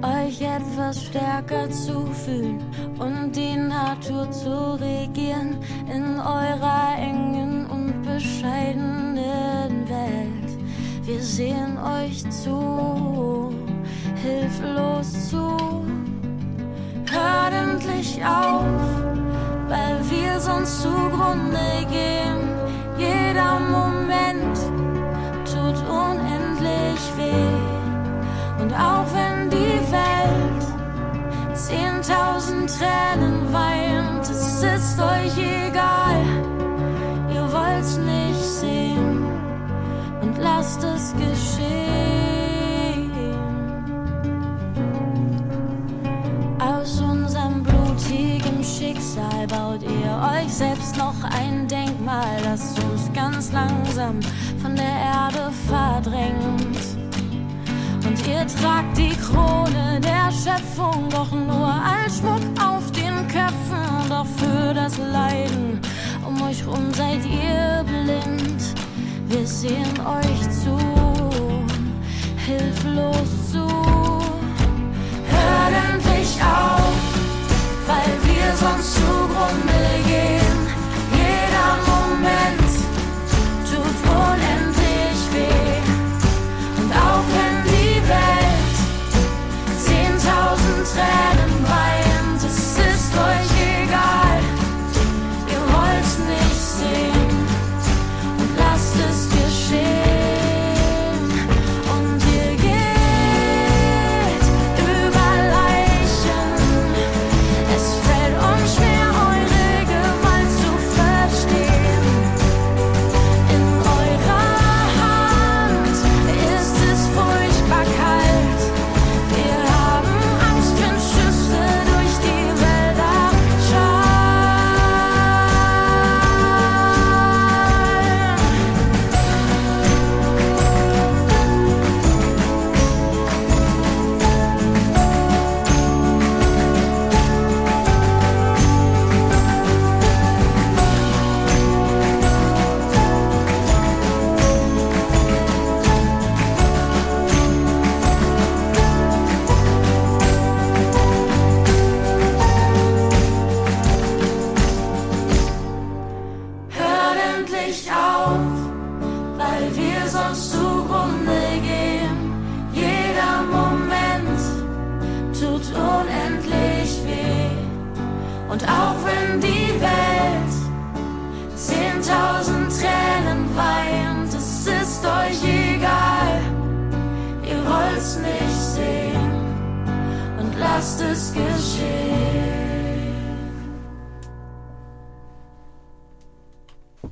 euch 0.00 0.40
etwas 0.40 1.04
stärker 1.04 1.70
zu 1.70 2.06
fühlen 2.06 2.64
und 2.98 3.32
die 3.36 3.54
Natur 3.54 4.30
zu 4.30 4.80
regieren 4.80 5.58
in 5.94 6.18
eurer 6.18 6.96
engen 6.96 7.66
und 7.66 8.02
bescheidenen 8.02 9.86
Welt. 9.90 11.04
Wir 11.04 11.20
sehen 11.20 11.76
euch 11.76 12.24
zu, 12.30 13.52
hilflos 14.22 15.28
zu 15.28 15.84
hört 17.14 17.52
endlich 17.52 18.20
auf, 18.24 18.64
weil 19.68 19.98
wir 20.10 20.40
sonst 20.40 20.82
zugrunde 20.82 21.86
gehen. 21.90 22.40
Jeder 22.98 23.58
Moment 23.60 24.56
tut 25.44 25.78
unendlich 25.88 27.02
weh. 27.16 28.62
Und 28.62 28.72
auch 28.72 29.06
wenn 29.14 29.50
die 29.50 29.80
Welt 29.92 30.64
zehntausend 31.54 32.70
Tränen 32.78 33.52
weint, 33.52 34.22
es 34.22 34.62
ist 34.62 35.00
euch 35.00 35.36
egal. 35.38 36.22
Ihr 37.32 37.52
wollt's 37.52 37.98
nicht 37.98 38.44
sehen 38.60 39.24
und 40.22 40.38
lasst 40.38 40.82
es 40.84 41.12
geschehen. 41.12 42.13
Schicksal 49.14 49.46
baut 49.46 49.82
ihr 49.82 50.42
euch 50.42 50.52
selbst 50.52 50.96
noch 50.96 51.14
ein 51.22 51.68
Denkmal, 51.68 52.36
das 52.42 52.74
uns 52.80 53.12
ganz 53.12 53.52
langsam 53.52 54.18
von 54.60 54.74
der 54.74 54.84
Erde 54.84 55.52
verdrängt. 55.68 56.78
Und 58.04 58.26
ihr 58.26 58.44
tragt 58.60 58.98
die 58.98 59.14
Krone 59.16 60.00
der 60.00 60.32
Schöpfung 60.32 61.08
doch 61.10 61.30
nur 61.30 61.72
als 61.72 62.18
Schmuck 62.18 62.42
auf 62.60 62.90
den 62.90 63.28
Köpfen, 63.28 64.08
doch 64.08 64.26
für 64.26 64.74
das 64.74 64.98
Leiden 64.98 65.80
um 66.26 66.42
euch 66.42 66.66
rum 66.66 66.92
seid 66.92 67.20
ihr 67.24 67.84
blind. 67.84 68.74
Wir 69.28 69.46
sehen 69.46 69.94
euch 70.00 70.50
zu, 70.50 70.76
hilflos 72.46 73.52
zu. 73.52 73.66
Hört 75.28 75.72
endlich 75.92 76.42
auf, 76.42 76.73
sonst 78.64 78.94
zugrunde 78.94 79.82
gehen. 80.06 80.58
Jeder 81.12 81.70
Moment 81.90 82.70
tut 83.68 83.98
unendlich 84.08 85.20
weh. 85.32 85.80
Und 86.80 86.90
auch 86.92 87.26
wenn 87.34 87.56
die 87.70 87.96
Welt 88.08 88.76
zehntausend 89.84 90.86
Tränen 90.92 91.33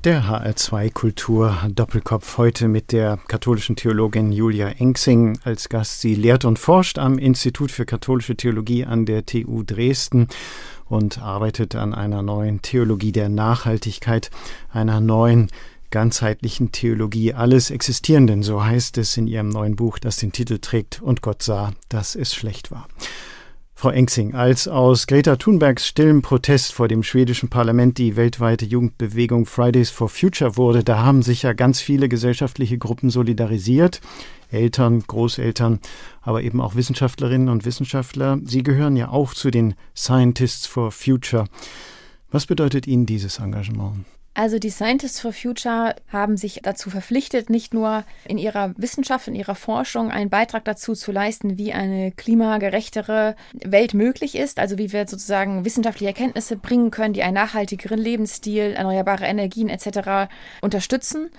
Der 0.03 0.25
HR2 0.25 0.91
Kultur 0.91 1.57
Doppelkopf 1.69 2.37
heute 2.37 2.67
mit 2.67 2.91
der 2.91 3.19
katholischen 3.29 3.77
Theologin 3.77 4.33
Julia 4.33 4.67
Engsing 4.67 5.39
als 5.45 5.69
Gast. 5.69 6.01
Sie 6.01 6.13
lehrt 6.13 6.43
und 6.43 6.59
forscht 6.59 6.97
am 6.97 7.17
Institut 7.17 7.71
für 7.71 7.85
katholische 7.85 8.35
Theologie 8.35 8.83
an 8.83 9.05
der 9.05 9.25
TU 9.25 9.63
Dresden 9.63 10.27
und 10.89 11.19
arbeitet 11.19 11.75
an 11.75 11.93
einer 11.93 12.21
neuen 12.21 12.61
Theologie 12.61 13.13
der 13.13 13.29
Nachhaltigkeit, 13.29 14.29
einer 14.73 14.99
neuen 14.99 15.47
ganzheitlichen 15.89 16.73
Theologie 16.73 17.33
alles 17.33 17.71
Existierenden, 17.71 18.43
so 18.43 18.61
heißt 18.61 18.97
es 18.97 19.15
in 19.15 19.27
ihrem 19.27 19.47
neuen 19.47 19.77
Buch, 19.77 19.99
das 19.99 20.17
den 20.17 20.33
Titel 20.33 20.59
trägt 20.59 21.01
Und 21.01 21.21
Gott 21.21 21.43
sah, 21.43 21.71
dass 21.87 22.17
es 22.17 22.35
schlecht 22.35 22.71
war. 22.71 22.89
Frau 23.83 23.91
Engsing, 23.91 24.33
als 24.33 24.69
aus 24.69 25.07
Greta 25.07 25.35
Thunbergs 25.35 25.85
stillem 25.85 26.21
Protest 26.21 26.71
vor 26.71 26.87
dem 26.87 27.03
schwedischen 27.03 27.49
Parlament 27.49 27.97
die 27.97 28.15
weltweite 28.15 28.63
Jugendbewegung 28.63 29.45
Fridays 29.45 29.89
for 29.89 30.07
Future 30.07 30.55
wurde, 30.55 30.85
da 30.85 30.99
haben 30.99 31.21
sich 31.21 31.43
ja 31.43 31.51
ganz 31.51 31.81
viele 31.81 32.07
gesellschaftliche 32.07 32.77
Gruppen 32.77 33.09
solidarisiert. 33.09 33.99
Eltern, 34.49 35.03
Großeltern, 35.05 35.81
aber 36.21 36.43
eben 36.43 36.61
auch 36.61 36.75
Wissenschaftlerinnen 36.75 37.49
und 37.49 37.65
Wissenschaftler. 37.65 38.39
Sie 38.45 38.63
gehören 38.63 38.95
ja 38.95 39.09
auch 39.09 39.33
zu 39.33 39.51
den 39.51 39.75
Scientists 39.93 40.65
for 40.65 40.89
Future. 40.93 41.43
Was 42.31 42.45
bedeutet 42.45 42.87
Ihnen 42.87 43.05
dieses 43.05 43.39
Engagement? 43.39 44.05
Also 44.35 44.57
die 44.57 44.71
Scientists 44.71 45.19
for 45.19 45.31
Future 45.31 45.95
haben 46.11 46.37
sich 46.37 46.61
dazu 46.63 46.89
verpflichtet, 46.89 47.51
nicht 47.51 47.73
nur 47.73 48.03
in 48.25 48.39
ihrer 48.39 48.73
Wissenschaft, 48.77 49.27
in 49.27 49.35
ihrer 49.35 49.53
Forschung 49.53 50.09
einen 50.09 50.31
Beitrag 50.31 50.65
dazu 50.65 50.93
zu 50.93 51.11
leisten, 51.11 51.59
wie 51.59 51.71
eine 51.71 52.11
klimagerechtere 52.11 53.35
Welt 53.63 53.93
möglich 53.93 54.35
ist, 54.35 54.57
also 54.57 54.79
wie 54.79 54.91
wir 54.91 55.07
sozusagen 55.07 55.65
wissenschaftliche 55.65 56.07
Erkenntnisse 56.07 56.55
bringen 56.55 56.89
können, 56.89 57.13
die 57.13 57.21
einen 57.21 57.35
nachhaltigeren 57.35 57.99
Lebensstil, 57.99 58.73
erneuerbare 58.73 59.25
Energien 59.25 59.69
etc. 59.69 60.31
unterstützen 60.61 61.29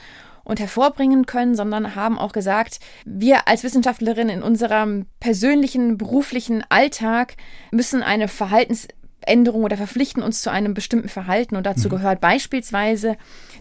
und 0.44 0.60
hervorbringen 0.60 1.26
können, 1.26 1.56
sondern 1.56 1.96
haben 1.96 2.18
auch 2.18 2.32
gesagt, 2.32 2.78
wir 3.04 3.48
als 3.48 3.64
Wissenschaftlerinnen 3.64 4.36
in 4.36 4.42
unserem 4.42 5.06
persönlichen, 5.18 5.98
beruflichen 5.98 6.62
Alltag 6.68 7.36
müssen 7.72 8.02
eine 8.02 8.28
Verhaltens 8.28 8.86
Änderung 9.28 9.64
oder 9.64 9.76
verpflichten 9.76 10.22
uns 10.22 10.42
zu 10.42 10.50
einem 10.50 10.74
bestimmten 10.74 11.08
Verhalten. 11.08 11.56
Und 11.56 11.64
dazu 11.64 11.88
mhm. 11.88 11.92
gehört 11.92 12.20
beispielsweise, 12.20 13.16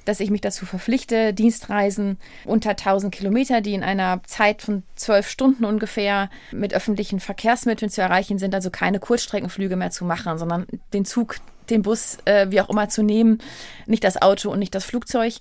dass 0.06 0.20
ich 0.20 0.30
mich 0.30 0.42
dazu 0.42 0.66
verpflichte, 0.66 1.34
Dienstreisen 1.34 2.18
unter 2.46 2.72
1000 2.72 3.14
Kilometer, 3.14 3.62
die 3.62 3.74
in 3.74 3.84
einer 3.84 4.22
Zeit 4.24 4.62
von 4.62 4.84
zwölf 4.96 5.30
Stunden 5.30 5.66
ungefähr 5.66 6.30
mit 6.52 6.74
öffentlichen 6.74 7.20
Verkehrsmitteln 7.20 7.90
zu 7.90 8.02
erreichen 8.02 8.40
sind, 8.40 8.54
also 8.54 8.70
keine 8.70 9.00
Kurzstreckenflüge 9.00 9.76
mehr 9.76 9.92
zu 9.92 10.06
machen, 10.06 10.38
sondern 10.38 10.68
den 10.94 11.06
Zug, 11.06 11.38
den 11.70 11.82
Bus, 11.82 12.18
äh, 12.26 12.48
wie 12.50 12.62
auch 12.62 12.70
immer 12.70 12.90
zu 12.90 13.04
nehmen, 13.04 13.40
nicht 13.86 14.04
das 14.04 14.22
Auto 14.22 14.52
und 14.52 14.60
nicht 14.60 14.76
das 14.76 14.86
Flugzeug 14.86 15.36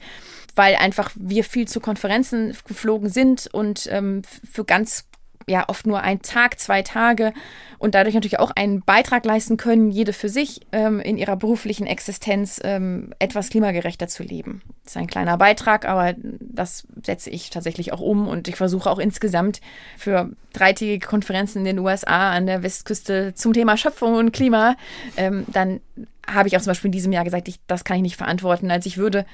weil 0.55 0.77
einfach 0.77 1.11
wir 1.14 1.45
viel 1.45 1.66
zu 1.66 1.81
Konferenzen 1.81 2.55
geflogen 2.66 3.09
sind 3.09 3.49
und 3.53 3.89
ähm, 3.91 4.23
für 4.51 4.64
ganz 4.64 5.07
ja 5.47 5.68
oft 5.68 5.86
nur 5.86 6.01
ein 6.03 6.22
Tag, 6.22 6.59
zwei 6.59 6.82
Tage 6.82 7.32
und 7.78 7.95
dadurch 7.95 8.14
natürlich 8.14 8.38
auch 8.38 8.51
einen 8.51 8.82
Beitrag 8.82 9.24
leisten 9.24 9.57
können, 9.57 9.90
jede 9.90 10.12
für 10.12 10.28
sich 10.28 10.61
ähm, 10.72 11.01
in 11.01 11.18
ihrer 11.18 11.36
beruflichen 11.36 11.86
Existenz 11.86 12.61
ähm, 12.62 13.12
etwas 13.18 13.51
klimagerechter 13.51 14.09
zu 14.09 14.22
leben. 14.22 14.62
Das 14.84 14.93
ist 14.93 14.97
ein 14.97 15.07
kleiner 15.07 15.36
Beitrag, 15.38 15.84
aber 15.84 16.14
das 16.18 16.86
setze 17.03 17.30
ich 17.30 17.51
tatsächlich 17.51 17.93
auch 17.93 18.01
um 18.01 18.28
und 18.28 18.49
ich 18.49 18.57
versuche 18.57 18.90
auch 18.90 18.99
insgesamt 18.99 19.61
für 19.97 20.30
dreitägige 20.53 21.07
Konferenzen 21.07 21.59
in 21.59 21.64
den 21.64 21.78
USA 21.78 22.32
an 22.32 22.47
der 22.47 22.62
Westküste 22.62 23.34
zum 23.34 23.53
Thema 23.53 23.76
Schöpfung 23.76 24.14
und 24.14 24.32
Klima, 24.32 24.76
ähm, 25.16 25.45
dann 25.49 25.80
habe 26.26 26.49
ich 26.49 26.57
auch 26.57 26.61
zum 26.61 26.70
Beispiel 26.70 26.88
in 26.88 26.93
diesem 26.93 27.12
Jahr 27.12 27.24
gesagt, 27.24 27.49
ich, 27.49 27.59
das 27.66 27.84
kann 27.84 27.97
ich 27.97 28.03
nicht 28.03 28.16
verantworten. 28.16 28.70
Also 28.70 28.86
ich 28.86 28.97
würde, 28.97 29.26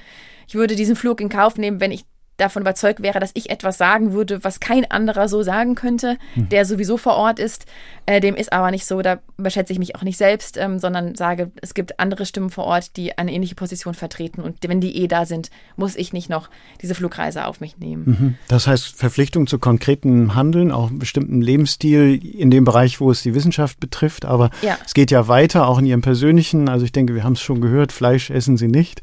ich 0.47 0.55
würde 0.55 0.75
diesen 0.75 0.95
Flug 0.95 1.21
in 1.21 1.29
Kauf 1.29 1.57
nehmen, 1.57 1.79
wenn 1.79 1.91
ich 1.91 2.05
davon 2.39 2.61
überzeugt 2.61 3.01
wäre, 3.01 3.19
dass 3.19 3.31
ich 3.33 3.49
etwas 3.49 3.77
sagen 3.77 4.13
würde, 4.13 4.43
was 4.43 4.59
kein 4.59 4.89
anderer 4.89 5.27
so 5.27 5.43
sagen 5.43 5.75
könnte, 5.75 6.17
mhm. 6.35 6.49
der 6.49 6.65
sowieso 6.65 6.97
vor 6.97 7.15
Ort 7.15 7.39
ist. 7.39 7.65
Äh, 8.05 8.21
dem 8.21 8.35
ist 8.35 8.51
aber 8.51 8.71
nicht 8.71 8.85
so, 8.85 9.01
da 9.01 9.19
überschätze 9.37 9.73
ich 9.73 9.79
mich 9.79 9.95
auch 9.95 10.03
nicht 10.03 10.17
selbst, 10.17 10.57
ähm, 10.57 10.79
sondern 10.79 11.15
sage, 11.15 11.51
es 11.61 11.73
gibt 11.73 11.99
andere 11.99 12.25
Stimmen 12.25 12.49
vor 12.49 12.65
Ort, 12.65 12.97
die 12.97 13.17
eine 13.17 13.31
ähnliche 13.31 13.55
Position 13.55 13.93
vertreten. 13.93 14.41
Und 14.41 14.57
wenn 14.67 14.81
die 14.81 14.97
eh 14.97 15.07
da 15.07 15.25
sind, 15.25 15.51
muss 15.75 15.95
ich 15.95 16.13
nicht 16.13 16.29
noch 16.29 16.49
diese 16.81 16.95
Flugreise 16.95 17.45
auf 17.45 17.61
mich 17.61 17.77
nehmen. 17.77 18.03
Mhm. 18.05 18.35
Das 18.47 18.67
heißt, 18.67 18.95
Verpflichtung 18.95 19.47
zu 19.47 19.59
konkretem 19.59 20.35
Handeln, 20.35 20.71
auch 20.71 20.89
einem 20.89 20.99
bestimmten 20.99 21.41
Lebensstil 21.41 22.19
in 22.23 22.49
dem 22.49 22.63
Bereich, 22.63 22.99
wo 22.99 23.11
es 23.11 23.21
die 23.21 23.35
Wissenschaft 23.35 23.79
betrifft. 23.79 24.25
Aber 24.25 24.49
ja. 24.61 24.77
es 24.85 24.93
geht 24.93 25.11
ja 25.11 25.27
weiter, 25.27 25.67
auch 25.67 25.79
in 25.79 25.85
Ihrem 25.85 26.01
persönlichen. 26.01 26.69
Also 26.69 26.85
ich 26.85 26.91
denke, 26.91 27.15
wir 27.15 27.23
haben 27.23 27.33
es 27.33 27.41
schon 27.41 27.61
gehört, 27.61 27.91
Fleisch 27.91 28.29
essen 28.29 28.57
Sie 28.57 28.67
nicht. 28.67 29.01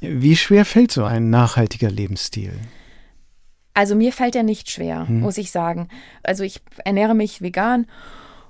Wie 0.00 0.36
schwer 0.36 0.64
fällt 0.64 0.90
so 0.90 1.04
ein 1.04 1.30
nachhaltiger 1.30 1.90
Lebensstil? 1.90 2.52
Also 3.78 3.94
mir 3.94 4.12
fällt 4.12 4.34
er 4.34 4.42
nicht 4.42 4.72
schwer, 4.72 5.06
hm. 5.06 5.20
muss 5.20 5.38
ich 5.38 5.52
sagen. 5.52 5.88
Also 6.24 6.42
ich 6.42 6.60
ernähre 6.84 7.14
mich 7.14 7.42
vegan, 7.42 7.86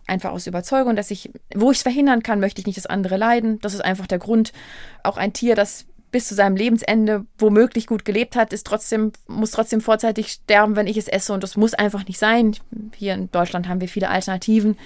einfach 0.06 0.30
aus 0.30 0.46
Überzeugung, 0.46 0.96
dass 0.96 1.10
ich, 1.10 1.30
wo 1.54 1.70
ich 1.70 1.76
es 1.76 1.82
verhindern 1.82 2.22
kann, 2.22 2.40
möchte 2.40 2.62
ich 2.62 2.66
nicht, 2.66 2.78
dass 2.78 2.86
andere 2.86 3.18
leiden. 3.18 3.60
Das 3.60 3.74
ist 3.74 3.84
einfach 3.84 4.06
der 4.06 4.20
Grund. 4.20 4.54
Auch 5.02 5.18
ein 5.18 5.34
Tier, 5.34 5.54
das 5.54 5.84
bis 6.10 6.28
zu 6.28 6.34
seinem 6.34 6.56
Lebensende 6.56 7.26
womöglich 7.36 7.86
gut 7.86 8.06
gelebt 8.06 8.36
hat, 8.36 8.54
ist 8.54 8.66
trotzdem, 8.66 9.12
muss 9.26 9.50
trotzdem 9.50 9.82
vorzeitig 9.82 10.28
sterben, 10.28 10.76
wenn 10.76 10.86
ich 10.86 10.96
es 10.96 11.08
esse. 11.08 11.34
Und 11.34 11.42
das 11.42 11.58
muss 11.58 11.74
einfach 11.74 12.06
nicht 12.06 12.18
sein. 12.18 12.56
Hier 12.96 13.12
in 13.12 13.30
Deutschland 13.30 13.68
haben 13.68 13.82
wir 13.82 13.88
viele 13.88 14.08
Alternativen. 14.08 14.78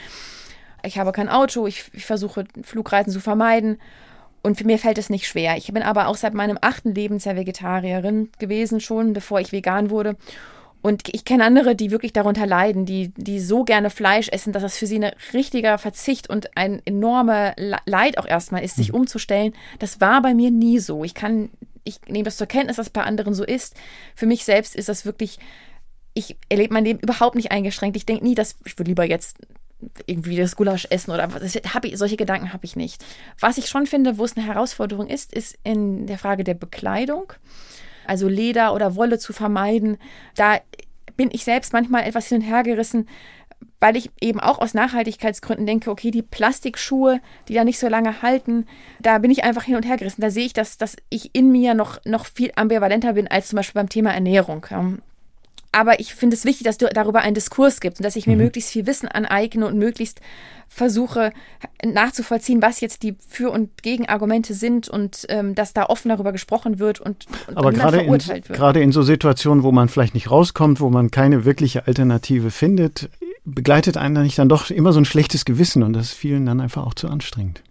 Ich 0.82 0.98
habe 0.98 1.12
kein 1.12 1.28
Auto, 1.28 1.68
ich, 1.68 1.84
ich 1.92 2.04
versuche 2.04 2.46
Flugreisen 2.64 3.12
zu 3.12 3.20
vermeiden. 3.20 3.78
Und 4.42 4.58
für 4.58 4.66
mir 4.66 4.78
fällt 4.78 4.98
es 4.98 5.08
nicht 5.08 5.26
schwer. 5.26 5.56
Ich 5.56 5.72
bin 5.72 5.82
aber 5.82 6.08
auch 6.08 6.16
seit 6.16 6.34
meinem 6.34 6.58
achten 6.60 6.94
Lebensjahr 6.94 7.36
Vegetarierin 7.36 8.30
gewesen, 8.38 8.80
schon 8.80 9.12
bevor 9.12 9.40
ich 9.40 9.52
vegan 9.52 9.90
wurde. 9.90 10.16
Und 10.82 11.14
ich 11.14 11.24
kenne 11.24 11.44
andere, 11.44 11.76
die 11.76 11.92
wirklich 11.92 12.12
darunter 12.12 12.44
leiden, 12.44 12.84
die, 12.84 13.12
die 13.16 13.38
so 13.38 13.62
gerne 13.62 13.88
Fleisch 13.88 14.28
essen, 14.28 14.52
dass 14.52 14.62
das 14.64 14.76
für 14.76 14.88
sie 14.88 14.98
ein 14.98 15.12
richtiger 15.32 15.78
Verzicht 15.78 16.28
und 16.28 16.56
ein 16.56 16.82
enormer 16.84 17.54
Leid 17.86 18.18
auch 18.18 18.26
erstmal 18.26 18.64
ist, 18.64 18.74
sich 18.74 18.88
mhm. 18.88 18.96
umzustellen. 18.96 19.54
Das 19.78 20.00
war 20.00 20.20
bei 20.22 20.34
mir 20.34 20.50
nie 20.50 20.80
so. 20.80 21.04
Ich 21.04 21.14
kann, 21.14 21.50
ich 21.84 22.00
nehme 22.08 22.24
das 22.24 22.36
zur 22.36 22.48
Kenntnis, 22.48 22.78
dass 22.78 22.86
es 22.86 22.92
bei 22.92 23.04
anderen 23.04 23.32
so 23.32 23.44
ist. 23.44 23.76
Für 24.16 24.26
mich 24.26 24.44
selbst 24.44 24.74
ist 24.74 24.88
das 24.88 25.06
wirklich, 25.06 25.38
ich 26.14 26.36
erlebe 26.48 26.74
mein 26.74 26.84
Leben 26.84 26.98
überhaupt 26.98 27.36
nicht 27.36 27.52
eingeschränkt. 27.52 27.96
Ich 27.96 28.06
denke 28.06 28.24
nie, 28.24 28.34
dass 28.34 28.56
ich 28.64 28.76
würde 28.76 28.90
lieber 28.90 29.04
jetzt 29.04 29.36
irgendwie 30.06 30.36
das 30.36 30.56
Gulasch 30.56 30.86
essen 30.90 31.10
oder 31.10 31.32
was. 31.32 31.54
Ich, 31.54 31.98
solche 31.98 32.16
Gedanken 32.16 32.52
habe 32.52 32.64
ich 32.64 32.76
nicht. 32.76 33.04
Was 33.40 33.58
ich 33.58 33.68
schon 33.68 33.86
finde, 33.86 34.18
wo 34.18 34.24
es 34.24 34.36
eine 34.36 34.46
Herausforderung 34.46 35.08
ist, 35.08 35.32
ist 35.32 35.58
in 35.64 36.06
der 36.06 36.18
Frage 36.18 36.44
der 36.44 36.54
Bekleidung. 36.54 37.32
Also 38.06 38.28
Leder 38.28 38.74
oder 38.74 38.96
Wolle 38.96 39.18
zu 39.18 39.32
vermeiden. 39.32 39.98
Da 40.34 40.58
bin 41.16 41.30
ich 41.32 41.44
selbst 41.44 41.72
manchmal 41.72 42.04
etwas 42.04 42.26
hin 42.28 42.38
und 42.38 42.44
her 42.44 42.62
gerissen, 42.62 43.08
weil 43.80 43.96
ich 43.96 44.10
eben 44.20 44.40
auch 44.40 44.58
aus 44.58 44.74
Nachhaltigkeitsgründen 44.74 45.66
denke, 45.66 45.90
okay, 45.90 46.10
die 46.10 46.22
Plastikschuhe, 46.22 47.20
die 47.48 47.54
da 47.54 47.64
nicht 47.64 47.78
so 47.78 47.88
lange 47.88 48.22
halten, 48.22 48.66
da 49.00 49.18
bin 49.18 49.30
ich 49.30 49.44
einfach 49.44 49.64
hin 49.64 49.76
und 49.76 49.86
her 49.86 49.96
gerissen. 49.96 50.20
Da 50.20 50.30
sehe 50.30 50.46
ich, 50.46 50.52
dass, 50.52 50.78
dass 50.78 50.96
ich 51.10 51.30
in 51.34 51.50
mir 51.50 51.74
noch, 51.74 51.98
noch 52.04 52.26
viel 52.26 52.52
ambivalenter 52.56 53.14
bin 53.14 53.28
als 53.28 53.48
zum 53.48 53.56
Beispiel 53.56 53.80
beim 53.80 53.88
Thema 53.88 54.12
Ernährung. 54.12 54.66
Aber 55.72 56.00
ich 56.00 56.14
finde 56.14 56.36
es 56.36 56.44
wichtig, 56.44 56.64
dass 56.64 56.76
du 56.76 56.86
darüber 56.86 57.20
einen 57.20 57.34
Diskurs 57.34 57.80
gibst 57.80 58.00
und 58.00 58.04
dass 58.04 58.14
ich 58.14 58.26
mir 58.26 58.36
mhm. 58.36 58.42
möglichst 58.42 58.70
viel 58.70 58.86
Wissen 58.86 59.08
aneigne 59.08 59.66
und 59.66 59.78
möglichst 59.78 60.20
versuche 60.68 61.32
nachzuvollziehen, 61.84 62.62
was 62.62 62.80
jetzt 62.80 63.02
die 63.02 63.16
Für- 63.26 63.50
und 63.50 63.82
Gegenargumente 63.82 64.54
sind 64.54 64.88
und 64.88 65.26
ähm, 65.28 65.54
dass 65.54 65.72
da 65.72 65.86
offen 65.86 66.10
darüber 66.10 66.32
gesprochen 66.32 66.78
wird 66.78 67.00
und, 67.00 67.26
und 67.46 67.56
Aber 67.56 67.72
gerade 67.72 68.02
in, 68.02 68.10
wird. 68.10 68.48
gerade 68.48 68.80
in 68.80 68.92
so 68.92 69.02
Situationen, 69.02 69.64
wo 69.64 69.72
man 69.72 69.88
vielleicht 69.88 70.14
nicht 70.14 70.30
rauskommt, 70.30 70.80
wo 70.80 70.90
man 70.90 71.10
keine 71.10 71.44
wirkliche 71.44 71.86
Alternative 71.86 72.50
findet, 72.50 73.10
begleitet 73.44 73.96
einen 73.96 74.14
da 74.14 74.22
nicht 74.22 74.38
dann 74.38 74.48
doch 74.48 74.70
immer 74.70 74.92
so 74.92 75.00
ein 75.00 75.04
schlechtes 75.04 75.44
Gewissen 75.44 75.82
und 75.82 75.94
das 75.94 76.08
ist 76.08 76.14
vielen 76.14 76.46
dann 76.46 76.60
einfach 76.60 76.86
auch 76.86 76.94
zu 76.94 77.08
anstrengend. 77.08 77.62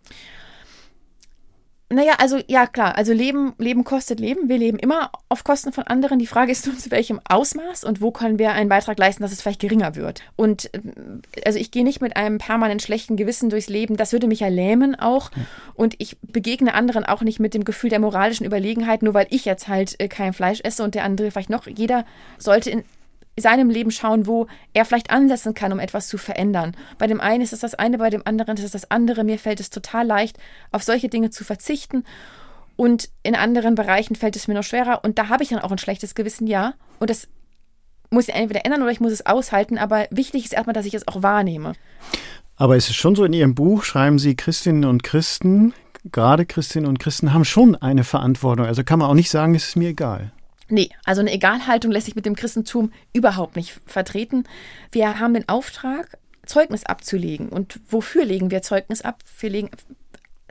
Naja, 1.92 2.14
also 2.20 2.40
ja 2.48 2.68
klar, 2.68 2.96
also 2.96 3.12
Leben, 3.12 3.54
Leben 3.58 3.84
kostet 3.84 4.22
Leben. 4.22 4.48
Wir 4.48 4.58
leben 4.58 4.80
immer 4.80 5.12
auf 5.28 5.44
Kosten 5.44 5.74
von 5.74 5.84
anderen. 5.84 6.20
Die 6.20 6.28
Frage 6.28 6.52
ist 6.52 6.66
nur, 6.66 6.78
zu 6.78 6.90
welchem 6.90 7.20
Ausmaß 7.28 7.84
und 7.84 8.02
wo 8.02 8.12
können 8.12 8.40
wir 8.40 8.54
einen 8.54 8.70
Beitrag 8.70 8.98
leisten, 8.98 9.24
dass 9.24 9.34
es 9.34 9.42
vielleicht 9.42 9.60
geringer 9.60 9.96
wird. 9.96 10.22
Und 10.38 10.74
äh, 10.74 10.80
also 11.46 11.60
ich 11.60 11.70
gehe 11.70 11.84
nicht 11.84 12.02
mit 12.02 12.16
einem 12.16 12.38
permanent 12.38 12.82
schlechten 12.82 13.18
Gewissen 13.18 13.50
durchs 13.50 13.68
Leben. 13.68 13.98
Das 13.98 14.14
würde 14.14 14.28
mich 14.28 14.40
ja 14.40 14.48
lähmen 14.48 14.98
auch. 14.98 15.32
Und 15.74 15.96
ich 15.98 16.18
begegne 16.22 16.74
anderen 16.74 17.06
auch 17.06 17.24
nicht 17.24 17.42
mit 17.42 17.54
dem 17.54 17.66
Gefühl 17.66 17.90
der 17.90 18.00
moralischen 18.00 18.46
Überlegenheit, 18.46 19.04
nur 19.04 19.14
weil 19.14 19.28
ich 19.30 19.44
jetzt 19.44 19.68
halt 19.68 20.00
äh, 20.00 20.08
kein 20.08 20.32
Fleisch 20.32 20.62
esse 20.64 20.84
und 20.84 20.96
der 20.96 21.04
andere 21.04 21.30
vielleicht 21.30 21.50
noch. 21.50 21.68
Jeder 21.68 22.06
sollte 22.38 22.70
in 22.70 22.86
seinem 23.38 23.70
Leben 23.70 23.92
schauen, 23.92 24.28
wo 24.28 24.48
er 24.74 24.86
vielleicht 24.86 25.12
ansetzen 25.12 25.54
kann, 25.54 25.72
um 25.72 25.80
etwas 25.80 26.08
zu 26.08 26.18
verändern. 26.18 26.76
Bei 26.98 27.08
dem 27.08 27.22
einen 27.22 27.42
ist 27.42 27.54
es 27.54 27.62
das 27.62 27.76
eine, 27.76 27.98
bei 27.98 28.10
dem 28.10 28.22
anderen 28.26 28.58
ist 28.58 28.64
es 28.64 28.72
das 28.72 28.92
andere. 28.92 29.24
Mir 29.24 29.40
fällt 29.40 29.60
es 29.60 29.70
total 29.70 30.06
leicht, 30.06 30.38
auf 30.72 30.84
solche 30.84 31.10
Dinge 31.10 31.30
zu 31.30 31.44
verzichten. 31.44 32.04
Und 32.76 33.10
in 33.24 33.36
anderen 33.36 33.76
Bereichen 33.76 34.16
fällt 34.16 34.36
es 34.36 34.48
mir 34.48 34.56
noch 34.56 34.64
schwerer. 34.64 35.04
Und 35.04 35.18
da 35.18 35.30
habe 35.30 35.44
ich 35.44 35.50
dann 35.50 35.60
auch 35.60 35.72
ein 35.72 35.78
schlechtes 35.78 36.16
Gewissen, 36.16 36.48
ja. 36.48 36.74
Und 37.00 37.10
das 37.10 37.28
muss 38.10 38.28
ich 38.28 38.36
entweder 38.36 38.66
ändern 38.66 38.82
oder 38.82 38.92
ich 38.92 39.00
muss 39.00 39.12
es 39.12 39.26
aushalten. 39.26 39.78
Aber 39.78 40.08
wichtig 40.12 40.46
ist 40.46 40.54
erstmal, 40.54 40.74
dass 40.74 40.86
ich 40.86 40.94
es 40.94 41.08
auch 41.08 41.24
wahrnehme. 41.24 41.74
Aber 42.58 42.76
es 42.76 42.90
ist 42.90 42.96
schon 42.96 43.16
so, 43.16 43.24
in 43.24 43.34
Ihrem 43.34 43.56
Buch 43.56 43.84
schreiben 43.84 44.20
Sie, 44.20 44.36
Christinnen 44.36 44.86
und 44.86 45.04
Christen, 45.04 45.74
gerade 46.12 46.46
Christinnen 46.46 46.88
und 46.88 47.00
Christen 47.00 47.34
haben 47.34 47.46
schon 47.46 47.76
eine 47.76 48.04
Verantwortung. 48.04 48.66
Also 48.66 48.84
kann 48.84 49.00
man 49.00 49.10
auch 49.10 49.16
nicht 49.16 49.30
sagen, 49.30 49.56
es 49.56 49.70
ist 49.70 49.76
mir 49.76 49.90
egal. 49.90 50.32
Nee, 50.72 50.90
also 51.04 51.20
eine 51.20 51.34
Egalhaltung 51.34 51.92
lässt 51.92 52.06
sich 52.06 52.16
mit 52.16 52.26
dem 52.26 52.36
Christentum 52.36 52.94
überhaupt 53.12 53.58
nicht 53.58 53.82
vertreten. 53.86 54.46
Wir 54.92 55.20
haben 55.20 55.34
den 55.34 55.50
Auftrag, 55.50 56.18
Zeugnis 56.46 56.86
abzulegen. 56.86 57.50
Und 57.50 57.82
wofür 57.90 58.24
legen 58.24 58.52
wir 58.52 58.62
Zeugnis 58.62 59.02
ab? 59.02 59.22
Wir 59.40 59.50
legen 59.50 59.70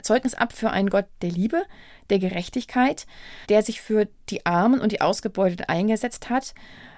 Zeugnis 0.03 0.35
ab 0.35 0.53
für 0.53 0.69
einen 0.69 0.91
Gott 0.91 1.07
der 1.23 1.31
Liebe, 1.31 1.63
der 2.11 2.19
Gerechtigkeit, 2.19 3.07
der 3.49 3.63
sich 3.63 3.81
für 3.81 4.07
die 4.29 4.45
Armen 4.45 4.79
und 4.79 4.91
die 4.91 5.01
Ausgebeuteten 5.01 5.65
eingesetzt 5.65 6.29
hat 6.29 6.53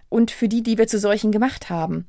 und 0.10 0.30
für 0.30 0.50
die, 0.50 0.62
die 0.62 0.78
wir 0.78 0.88
zu 0.88 1.00
solchen 1.00 1.32
gemacht 1.32 1.70
haben. 1.70 2.06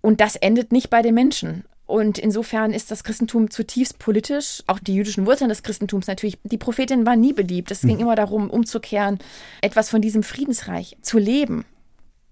Und 0.00 0.22
das 0.22 0.36
endet 0.36 0.72
nicht 0.72 0.88
bei 0.88 1.02
den 1.02 1.14
Menschen. 1.14 1.64
Und 1.86 2.18
insofern 2.18 2.72
ist 2.72 2.90
das 2.90 3.04
Christentum 3.04 3.50
zutiefst 3.50 3.98
politisch, 3.98 4.62
auch 4.66 4.78
die 4.78 4.94
jüdischen 4.94 5.26
Wurzeln 5.26 5.48
des 5.48 5.62
Christentums 5.62 6.06
natürlich. 6.06 6.38
Die 6.44 6.58
Prophetin 6.58 7.04
war 7.04 7.16
nie 7.16 7.32
beliebt. 7.32 7.70
Es 7.70 7.82
ging 7.82 7.96
mhm. 7.96 8.02
immer 8.02 8.14
darum, 8.14 8.50
umzukehren, 8.50 9.18
etwas 9.60 9.90
von 9.90 10.00
diesem 10.00 10.22
Friedensreich 10.22 10.96
zu 11.02 11.18
leben, 11.18 11.64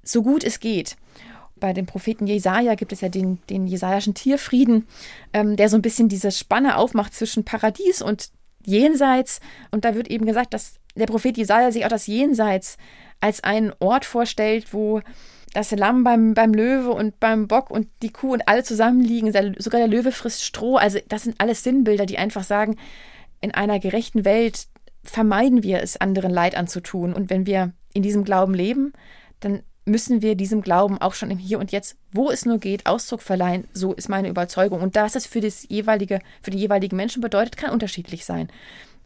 so 0.03 0.23
gut 0.23 0.45
es 0.45 0.61
geht. 0.61 0.97
Bei 1.57 1.75
dem 1.75 1.85
Propheten 1.85 2.27
Jesaja 2.27 2.75
gibt 2.75 2.93
es 2.93 3.03
ja 3.03 3.11
den, 3.11 3.39
den 3.51 3.67
jesajaschen 3.67 4.15
Tierfrieden, 4.15 4.87
ähm, 5.35 5.57
der 5.57 5.69
so 5.69 5.77
ein 5.77 5.83
bisschen 5.83 6.09
diese 6.09 6.31
Spanne 6.31 6.77
aufmacht 6.77 7.15
zwischen 7.15 7.45
Paradies 7.45 8.01
und 8.01 8.31
Jenseits. 8.65 9.41
Und 9.71 9.85
da 9.85 9.95
wird 9.95 10.09
eben 10.09 10.27
gesagt, 10.27 10.55
dass 10.55 10.77
der 10.95 11.07
Prophet 11.07 11.37
Jesaja 11.37 11.71
sich 11.71 11.85
auch 11.85 11.91
das 11.91 12.07
Jenseits 12.07 12.79
als 13.21 13.45
einen 13.45 13.73
Ort 13.79 14.07
vorstellt, 14.07 14.73
wo 14.73 15.03
das 15.53 15.71
Lamm 15.73 16.05
beim, 16.05 16.35
beim 16.35 16.55
Löwe 16.55 16.91
und 16.91 17.19
beim 17.19 17.49
Bock 17.49 17.71
und 17.71 17.89
die 18.03 18.13
Kuh 18.13 18.33
und 18.33 18.49
alle 18.49 18.63
zusammenliegen. 18.63 19.33
Sogar 19.59 19.81
der 19.81 19.89
Löwe 19.89 20.13
frisst 20.13 20.45
Stroh. 20.45 20.77
Also 20.77 20.99
das 21.09 21.25
sind 21.25 21.41
alles 21.41 21.65
Sinnbilder, 21.65 22.07
die 22.07 22.19
einfach 22.19 22.45
sagen, 22.45 22.77
in 23.41 23.53
einer 23.53 23.81
gerechten 23.81 24.25
Welt 24.25 24.67
vermeiden 25.03 25.63
wir 25.63 25.83
es, 25.83 25.97
anderen 25.97 26.31
Leid 26.31 26.57
anzutun. 26.57 27.13
Und 27.13 27.31
wenn 27.31 27.47
wir 27.47 27.73
in 27.93 28.03
diesem 28.03 28.25
Glauben 28.25 28.55
leben, 28.55 28.93
dann 29.41 29.63
müssen 29.87 30.23
wir 30.23 30.37
diesem 30.37 30.63
Glauben 30.63 30.99
auch 30.99 31.15
schon 31.15 31.31
im 31.31 31.39
Hier 31.39 31.59
und 31.59 31.73
Jetzt, 31.73 31.97
wo 32.13 32.31
es 32.31 32.45
nur 32.45 32.59
geht, 32.59 32.87
Ausdruck 32.87 33.23
verleihen. 33.23 33.67
So 33.73 33.93
ist 33.93 34.09
meine 34.09 34.29
Überzeugung. 34.29 34.81
Und 34.81 34.95
was 34.95 35.17
es 35.17 35.27
für 35.27 35.41
das 35.41 35.67
jeweilige, 35.69 36.21
für 36.43 36.51
die 36.51 36.59
jeweiligen 36.59 36.97
Menschen 36.97 37.23
bedeutet, 37.23 37.57
kann 37.57 37.71
unterschiedlich 37.71 38.25
sein. 38.25 38.49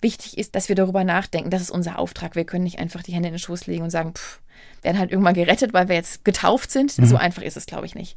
Wichtig 0.01 0.39
ist, 0.39 0.55
dass 0.55 0.69
wir 0.69 0.77
darüber 0.77 1.05
nachdenken. 1.05 1.51
Das 1.51 1.63
ist 1.63 1.71
unser 1.71 1.99
Auftrag. 1.99 2.37
Wir 2.37 2.45
können 2.45 2.65
nicht 2.65 2.79
einfach 2.79 3.03
die 3.03 3.13
Hände 3.13 3.29
in 3.29 3.35
den 3.35 3.39
Schoß 3.39 3.67
legen 3.67 3.85
und 3.85 3.91
sagen, 3.91 4.15
pff, 4.15 4.41
werden 4.83 4.99
halt 4.99 5.11
irgendwann 5.11 5.35
gerettet, 5.35 5.73
weil 5.73 5.89
wir 5.89 5.97
jetzt 5.97 6.25
getauft 6.25 6.71
sind. 6.71 6.97
Mhm. 6.99 7.07
So 7.07 7.17
einfach 7.17 7.43
ist 7.43 7.57
es, 7.57 7.67
glaube 7.67 7.87
ich, 7.87 7.95
nicht. 7.95 8.15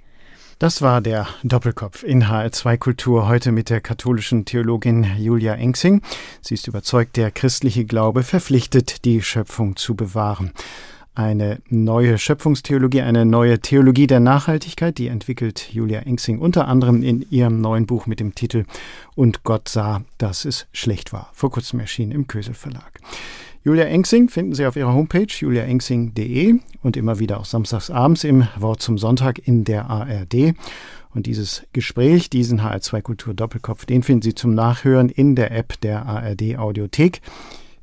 Das 0.60 0.82
war 0.82 1.02
der 1.02 1.28
Doppelkopf 1.44 2.02
in 2.02 2.26
HR2 2.26 2.78
Kultur 2.78 3.28
heute 3.28 3.52
mit 3.52 3.70
der 3.70 3.80
katholischen 3.80 4.44
Theologin 4.44 5.04
Julia 5.18 5.54
Engsing. 5.54 6.02
Sie 6.42 6.56
ist 6.56 6.68
überzeugt, 6.68 7.16
der 7.16 7.30
christliche 7.30 7.86
Glaube 7.86 8.24
verpflichtet, 8.24 9.06
die 9.06 9.22
Schöpfung 9.22 9.76
zu 9.76 9.96
bewahren 9.96 10.52
eine 11.18 11.62
neue 11.68 12.20
Schöpfungstheologie, 12.20 13.02
eine 13.02 13.26
neue 13.26 13.60
Theologie 13.60 14.06
der 14.06 14.20
Nachhaltigkeit, 14.20 15.00
die 15.00 15.08
entwickelt 15.08 15.70
Julia 15.72 16.02
Engsing 16.02 16.38
unter 16.38 16.68
anderem 16.68 17.02
in 17.02 17.26
ihrem 17.32 17.60
neuen 17.60 17.88
Buch 17.88 18.06
mit 18.06 18.20
dem 18.20 18.36
Titel 18.36 18.66
Und 19.16 19.44
Gott 19.44 19.68
sah, 19.68 20.04
dass 20.20 20.46
es 20.46 20.68
schlecht 20.72 21.14
war, 21.14 21.32
vor 21.34 21.50
kurzem 21.50 21.80
erschienen 21.80 22.12
im 22.12 22.28
Kösel 22.28 22.54
Verlag. 22.54 23.00
Julia 23.64 23.86
Engsing 23.86 24.30
finden 24.30 24.54
Sie 24.54 24.66
auf 24.66 24.76
ihrer 24.76 24.94
Homepage 24.94 25.28
juliaengsing.de 25.28 26.60
und 26.84 26.96
immer 26.96 27.18
wieder 27.18 27.40
auch 27.40 27.46
samstags 27.46 27.90
abends 27.90 28.24
im 28.24 28.48
Wort 28.56 28.82
zum 28.82 29.00
Sonntag 29.00 29.46
in 29.46 29.64
der 29.64 29.90
ARD. 29.90 30.54
Und 31.16 31.26
dieses 31.26 31.64
Gespräch, 31.74 32.30
diesen 32.30 32.62
HR2 32.62 33.02
Kultur 33.02 33.34
Doppelkopf, 33.34 33.86
den 33.86 34.04
finden 34.04 34.22
Sie 34.22 34.36
zum 34.36 34.54
Nachhören 34.54 35.10
in 35.10 35.36
der 35.36 35.52
App 35.52 35.82
der 35.82 36.06
ARD 36.06 36.58
Audiothek 36.58 37.22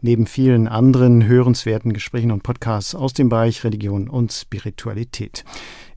neben 0.04 0.26
vielen 0.26 0.68
anderen 0.68 1.26
hörenswerten 1.26 1.94
Gesprächen 1.94 2.30
und 2.30 2.42
Podcasts 2.42 2.94
aus 2.94 3.14
dem 3.14 3.30
Bereich 3.30 3.64
Religion 3.64 4.06
und 4.06 4.32
Spiritualität. 4.32 5.44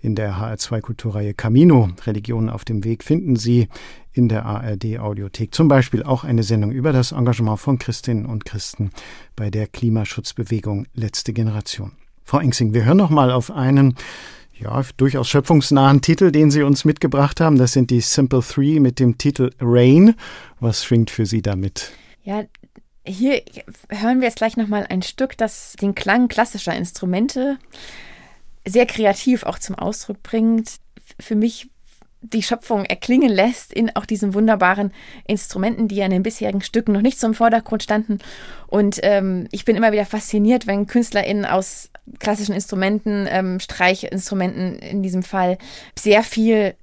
In 0.01 0.15
der 0.15 0.37
HR2 0.37 0.79
Kulturreihe 0.79 1.33
Camino 1.33 1.89
Religionen 2.05 2.49
auf 2.49 2.63
dem 2.63 2.85
Weg 2.85 3.03
finden 3.03 3.35
Sie 3.35 3.67
in 4.13 4.29
der 4.29 4.45
ARD 4.45 4.99
Audiothek 4.99 5.53
zum 5.53 5.67
Beispiel 5.67 6.03
auch 6.03 6.23
eine 6.23 6.43
Sendung 6.43 6.71
über 6.71 6.93
das 6.93 7.11
Engagement 7.11 7.59
von 7.59 7.79
Christinnen 7.79 8.25
und 8.25 8.45
Christen 8.45 8.91
bei 9.35 9.49
der 9.49 9.67
Klimaschutzbewegung 9.67 10.87
Letzte 10.93 11.33
Generation. 11.33 11.91
Frau 12.23 12.39
Engsing, 12.39 12.73
wir 12.73 12.85
hören 12.85 12.97
noch 12.97 13.09
mal 13.09 13.29
auf 13.29 13.51
einen 13.51 13.95
ja, 14.57 14.83
durchaus 14.95 15.27
schöpfungsnahen 15.27 15.99
Titel, 15.99 16.31
den 16.31 16.49
Sie 16.49 16.63
uns 16.63 16.85
mitgebracht 16.85 17.41
haben. 17.41 17.57
Das 17.57 17.73
sind 17.73 17.91
die 17.91 17.99
Simple 17.99 18.39
Three 18.39 18.79
mit 18.79 18.99
dem 19.01 19.17
Titel 19.17 19.49
Rain. 19.59 20.15
Was 20.61 20.85
schwingt 20.85 21.09
für 21.09 21.25
Sie 21.25 21.41
damit? 21.41 21.91
Ja, 22.23 22.43
hier 23.07 23.41
hören 23.89 24.19
wir 24.19 24.27
jetzt 24.27 24.37
gleich 24.37 24.57
nochmal 24.57 24.85
ein 24.89 25.01
Stück, 25.01 25.37
das 25.37 25.73
den 25.81 25.95
Klang 25.95 26.27
klassischer 26.27 26.75
Instrumente 26.75 27.57
sehr 28.67 28.85
kreativ 28.85 29.43
auch 29.43 29.59
zum 29.59 29.75
Ausdruck 29.75 30.21
bringt. 30.23 30.77
Für 31.19 31.35
mich 31.35 31.69
die 32.21 32.43
Schöpfung 32.43 32.83
erklingen 32.85 33.29
lässt 33.29 33.71
in 33.71 33.95
auch 33.95 34.05
diesen 34.05 34.33
wunderbaren 34.33 34.91
Instrumenten, 35.27 35.87
die 35.87 35.95
ja 35.95 36.05
in 36.05 36.11
den 36.11 36.23
bisherigen 36.23 36.61
Stücken 36.61 36.91
noch 36.91 37.01
nicht 37.01 37.19
zum 37.19 37.33
Vordergrund 37.33 37.83
standen. 37.83 38.19
Und 38.67 38.99
ähm, 39.03 39.47
ich 39.51 39.65
bin 39.65 39.75
immer 39.75 39.91
wieder 39.91 40.05
fasziniert, 40.05 40.67
wenn 40.67 40.87
KünstlerInnen 40.87 41.45
aus 41.45 41.89
klassischen 42.19 42.55
Instrumenten, 42.55 43.27
ähm, 43.29 43.59
Streichinstrumenten 43.59 44.79
in 44.79 45.03
diesem 45.03 45.23
Fall, 45.23 45.57
sehr 45.97 46.23
viel 46.23 46.75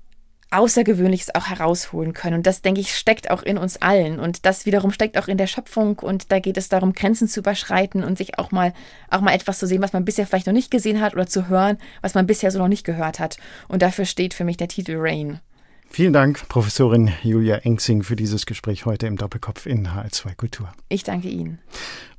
Außergewöhnliches 0.55 1.35
auch 1.35 1.47
herausholen 1.47 2.13
können. 2.13 2.39
Und 2.39 2.47
das, 2.47 2.63
denke 2.63 2.81
ich, 2.81 2.95
steckt 2.95 3.31
auch 3.31 3.43
in 3.43 3.59
uns 3.59 3.83
allen. 3.83 4.21
Und 4.21 4.47
das 4.47 4.67
wiederum 4.67 4.93
steckt 4.93 5.19
auch 5.19 5.29
in 5.29 5.39
der 5.39 5.47
Schöpfung. 5.47 5.99
Und 5.99 6.31
da 6.33 6.39
geht 6.39 6.57
es 6.57 6.69
darum, 6.69 6.93
Grenzen 6.93 7.29
zu 7.29 7.41
überschreiten 7.41 8.05
und 8.05 8.19
sich 8.19 8.39
auch 8.39 8.51
mal, 8.51 8.73
auch 9.11 9.21
mal 9.21 9.33
etwas 9.33 9.59
zu 9.59 9.67
sehen, 9.67 9.83
was 9.83 9.93
man 9.93 10.05
bisher 10.05 10.27
vielleicht 10.27 10.47
noch 10.47 10.55
nicht 10.55 10.71
gesehen 10.71 11.01
hat 11.01 11.15
oder 11.15 11.27
zu 11.27 11.49
hören, 11.49 11.79
was 12.03 12.15
man 12.15 12.27
bisher 12.27 12.51
so 12.51 12.59
noch 12.59 12.69
nicht 12.69 12.85
gehört 12.85 13.19
hat. 13.19 13.37
Und 13.69 13.83
dafür 13.83 14.05
steht 14.05 14.35
für 14.35 14.45
mich 14.45 14.57
der 14.57 14.69
Titel 14.69 14.97
Rain. 14.97 15.41
Vielen 15.89 16.13
Dank, 16.13 16.49
Professorin 16.49 17.13
Julia 17.23 17.59
Engsing, 17.59 18.03
für 18.03 18.17
dieses 18.17 18.47
Gespräch 18.47 18.85
heute 18.85 19.07
im 19.07 19.17
Doppelkopf 19.17 19.67
in 19.67 19.87
HL2 19.87 20.35
Kultur. 20.35 20.73
Ich 20.89 21.05
danke 21.05 21.29
Ihnen. 21.29 21.61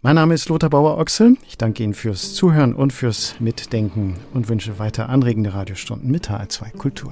Mein 0.02 0.16
Name 0.16 0.34
ist 0.34 0.48
Lothar 0.48 0.70
Bauer-Ochse. 0.70 1.34
Ich 1.48 1.58
danke 1.58 1.84
Ihnen 1.84 1.94
fürs 1.94 2.36
Zuhören 2.36 2.74
und 2.74 2.94
fürs 2.94 3.36
Mitdenken 3.40 4.16
und 4.34 4.48
wünsche 4.48 4.80
weiter 4.80 5.10
anregende 5.10 5.54
Radiostunden 5.54 6.10
mit 6.10 6.30
HL2 6.30 6.78
Kultur. 6.78 7.12